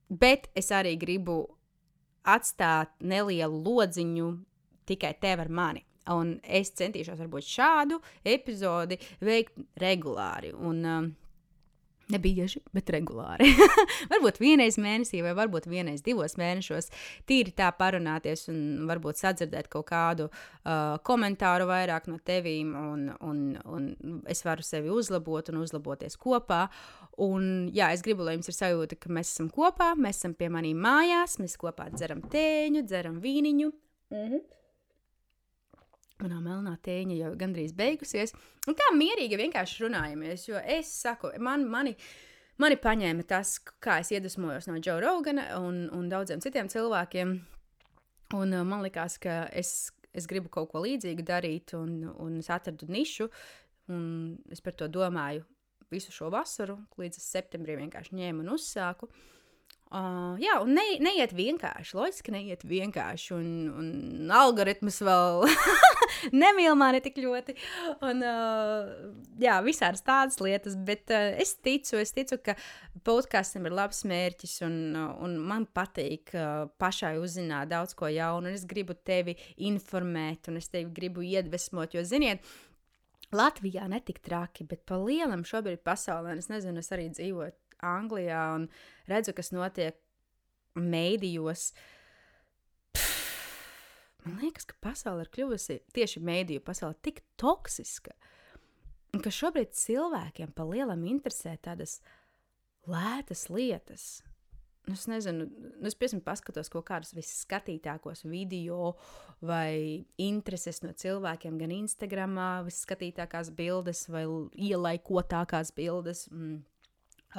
bet 0.09 0.49
es 0.55 0.71
arī 0.75 0.95
gribu 1.01 1.41
atstāt 2.25 2.93
nelielu 3.01 3.59
lodziņu 3.65 4.31
tikai 4.89 5.13
tev 5.21 5.45
ar 5.45 5.49
mani. 5.49 5.85
Un 6.13 6.35
es 6.43 6.69
centīšos 6.77 7.17
varbūt 7.17 7.47
šādu 7.49 7.97
epizodi 8.29 8.99
veikt 9.25 9.57
regulāri. 9.81 10.51
Un, 10.53 10.83
um, 10.85 11.07
Nebieži, 12.13 12.59
bet 12.75 12.91
regulāri. 12.93 13.47
varbūt 14.11 14.37
vienreiz 14.37 14.75
mēnesī, 14.77 15.23
vai 15.25 15.31
varbūt 15.37 15.65
vienreiz 15.65 16.03
divos 16.05 16.35
mēnešos, 16.37 16.91
tīri 17.25 17.53
tā 17.57 17.71
parunāties 17.73 18.45
un 18.51 18.59
varbūt 18.85 19.23
sadzirdēt 19.23 19.71
kaut 19.73 19.87
kādu 19.89 20.27
uh, 20.29 20.99
komentāru 21.07 21.65
vairāk 21.71 22.05
no 22.11 22.19
tevīm, 22.21 22.75
un, 22.77 23.07
un, 23.25 23.41
un 23.65 23.87
es 24.29 24.45
varu 24.45 24.65
sevi 24.65 24.93
uzlabot 24.93 25.49
un 25.49 25.63
uzlaboties 25.63 26.19
kopā. 26.21 26.67
Un, 27.25 27.71
jā, 27.73 27.89
es 27.95 28.05
gribu, 28.05 28.27
lai 28.27 28.35
jums 28.37 28.51
ir 28.51 28.59
sajūta, 28.59 28.99
ka 29.01 29.09
mēs 29.09 29.33
esam 29.33 29.49
kopā, 29.53 29.95
mēs 29.97 30.21
esam 30.21 30.35
pie 30.37 30.51
maniem 30.53 30.77
mājās, 30.85 31.39
mēs 31.41 31.57
kopā 31.57 31.89
dzeram 31.95 32.21
tēņu, 32.29 32.85
dzeram 32.85 33.17
vīniņu. 33.23 33.71
Mm 34.13 34.27
-hmm. 34.29 34.45
Manā 36.23 36.37
melnā 36.39 36.77
tēņa 36.79 37.17
jau 37.17 37.31
gandrīz 37.39 37.73
beigusies. 37.75 38.31
Un 38.69 38.77
tā 38.79 38.87
mierīgi 38.95 39.39
vienkārši 39.39 39.83
runājamies. 39.83 40.45
Jo 40.47 40.61
es 40.61 40.91
saku, 41.01 41.33
man, 41.43 41.65
mani, 41.67 41.91
mani 42.61 42.77
paņēma 42.79 43.25
tas, 43.27 43.57
kā 43.83 43.99
es 44.03 44.13
iedvesmojos 44.15 44.69
no 44.69 44.77
Džona 44.79 45.03
Rogana 45.03 45.49
un, 45.59 45.83
un 45.91 46.07
daudziem 46.11 46.43
citiem 46.43 46.71
cilvēkiem. 46.71 47.35
Un 48.35 48.55
uh, 48.55 48.63
man 48.67 48.85
likās, 48.85 49.19
ka 49.21 49.43
es, 49.51 49.91
es 50.15 50.29
gribu 50.31 50.49
kaut 50.53 50.71
ko 50.71 50.85
līdzīgu 50.85 51.27
darīt, 51.27 51.75
un, 51.75 51.99
un 52.15 52.39
es 52.39 52.49
atradu 52.53 52.87
nišu. 52.89 53.27
Un 53.91 54.07
es 54.55 54.63
par 54.63 54.73
to 54.79 54.87
domāju 54.89 55.43
visu 55.91 56.15
šo 56.15 56.31
vasaru, 56.33 56.79
līdz 56.97 57.19
septembrim 57.21 57.83
vienkārši 57.83 58.15
ņēmu 58.17 58.41
un 58.41 58.55
uzsāku. 58.55 59.11
Uh, 59.11 59.34
jā, 60.41 60.57
un 60.59 60.73
ne, 60.75 60.83
neiet 60.99 61.31
vienkārši. 61.35 61.95
Loģiski, 61.95 62.33
neiet 62.33 62.65
vienkārši. 62.67 63.29
Un, 63.37 63.47
un 63.79 64.33
algoritmus 64.33 64.97
vēl 65.05 65.45
nemīl 66.43 66.75
mani 66.75 66.99
tik 67.05 67.21
ļoti. 67.23 67.55
Un, 68.03 68.23
uh, 68.25 68.91
jā, 69.39 69.55
visādas 69.63 70.03
tādas 70.03 70.41
lietas. 70.43 70.75
Bet 70.87 71.13
uh, 71.15 71.31
es 71.39 71.55
ticu, 71.63 71.95
es 72.01 72.11
ticu, 72.15 72.41
ka 72.43 72.57
podkāstam 73.07 73.69
ir 73.69 73.77
labs 73.77 74.03
mērķis. 74.09 74.57
Un, 74.67 74.77
uh, 74.99 75.09
un 75.23 75.37
man 75.39 75.67
patīk 75.71 76.35
uh, 76.35 76.67
pašai 76.81 77.15
uzzināt 77.21 77.71
daudz 77.71 77.95
ko 77.95 78.11
jaunu. 78.11 78.49
Un 78.49 78.59
es 78.59 78.67
gribu 78.67 78.97
tevi 78.97 79.37
informēt, 79.69 80.51
un 80.51 80.59
es 80.59 80.67
tevi 80.73 80.89
gribu 80.97 81.23
iedvesmot. 81.23 81.95
Jo, 81.95 82.03
ziniet, 82.03 82.43
Latvijā 83.35 83.87
netik 83.89 84.19
traki, 84.23 84.67
bet 84.67 84.83
pa 84.87 84.99
lielam 85.01 85.47
šobrīd 85.47 85.81
pasaulē, 85.87 86.35
es 86.37 86.51
nezinu, 86.51 86.83
es 86.83 86.91
arī 86.93 87.07
dzīvoju 87.13 87.55
Anglijā 87.85 88.41
un 88.57 88.67
redzu, 89.09 89.35
kas 89.37 89.53
notiek 89.55 89.99
mēdījos. 90.75 91.69
Man 94.25 94.39
liekas, 94.41 94.65
ka 94.65 94.77
pasaule 94.81 95.25
ir 95.25 95.31
kļuvusi 95.33 95.81
tieši 95.93 96.21
mēdīju 96.25 96.63
pasaule 96.65 96.97
tik 97.05 97.21
toksiska, 97.39 98.15
ka 99.21 99.31
šobrīd 99.31 99.75
cilvēkiem 99.77 100.55
pa 100.55 100.65
lielam 100.65 101.05
interesē 101.07 101.53
tādas 101.61 101.99
lētas 102.89 103.45
lietas. 103.53 104.23
Nu, 104.85 104.93
es 104.93 105.07
nezinu, 105.09 105.47
nu, 105.49 105.87
es 105.89 105.95
piemēram 105.97 106.21
paskatos 106.25 106.69
kaut 106.73 106.85
kādus 106.85 107.15
visskatītākos 107.17 108.21
video 108.29 108.91
vai 109.45 110.05
intereses 110.21 110.83
no 110.83 110.91
cilvēkiem, 110.93 111.57
gan 111.61 111.73
Instagram, 111.73 112.37
visskatītākās 112.67 113.49
bildes 113.57 114.03
vai 114.13 114.27
ielaikotākās 114.67 115.73
bildes. 115.77 116.27
Mm 116.33 116.63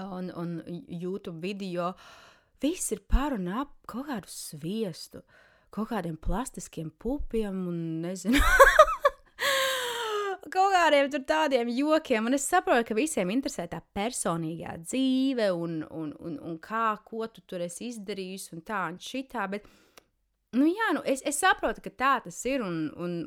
un, 0.04 0.30
un 0.36 0.84
YouTube 0.88 1.40
video. 1.40 1.92
Viss 2.60 2.92
ir 2.92 3.02
par 3.08 3.34
un 3.36 3.48
ap 3.52 3.74
kaut 3.88 4.08
kādu 4.08 4.32
sviestu, 4.32 5.20
kaut 5.70 5.90
kādiem 5.90 6.16
plastiskiem 6.16 6.90
pupiem 7.02 7.66
un 7.68 7.80
nezinu. 8.04 8.40
kaut 10.54 10.72
kādiem 10.72 11.10
tādiem 11.26 11.70
jokiem, 11.74 12.28
un 12.28 12.36
es 12.36 12.46
saprotu, 12.48 12.86
ka 12.88 12.96
visiem 12.96 13.32
interesē 13.34 13.66
tā 13.70 13.82
personīgā 13.96 14.76
dzīve, 14.84 15.50
un, 15.52 15.80
un, 15.90 16.12
un, 16.20 16.38
un 16.40 16.60
kā, 16.62 16.88
ko 17.04 17.28
tu 17.28 17.44
tur 17.46 17.64
esi 17.66 17.90
izdarījis, 17.90 18.50
un 18.56 18.64
tā, 18.66 18.86
un 18.92 19.00
šitā. 19.02 19.46
Bet, 19.52 19.68
nu, 20.56 20.68
jā, 20.70 20.92
nu, 20.96 21.04
es, 21.04 21.24
es 21.26 21.42
saprotu, 21.42 21.84
ka 21.84 21.92
tā 21.92 22.14
tas 22.24 22.40
ir, 22.48 22.64
un, 22.64 22.86
un 22.96 23.18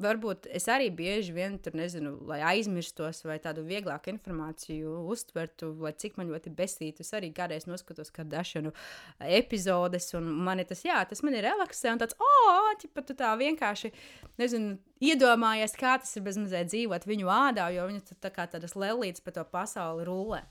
varbūt 0.00 0.46
es 0.54 0.66
arī 0.72 0.88
bieži 0.94 1.34
vien 1.36 1.58
tur 1.62 1.74
nezinu, 1.76 2.14
lai 2.28 2.40
aizmirstos 2.52 3.22
vai 3.26 3.36
tādu 3.42 3.64
vieglāku 3.66 4.12
informāciju 4.12 5.02
uztvertu, 5.12 5.72
vai 5.80 5.92
cik 5.98 6.16
man 6.20 6.30
ļoti 6.32 6.52
besītu. 6.56 7.04
Es 7.04 7.12
arī 7.16 7.32
kādreiz 7.34 7.68
noskatos 7.68 8.12
dažu 8.32 8.72
epizodes, 9.20 10.12
un 10.18 10.30
man 10.46 10.62
ir 10.62 10.68
tas, 10.70 10.84
jā, 10.86 11.02
tas 11.08 11.22
man 11.22 11.36
ir 11.36 11.44
relaksē, 11.44 11.92
un 11.92 12.02
tāds, 12.02 12.16
oh, 12.18 12.72
ķipa, 12.80 13.04
tu 13.06 13.16
tā 13.18 13.32
vienkārši, 13.36 13.92
nezinu, 14.40 14.78
iedomājies, 15.02 15.76
kā 15.78 15.98
tas 16.00 16.16
ir 16.16 16.26
bezmazliet 16.26 16.70
dzīvot 16.70 17.06
viņu 17.08 17.30
ādā, 17.32 17.68
jo 17.74 17.88
tur 18.08 18.20
tā 18.22 18.32
kā 18.32 18.48
tādas 18.48 18.76
lelītes 18.78 19.24
pa 19.24 19.34
to 19.34 19.44
pasauli 19.44 20.06
rulē. 20.08 20.42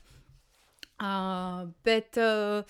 Uh, 1.02 1.72
bet, 1.82 2.14
uh, 2.20 2.62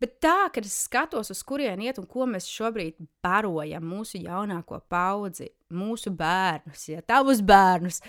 Bet 0.00 0.16
tā, 0.24 0.48
kad 0.54 0.64
es 0.64 0.78
skatos, 0.86 1.28
uz 1.34 1.42
kurien 1.44 1.82
iet 1.84 1.98
un 2.00 2.06
ko 2.08 2.24
mēs 2.28 2.48
šobrīd 2.48 2.96
barojam, 3.24 3.84
mūsu 3.84 4.22
jaunāko 4.22 4.80
paudzi, 4.88 5.50
mūsu 5.76 6.12
bērnus, 6.16 6.86
ja 6.88 7.02
tavus 7.04 7.42
bērnus, 7.44 8.00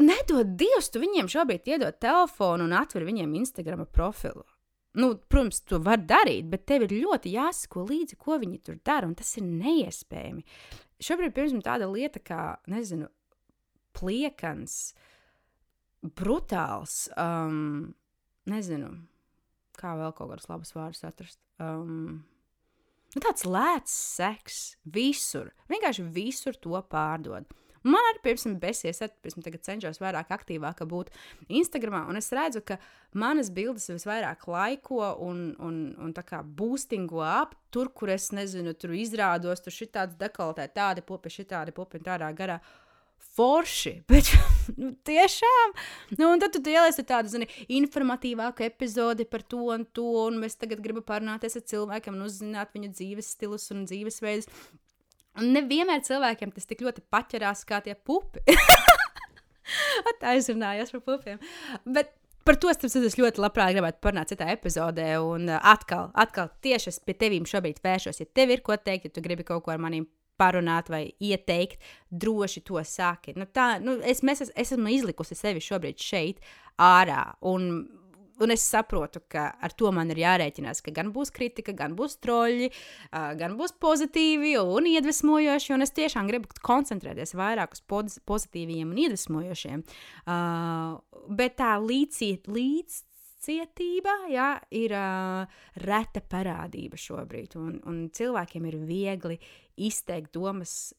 nedod 0.00 0.54
Dievs, 0.56 0.88
tu 0.88 1.02
viņiem 1.04 1.28
šobrīd 1.28 1.68
iedod 1.74 2.00
telefonu 2.00 2.64
un 2.64 2.76
atver 2.80 3.04
viņiem 3.04 3.36
Instagram 3.42 3.84
profilu. 3.92 4.46
Nu, 4.94 5.10
protams, 5.18 5.60
to 5.66 5.80
var 5.82 6.00
darīt, 6.06 6.46
bet 6.48 6.68
tev 6.70 6.86
ir 6.86 6.96
ļoti 7.02 7.34
jāsako 7.34 7.82
līdzi, 7.88 8.16
ko 8.16 8.38
viņi 8.38 8.60
tur 8.62 8.78
dara, 8.86 9.08
un 9.10 9.16
tas 9.18 9.32
ir 9.36 9.44
neiespējami. 9.44 10.44
Šobrīd, 11.02 11.34
piemēram, 11.34 11.64
tāda 11.66 11.88
lieta 11.90 12.22
kā, 12.22 12.42
nezinu, 12.70 13.08
pliekans, 13.98 14.94
brutāls, 16.14 17.08
um, 17.18 17.90
nezinu, 18.50 18.94
kā 19.84 19.96
vēl 19.98 20.14
kaut 20.16 20.32
kādus 20.32 20.48
labus 20.50 20.72
vārdus 20.76 21.04
atrast. 21.06 21.40
Um, 21.62 22.22
nu, 23.14 23.20
tāds 23.20 23.44
lēts 23.48 23.98
seks 24.16 24.62
visur. 24.96 25.52
Vienkārši 25.72 26.06
visur 26.14 26.56
to 26.60 26.80
pārdod. 26.90 27.50
Man 27.84 28.00
arī, 28.08 28.20
piemēram, 28.24 28.54
besies, 28.62 29.02
es 29.04 29.34
tagad 29.44 29.60
cenšos 29.66 29.98
vairāk 30.00 30.30
aktīvāk 30.32 30.78
būt 30.88 31.10
Instagram, 31.52 31.98
un 32.08 32.16
es 32.16 32.30
redzu, 32.32 32.62
ka 32.64 32.78
manas 33.12 33.50
bildes 33.52 33.90
visvairāk 33.92 34.46
laiko 34.48 35.10
un, 35.26 35.50
un, 35.60 35.82
un 36.00 36.14
tā 36.16 36.24
kā 36.24 36.40
boostingo 36.40 37.20
ap 37.20 37.52
tur, 37.68 37.90
kur 37.92 38.08
es 38.14 38.30
nezinu, 38.32 38.72
tur 38.72 38.96
izrādos, 38.96 39.60
tur 39.60 39.76
šī 39.76 39.90
tāds 39.98 40.16
dekoltē, 40.16 40.64
tādi 40.72 41.04
pupi, 41.04 41.34
šī 41.36 41.44
tādi 41.52 41.76
pupi, 41.76 42.00
tādā 42.00 42.32
garā. 42.32 42.56
Uh, 42.56 42.83
forši. 43.36 43.94
Bet 44.10 44.30
nu, 44.76 44.92
tiešām, 45.06 45.74
nu, 46.18 46.30
un 46.30 46.42
tad 46.42 46.56
tu 46.56 46.62
ieliesi 46.70 47.06
tādu 47.08 47.32
zini, 47.32 47.48
informatīvāku 47.80 48.66
epizodi 48.68 49.26
par 49.28 49.44
to 49.46 49.66
un 49.74 49.86
to, 49.96 50.06
un 50.28 50.40
mēs 50.42 50.58
tagad 50.60 50.82
gribam 50.84 51.06
parunāties 51.06 51.58
ar 51.60 51.66
cilvēkiem 51.74 52.16
un 52.16 52.26
uzzināt 52.28 52.74
viņu 52.76 52.92
dzīves 52.94 53.34
stilus 53.36 53.70
un 53.74 53.86
dzīvesveidus. 53.88 54.50
Un 55.42 55.50
nevienmēr 55.56 56.04
cilvēkiem 56.06 56.52
tas 56.54 56.68
tik 56.70 56.84
ļoti 56.86 57.02
paķerās 57.10 57.64
kā 57.66 57.80
tie 57.82 57.96
pupi. 57.98 58.44
Tā 60.20 60.34
aizrunājos 60.34 60.92
par 60.94 61.02
pupiem. 61.08 61.40
Bet 61.82 62.12
par 62.44 62.58
to 62.60 62.70
es, 62.70 62.78
es 62.84 63.16
ļoti 63.18 63.42
labprāt 63.42 63.72
gribētu 63.74 64.02
parunāt 64.04 64.30
citā 64.30 64.50
epizodē. 64.52 65.08
Un 65.24 65.48
uh, 65.48 65.58
atkal, 65.72 66.12
atkal 66.14 66.52
tieši 66.64 66.92
es 66.92 67.00
pie 67.02 67.16
tevis 67.18 67.50
šobrīd 67.50 67.80
vēršos. 67.84 68.20
Ja 68.22 68.28
tev 68.30 68.54
ir 68.54 68.62
ko 68.66 68.76
teikt, 68.76 69.08
ja 69.08 69.14
tu 69.14 69.24
gribi 69.24 69.46
kaut 69.48 69.64
ko 69.66 69.74
ar 69.74 69.82
maniem 69.82 70.06
parunāt 70.40 70.90
vai 70.92 71.04
ieteikt, 71.22 71.82
droši 72.10 72.64
to 72.66 72.80
saki. 72.86 73.36
Nu, 73.38 73.46
tā, 73.50 73.74
nu, 73.82 73.98
es, 74.02 74.22
es, 74.22 74.48
es 74.50 74.72
esmu 74.72 74.92
izlikusi 74.94 75.36
sevi 75.38 75.62
šobrīd 75.64 76.00
šeit, 76.00 76.42
ārā. 76.80 77.22
Un, 77.46 77.68
un 78.42 78.54
es 78.54 78.64
saprotu, 78.66 79.22
ka 79.30 79.46
ar 79.62 79.74
to 79.78 79.92
man 79.94 80.10
ir 80.10 80.22
jārēķinās, 80.24 80.82
ka 80.84 80.94
gan 80.94 81.12
būs 81.14 81.32
kritika, 81.34 81.74
gan 81.76 81.94
būs 81.98 82.18
troļļi, 82.24 82.70
gan 83.40 83.56
būs 83.60 83.76
pozitīvi 83.82 84.56
un 84.60 84.90
iedvesmojoši. 84.90 85.74
Un 85.76 85.86
es 85.86 85.94
tiešām 85.94 86.30
gribu 86.30 86.50
koncentrēties 86.66 87.36
vairāk 87.38 87.78
uz 87.78 87.84
pozitīviem 88.26 88.90
un 88.90 89.02
iedvesmojošiem. 89.06 89.86
Uh, 90.26 91.00
bet 91.30 91.58
tā 91.62 91.76
līdzi, 91.82 92.32
līdz 92.50 93.02
cietība 93.44 94.14
jā, 94.32 94.48
ir 94.74 94.94
uh, 94.96 95.62
reta 95.84 96.22
parādība 96.24 96.98
šobrīd. 97.00 97.56
Un, 97.60 97.78
un 97.88 98.02
cilvēkiem 98.14 98.68
ir 98.70 98.78
viegli 98.88 99.38
izteikt 99.86 100.32
domas 100.34 100.94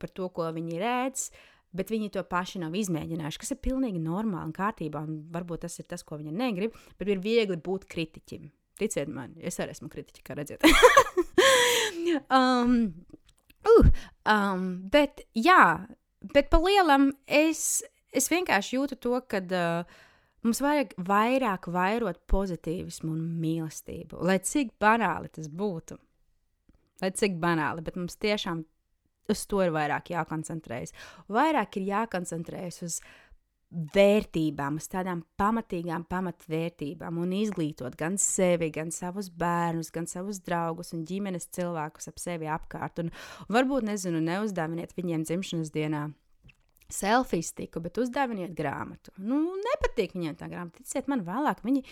par 0.00 0.12
to, 0.12 0.28
ko 0.34 0.48
viņi 0.54 0.80
redz. 0.80 1.30
Bet 1.76 1.90
viņi 1.92 2.12
to 2.14 2.22
paši 2.24 2.60
nav 2.62 2.76
izmēģinājuši, 2.78 3.40
kas 3.42 3.52
ir 3.52 3.60
pilnīgi 3.64 4.00
normāli 4.00 4.48
un 4.48 4.54
kārtībā. 4.56 5.02
Un 5.04 5.18
varbūt 5.32 5.66
tas 5.66 5.76
ir 5.82 5.88
tas, 5.90 6.04
ko 6.06 6.16
viņi 6.20 6.32
negrib, 6.32 6.76
bet 6.96 7.10
ir 7.12 7.20
viegli 7.24 7.58
būt 7.60 7.84
kritiķim. 7.90 8.46
Ticiet 8.80 9.08
man, 9.12 9.32
es 9.40 9.56
arī 9.60 9.72
esmu 9.72 9.88
kritiķis, 9.92 10.24
kā 10.24 10.36
redzat. 10.36 10.64
um, 12.38 12.74
uh, 13.64 13.90
um, 14.28 14.66
bet, 14.92 15.24
jā, 15.36 15.86
bet 16.32 16.50
pa 16.52 16.60
lielam 16.60 17.10
es, 17.24 17.82
es 18.12 18.28
vienkārši 18.32 18.76
jūtu 18.76 19.00
to, 19.00 19.16
ka 19.28 19.40
uh, 19.40 20.02
Mums 20.44 20.60
vajag 20.62 20.92
vairāk 21.08 21.68
vairot 21.72 22.20
pozitīvismu 22.30 23.10
un 23.14 23.22
mīlestību, 23.40 24.20
lai 24.26 24.38
cik 24.44 24.76
banāli 24.82 25.32
tas 25.32 25.48
būtu. 25.48 25.98
Lai 27.02 27.10
cik 27.12 27.36
banāli, 27.40 27.84
bet 27.84 27.96
mums 27.98 28.16
tiešām 28.20 28.62
uz 29.32 29.44
to 29.50 29.60
ir 29.64 29.72
vairāk 29.74 30.12
jākoncentrējas. 30.14 30.94
Vairāk 31.32 31.80
ir 31.80 31.88
jākoncentrējas 31.90 32.82
uz 32.86 32.98
vērtībām, 33.96 34.76
uz 34.78 34.86
tādām 34.88 35.24
pamatīgām 35.40 36.04
pamatvērtībām 36.08 37.18
un 37.18 37.32
izglītot 37.34 37.96
gan 37.98 38.14
sevi, 38.22 38.70
gan 38.72 38.92
savus 38.94 39.28
bērnus, 39.28 39.90
gan 39.92 40.06
savus 40.06 40.38
draugus 40.46 40.94
un 40.94 41.02
ģimenes 41.08 41.50
cilvēkus 41.56 42.08
ap 42.12 42.22
sevi 42.22 42.48
apkārt. 42.52 43.02
Un 43.02 43.10
varbūt, 43.52 43.88
nezinu, 43.90 44.22
neuzdāviniet 44.24 44.94
viņiem 44.96 45.26
dzimšanas 45.26 45.74
dienā 45.74 46.06
selfistiku, 46.92 47.80
bet 47.82 47.98
uzdāviniet 48.00 48.52
grāmatu. 48.56 49.12
Nu, 49.18 49.40
nepatīk 49.58 50.14
viņiem 50.16 50.36
tā 50.38 50.48
grāmata. 50.50 50.82
Ticiet 50.84 51.08
man, 51.10 51.24
vēlāk 51.26 51.62
viņi 51.66 51.82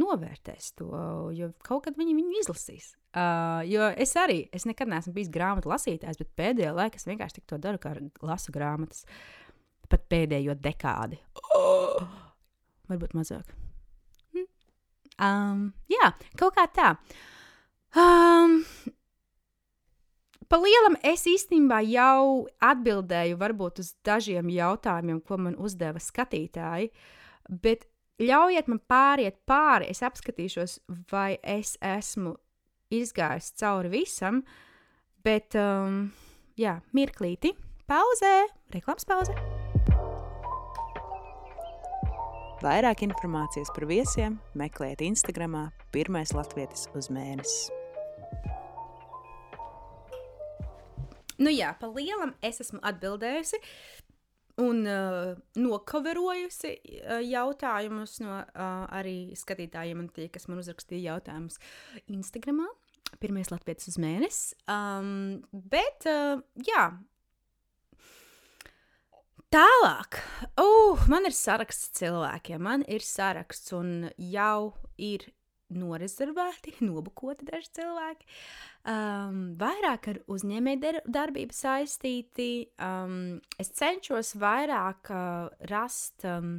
novērtēs 0.00 0.72
to, 0.78 0.90
jo 1.34 1.50
kaut 1.66 1.86
kad 1.88 1.98
viņi 1.98 2.14
viņu 2.18 2.38
izlasīs. 2.42 2.92
Uh, 3.14 3.62
jo 3.70 3.90
es 4.00 4.14
arī, 4.18 4.40
es 4.54 4.66
nekad 4.66 4.90
neesmu 4.90 5.14
bijis 5.14 5.30
grāmatu 5.34 5.70
lasītājs, 5.70 6.18
bet 6.22 6.32
pēdējā 6.38 6.72
laikā 6.74 6.98
es 6.98 7.06
vienkārši 7.06 7.44
to 7.50 7.58
daru, 7.62 7.82
kā 7.82 7.94
lasu 8.22 8.54
grāmatas. 8.54 9.04
Pat 9.90 10.06
pēdējo 10.10 10.56
dekādi. 10.58 11.20
Oh! 11.54 12.02
Varbūt 12.90 13.14
mazāk. 13.16 13.54
Hm. 14.34 14.48
Um, 15.22 15.62
jā, 15.90 16.10
kaut 16.40 16.56
kā 16.58 16.66
tā. 16.74 16.90
Um, 17.94 18.60
Pa 20.54 20.60
lielam 20.62 20.94
es 21.02 21.24
īstenībā 21.26 21.80
jau 21.90 22.44
atbildēju 22.62 23.40
varbūt 23.40 23.80
uz 23.82 23.88
dažiem 24.06 24.52
jautājumiem, 24.54 25.18
ko 25.26 25.34
man 25.42 25.56
uzdeva 25.58 25.98
skatītāji, 25.98 26.92
bet 27.64 27.88
ļaujiet 28.22 28.70
man 28.70 28.78
pāriet 28.86 29.40
pāri, 29.50 29.90
es 29.90 30.04
apskatīšos, 30.06 30.76
vai 31.10 31.40
es 31.42 31.74
esmu 31.82 32.36
izgājis 32.94 33.50
cauri 33.58 33.90
visam, 33.96 34.44
bet, 35.26 35.58
um, 35.58 36.04
jā, 36.54 36.78
mirklīti, 36.94 37.56
pauzē, 37.90 38.34
reklāmas 38.78 39.10
pauzē. 39.10 39.34
Vairāk 42.62 43.02
informācijas 43.10 43.74
par 43.74 43.90
viesiem 43.90 44.38
meklējiet 44.54 45.02
Instagram, 45.02 45.64
pirmais 45.90 46.30
latvietis 46.30 46.86
uz 46.94 47.10
mēnesi. 47.10 47.83
Nu 51.42 51.50
jā, 51.50 51.72
pa 51.78 51.90
lielam 51.90 52.34
es 52.44 52.60
esmu 52.62 52.80
atbildējusi 52.86 53.60
un 54.62 54.84
uh, 54.86 55.32
nokaverojusi 55.58 56.72
uh, 56.76 57.18
jautājumus 57.26 58.20
no 58.22 58.36
uh, 58.38 58.84
arī 58.94 59.34
skatītājiem 59.38 60.04
un 60.04 60.10
tie, 60.14 60.28
kas 60.32 60.46
man 60.50 60.60
uzrakstīja 60.62 61.14
jautājumus 61.14 61.58
Instagramā. 62.06 62.68
Pirmais 63.22 63.50
latvietis 63.50 63.92
uz 63.92 63.98
mēnesi. 64.02 64.54
Um, 64.70 65.42
bet, 65.52 66.06
uh, 66.10 66.42
jā. 66.66 66.86
Tālāk, 69.54 70.18
uh, 70.58 71.04
man 71.10 71.26
ir 71.28 71.34
saraksts 71.34 71.92
cilvēkiem, 71.98 72.62
man 72.62 72.86
ir 72.90 73.04
saraksts, 73.06 73.74
un 73.76 74.08
jau 74.18 74.74
ir 74.98 75.28
norezervēti, 75.78 76.76
nobukoti 76.90 77.48
daži 77.48 77.72
cilvēki. 77.80 78.28
Um, 78.84 79.42
vairāk 79.60 80.10
ar 80.12 80.22
uzņēmējdarbību 80.34 81.56
saistīti. 81.56 82.50
Um, 82.82 83.40
es 83.60 83.72
cenšos 83.76 84.34
vairāk 84.40 85.12
uh, 85.14 85.66
rast 85.70 86.26
um, 86.28 86.56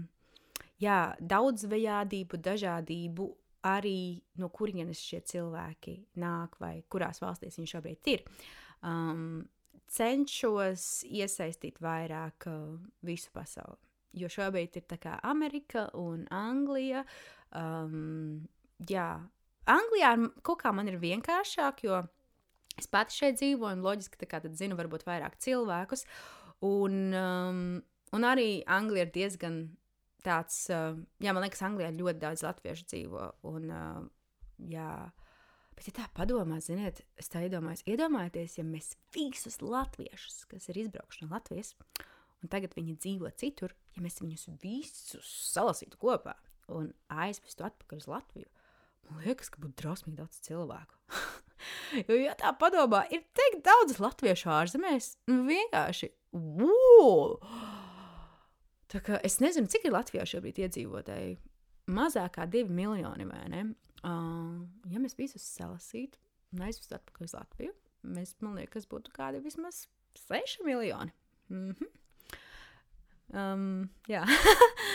jā, 0.82 1.00
daudzveidību, 1.20 2.40
dažādību, 2.46 3.32
arī 3.66 4.22
no 4.42 4.52
kurienes 4.54 5.02
šie 5.02 5.24
cilvēki 5.26 5.96
nāk 6.22 6.60
vai 6.62 6.78
kurās 6.90 7.22
valstīs 7.24 7.58
viņi 7.58 7.72
šobrīd 7.72 8.12
ir. 8.14 8.24
Um, 8.86 9.46
cenšos 9.92 11.06
iesaistīt 11.08 11.82
vairāk 11.82 12.50
uh, 12.52 12.78
visu 13.06 13.32
pasauli. 13.34 13.80
Jo 14.16 14.30
šobrīd 14.32 14.78
ir 14.80 14.86
tā 14.88 14.98
kā 15.02 15.18
Amerika 15.28 15.90
un 16.00 16.24
Anglija. 16.32 17.04
Um, 17.56 18.46
jā, 18.90 19.10
Anglijā 19.66 20.12
kaut 20.46 20.62
kā 20.62 20.72
man 20.76 20.90
ir 20.92 21.00
vienkāršāk, 21.02 21.86
jo 21.88 22.04
es 22.80 22.90
pati 22.92 23.16
šeit 23.16 23.40
dzīvoju, 23.40 23.78
un 23.78 23.86
loģiski 23.86 24.20
tā 24.22 24.30
kā 24.30 24.42
tad 24.44 24.58
zinu, 24.60 24.78
varbūt 24.78 25.06
vairāk 25.08 25.40
cilvēkus. 25.42 26.06
Un, 26.66 27.00
um, 27.18 27.64
un 28.16 28.28
arī 28.28 28.62
Anglija 28.72 29.08
ir 29.08 29.14
diezgan 29.16 29.60
tāds, 30.26 30.66
uh, 30.74 30.98
jā, 31.22 31.34
man 31.34 31.46
liekas, 31.46 31.64
Anglijā 31.66 31.92
ļoti 31.96 32.22
daudz 32.22 32.44
latviešu 32.46 32.88
dzīvo. 32.92 33.28
Un, 33.50 33.70
uh, 33.74 34.02
jā, 34.72 34.90
bet, 35.76 35.90
ja 35.90 35.96
tā 36.02 36.08
padomā, 36.18 36.60
ziniet, 36.64 37.04
es 37.20 37.32
tā 37.32 37.46
iedomājos, 37.48 37.86
iedomājieties, 37.90 38.60
ja 38.60 38.68
mēs 38.68 38.94
visus 39.16 39.62
latviešus, 39.64 40.44
kas 40.52 40.70
ir 40.72 40.86
izbraukuši 40.86 41.26
no 41.26 41.34
Latvijas, 41.34 41.74
un 42.42 42.52
tagad 42.52 42.76
viņi 42.78 42.98
dzīvo 43.02 43.32
citur, 43.40 43.74
ja 43.96 44.04
mēs 44.06 44.22
viņus 44.22 44.50
visus 44.62 45.32
salasītu 45.54 46.00
kopā 46.02 46.36
un 46.74 46.92
aizvestu 47.14 47.66
atpakaļ 47.68 48.02
uz 48.02 48.10
Latviju. 48.10 48.50
Man 49.10 49.22
liekas, 49.26 49.52
ka 49.54 49.62
būtu 49.62 49.82
drausmīgi 49.82 50.18
daudz 50.18 50.40
cilvēku. 50.46 50.98
jo, 52.08 52.18
ja 52.18 52.36
tā 52.40 52.52
padomā, 52.58 53.04
ir 53.14 53.24
tik 53.38 53.60
daudz 53.66 54.00
latviešu 54.02 54.52
ārzemēs, 54.54 55.12
nu 55.32 55.44
vienkārši 55.50 56.12
wow! 56.36 57.36
Tā 58.92 59.02
kā 59.04 59.20
es 59.26 59.40
nezinu, 59.44 59.70
cik 59.72 59.88
ir 59.88 59.96
Latvijā 59.96 60.26
šobrīd 60.30 60.62
iedzīvotāji. 60.66 61.36
Mazāk 61.92 62.38
kā 62.38 62.46
divi 62.50 62.74
miljoni, 62.74 63.28
vai 63.30 63.44
ne? 63.52 63.66
Uh, 64.06 64.64
ja 64.92 65.02
mēs 65.02 65.18
visus 65.18 65.46
salasītu 65.56 66.22
un 66.54 66.64
aizvestu 66.66 66.98
atpakaļ 66.98 67.28
uz 67.28 67.36
Latviju, 67.36 67.76
mēs, 68.16 68.36
man 68.46 68.58
liekas, 68.60 68.88
būtu 68.90 69.14
kādi 69.14 69.42
vismaz 69.44 69.86
seši 70.26 70.66
miljoni. 70.66 71.14
Mm 71.50 71.76
-hmm. 71.76 71.90
um, 73.34 73.90
jā, 74.10 74.26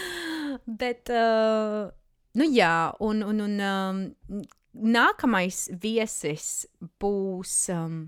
bet. 0.83 1.11
Uh, 1.11 1.91
Nu, 2.39 2.47
jā, 2.47 2.93
un, 3.03 3.25
un, 3.27 3.43
un 3.43 3.57
um, 3.67 4.45
nākamais 4.71 5.65
viesis 5.83 6.69
būs 7.03 7.55
um, 7.75 8.05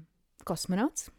kosmonauts. 0.47 1.11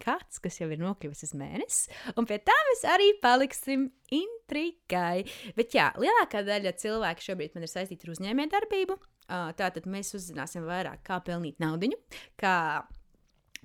Kāds, 0.00 0.38
kas 0.40 0.56
jau 0.56 0.70
ir 0.72 0.80
nokļuvis 0.80 1.26
uz 1.26 1.34
mēnesi, 1.36 1.90
un 2.16 2.24
pie 2.24 2.38
tā 2.40 2.54
mēs 2.70 2.86
arī 2.88 3.10
paliksim 3.20 3.90
intrigai. 4.16 5.26
Bet 5.58 5.76
jā, 5.76 5.90
lielākā 6.00 6.40
daļa 6.46 6.72
cilvēku 6.80 7.26
šobrīd 7.26 7.52
man 7.52 7.66
ir 7.66 7.72
saistīta 7.72 8.08
ar 8.08 8.14
uzņēmējdarbību. 8.14 8.96
Uh, 8.96 9.52
tātad 9.60 9.84
mēs 9.92 10.14
uzzināsim 10.16 10.64
vairāk, 10.64 11.04
kā 11.04 11.20
pelnīt 11.26 11.60
naudu, 11.60 11.92
kā 12.40 12.56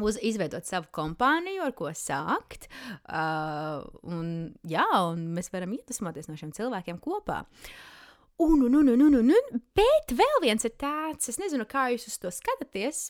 uz, 0.03 0.19
izveidot 0.19 0.67
savu 0.67 0.91
kompāniju, 0.99 1.63
ar 1.63 1.73
ko 1.79 1.87
sākt. 1.95 2.67
Uh, 3.07 3.87
un, 4.03 4.29
jā, 4.67 4.85
un 5.07 5.29
mēs 5.39 5.53
varam 5.55 5.79
iedvesmoties 5.79 6.27
no 6.27 6.35
šiem 6.41 6.51
cilvēkiem 6.59 6.99
kopā. 6.99 7.45
Uh, 7.47 7.94
Un, 8.43 8.65
un, 8.65 8.73
un, 8.75 8.89
un, 8.91 9.01
un, 9.01 9.15
un, 9.21 9.29
un, 9.31 9.61
bet 9.77 10.11
vēl 10.11 10.41
viens 10.43 10.67
ir 10.67 10.73
tāds, 10.75 11.29
es 11.31 11.39
nezinu, 11.39 11.63
kā 11.69 11.87
jūs 11.93 12.09
uz 12.09 12.17
to 12.19 12.31
skatāties, 12.35 13.05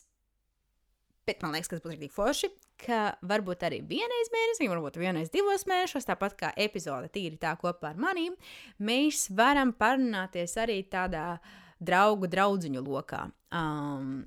bet 1.26 1.42
man 1.42 1.56
liekas, 1.56 1.72
tas 1.72 1.82
būs 1.82 1.96
ļoti 1.96 2.10
forši, 2.14 2.50
ka 2.84 3.00
varbūt 3.26 3.64
arī 3.66 3.80
vienreiz 3.88 4.30
mēnesī, 4.30 4.68
varbūt 4.70 5.00
vienreiz 5.00 5.32
divos 5.34 5.66
mēnešos, 5.66 6.06
tāpat 6.06 6.36
kā 6.38 6.52
epizode 6.62 7.10
tīri 7.10 7.40
tā 7.42 7.56
kopā 7.58 7.90
ar 7.90 8.00
manīm, 8.00 8.36
mēs 8.78 9.26
varam 9.34 9.74
parunāties 9.74 10.56
arī 10.62 10.82
tādā 10.92 11.40
draugu 11.82 12.30
draudziņu 12.30 12.84
lokā. 12.86 13.24
Um, 13.56 14.20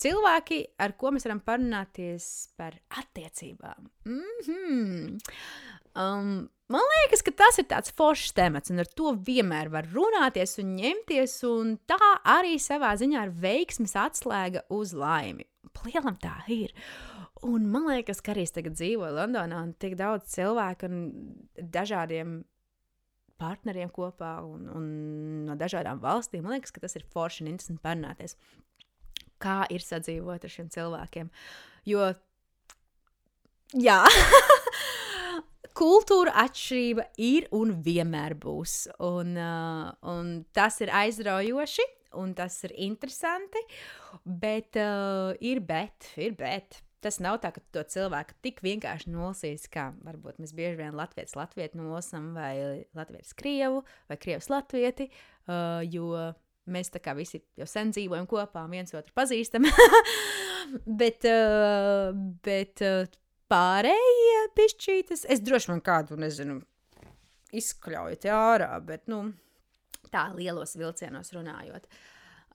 cilvēki, 0.00 0.60
ar 0.80 0.96
ko 0.98 1.12
mēs 1.14 1.26
varam 1.28 1.42
parunāties 1.44 2.30
par 2.58 2.78
attiecībām. 3.02 3.90
Mm 4.08 4.40
-hmm. 4.46 5.18
um, 5.94 6.48
Man 6.74 6.82
liekas, 6.90 7.22
ka 7.22 7.30
tas 7.38 7.60
ir 7.62 7.68
tāds 7.70 7.92
foršs 7.94 8.32
temats, 8.34 8.72
un 8.72 8.82
ar 8.82 8.88
to 8.98 9.12
vienmēr 9.26 9.68
var 9.70 9.86
runāties 9.92 10.56
un 10.58 10.72
ņemties, 10.74 11.36
un 11.46 11.76
tā 11.86 11.98
arī 12.32 12.56
savā 12.58 12.94
ziņā 12.98 13.28
ir 13.28 13.34
veiksmes 13.44 13.94
atslēga 14.00 14.64
uz 14.74 14.94
laimi. 14.98 15.46
Lielam 15.84 16.16
tā 16.22 16.34
ir. 16.50 16.74
Un 17.46 17.68
man 17.70 17.86
liekas, 17.92 18.22
ka 18.24 18.32
arī 18.32 18.46
es 18.48 18.54
tagad 18.56 18.74
dzīvoju 18.78 19.14
Londonā, 19.20 19.60
un 19.60 19.70
tik 19.78 19.94
daudz 20.00 20.32
cilvēku 20.34 20.88
un 20.88 20.98
dažādiem 21.54 22.40
partneriem 23.38 23.90
kopā 23.94 24.34
un, 24.46 24.66
un 24.74 24.84
no 25.46 25.56
dažādām 25.60 26.02
valstīm. 26.02 26.42
Man 26.42 26.56
liekas, 26.56 26.74
ka 26.74 26.82
tas 26.82 26.98
ir 26.98 27.06
forši 27.14 27.44
un 27.44 27.52
interesanti 27.52 27.84
parunāties. 27.84 28.38
Kā 29.42 29.62
ir 29.70 29.84
sadzīvot 29.84 30.46
ar 30.46 30.54
šiem 30.56 30.70
cilvēkiem? 30.74 31.30
Jo, 31.90 32.14
jā. 33.78 34.00
kultūra 35.78 36.34
atšķirība 36.44 37.08
ir 37.22 37.48
un 37.54 37.74
vienmēr 37.84 38.36
būs. 38.40 38.76
Un, 39.02 39.34
uh, 39.38 39.90
un 40.10 40.32
tas 40.54 40.80
ir 40.84 40.92
aizraujoši, 40.94 41.86
un 42.20 42.34
tas 42.38 42.56
ir 42.66 42.74
interesanti. 42.86 43.62
Bet 44.24 44.78
uh, 44.80 45.34
ir 45.42 45.62
bet, 45.66 46.12
ir 46.20 46.36
bet. 46.38 46.80
Tas 47.04 47.18
nav 47.20 47.36
tā, 47.42 47.50
ka 47.52 47.60
to 47.74 47.82
cilvēku 47.92 48.36
tik 48.46 48.62
vienkārši 48.64 49.10
nolasīs, 49.12 49.66
kā 49.68 49.90
varbūt 50.06 50.38
mēs 50.40 50.54
bieži 50.56 50.78
vien 50.78 50.94
Latvijas 50.96 51.34
latvieti 51.36 51.76
nolasām, 51.76 52.30
vai 52.32 52.86
Latvijas 52.96 53.34
krievu, 53.36 53.82
vai 54.08 54.16
krievs 54.16 54.48
latvieti, 54.48 55.10
uh, 55.44 55.82
jo 55.84 56.14
mēs 56.64 56.88
tā 56.94 57.02
kā 57.04 57.12
visi 57.12 57.42
jau 57.60 57.66
sen 57.68 57.92
dzīvojam 57.92 58.24
kopā 58.30 58.62
viens 58.72 58.94
otru 58.96 59.12
pazīstam. 59.18 59.68
bet, 61.02 61.28
uh, 61.28 62.16
bet 62.46 62.80
uh, 62.86 63.04
pārējie 63.54 64.44
pišķītas, 64.58 65.24
es 65.30 65.42
droši 65.44 65.72
vien 65.72 65.82
kādu, 65.84 66.18
nezinu, 66.20 66.58
izkļauju 67.54 68.20
te 68.24 68.32
ārā, 68.34 68.72
bet, 68.86 69.06
nu, 69.10 69.28
tā 70.12 70.28
lielos 70.34 70.74
vilcienos 70.78 71.32
runājot. 71.34 71.86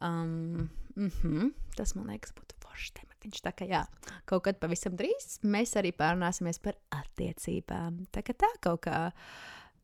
Um, 0.03 0.69
mm 0.95 1.11
-hmm, 1.11 1.53
tas, 1.75 1.95
man 1.95 2.11
liekas, 2.11 2.33
būtu 2.35 2.59
foršs 2.63 2.93
tematiņš. 2.99 3.41
Tā 3.43 3.51
kā 3.55 3.67
jā, 3.67 3.83
kaut 4.25 4.43
kad 4.47 4.59
pavisam 4.59 4.95
drīz 4.95 5.39
mēs 5.43 5.75
arī 5.79 5.91
pārunāsimies 5.91 6.59
par 6.63 6.75
attiecībām. 6.91 8.05
Tā 8.11 8.23
kā 8.23 8.33
tā 8.33 8.51
kaut 8.61 8.85
kā. 8.87 9.11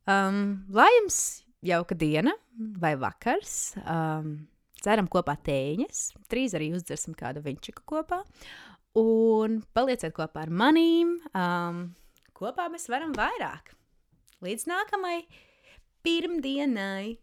Um, 0.08 0.66
lai 0.70 0.90
jums 1.02 1.44
jauka 1.62 1.96
diena 1.96 2.32
vai 2.80 2.96
vakars. 2.96 3.76
Um, 3.84 4.48
ceram 4.82 5.08
kopā 5.08 5.36
tēņas. 5.36 6.14
Trīs 6.30 6.54
arī 6.54 6.74
uzdzersim 6.76 7.16
kādu 7.18 7.42
viņčiku 7.42 7.82
kopā. 7.86 8.24
Un 8.96 9.60
palieciet 9.76 10.14
kopā 10.16 10.46
ar 10.46 10.52
manīm. 10.52 11.18
Um, 11.36 11.82
kopā 12.38 12.70
mēs 12.72 12.88
varam 12.92 13.12
vairāk. 13.18 13.74
Līdz 14.46 14.70
nākamajai 14.72 15.26
pirmdienai! 16.06 17.18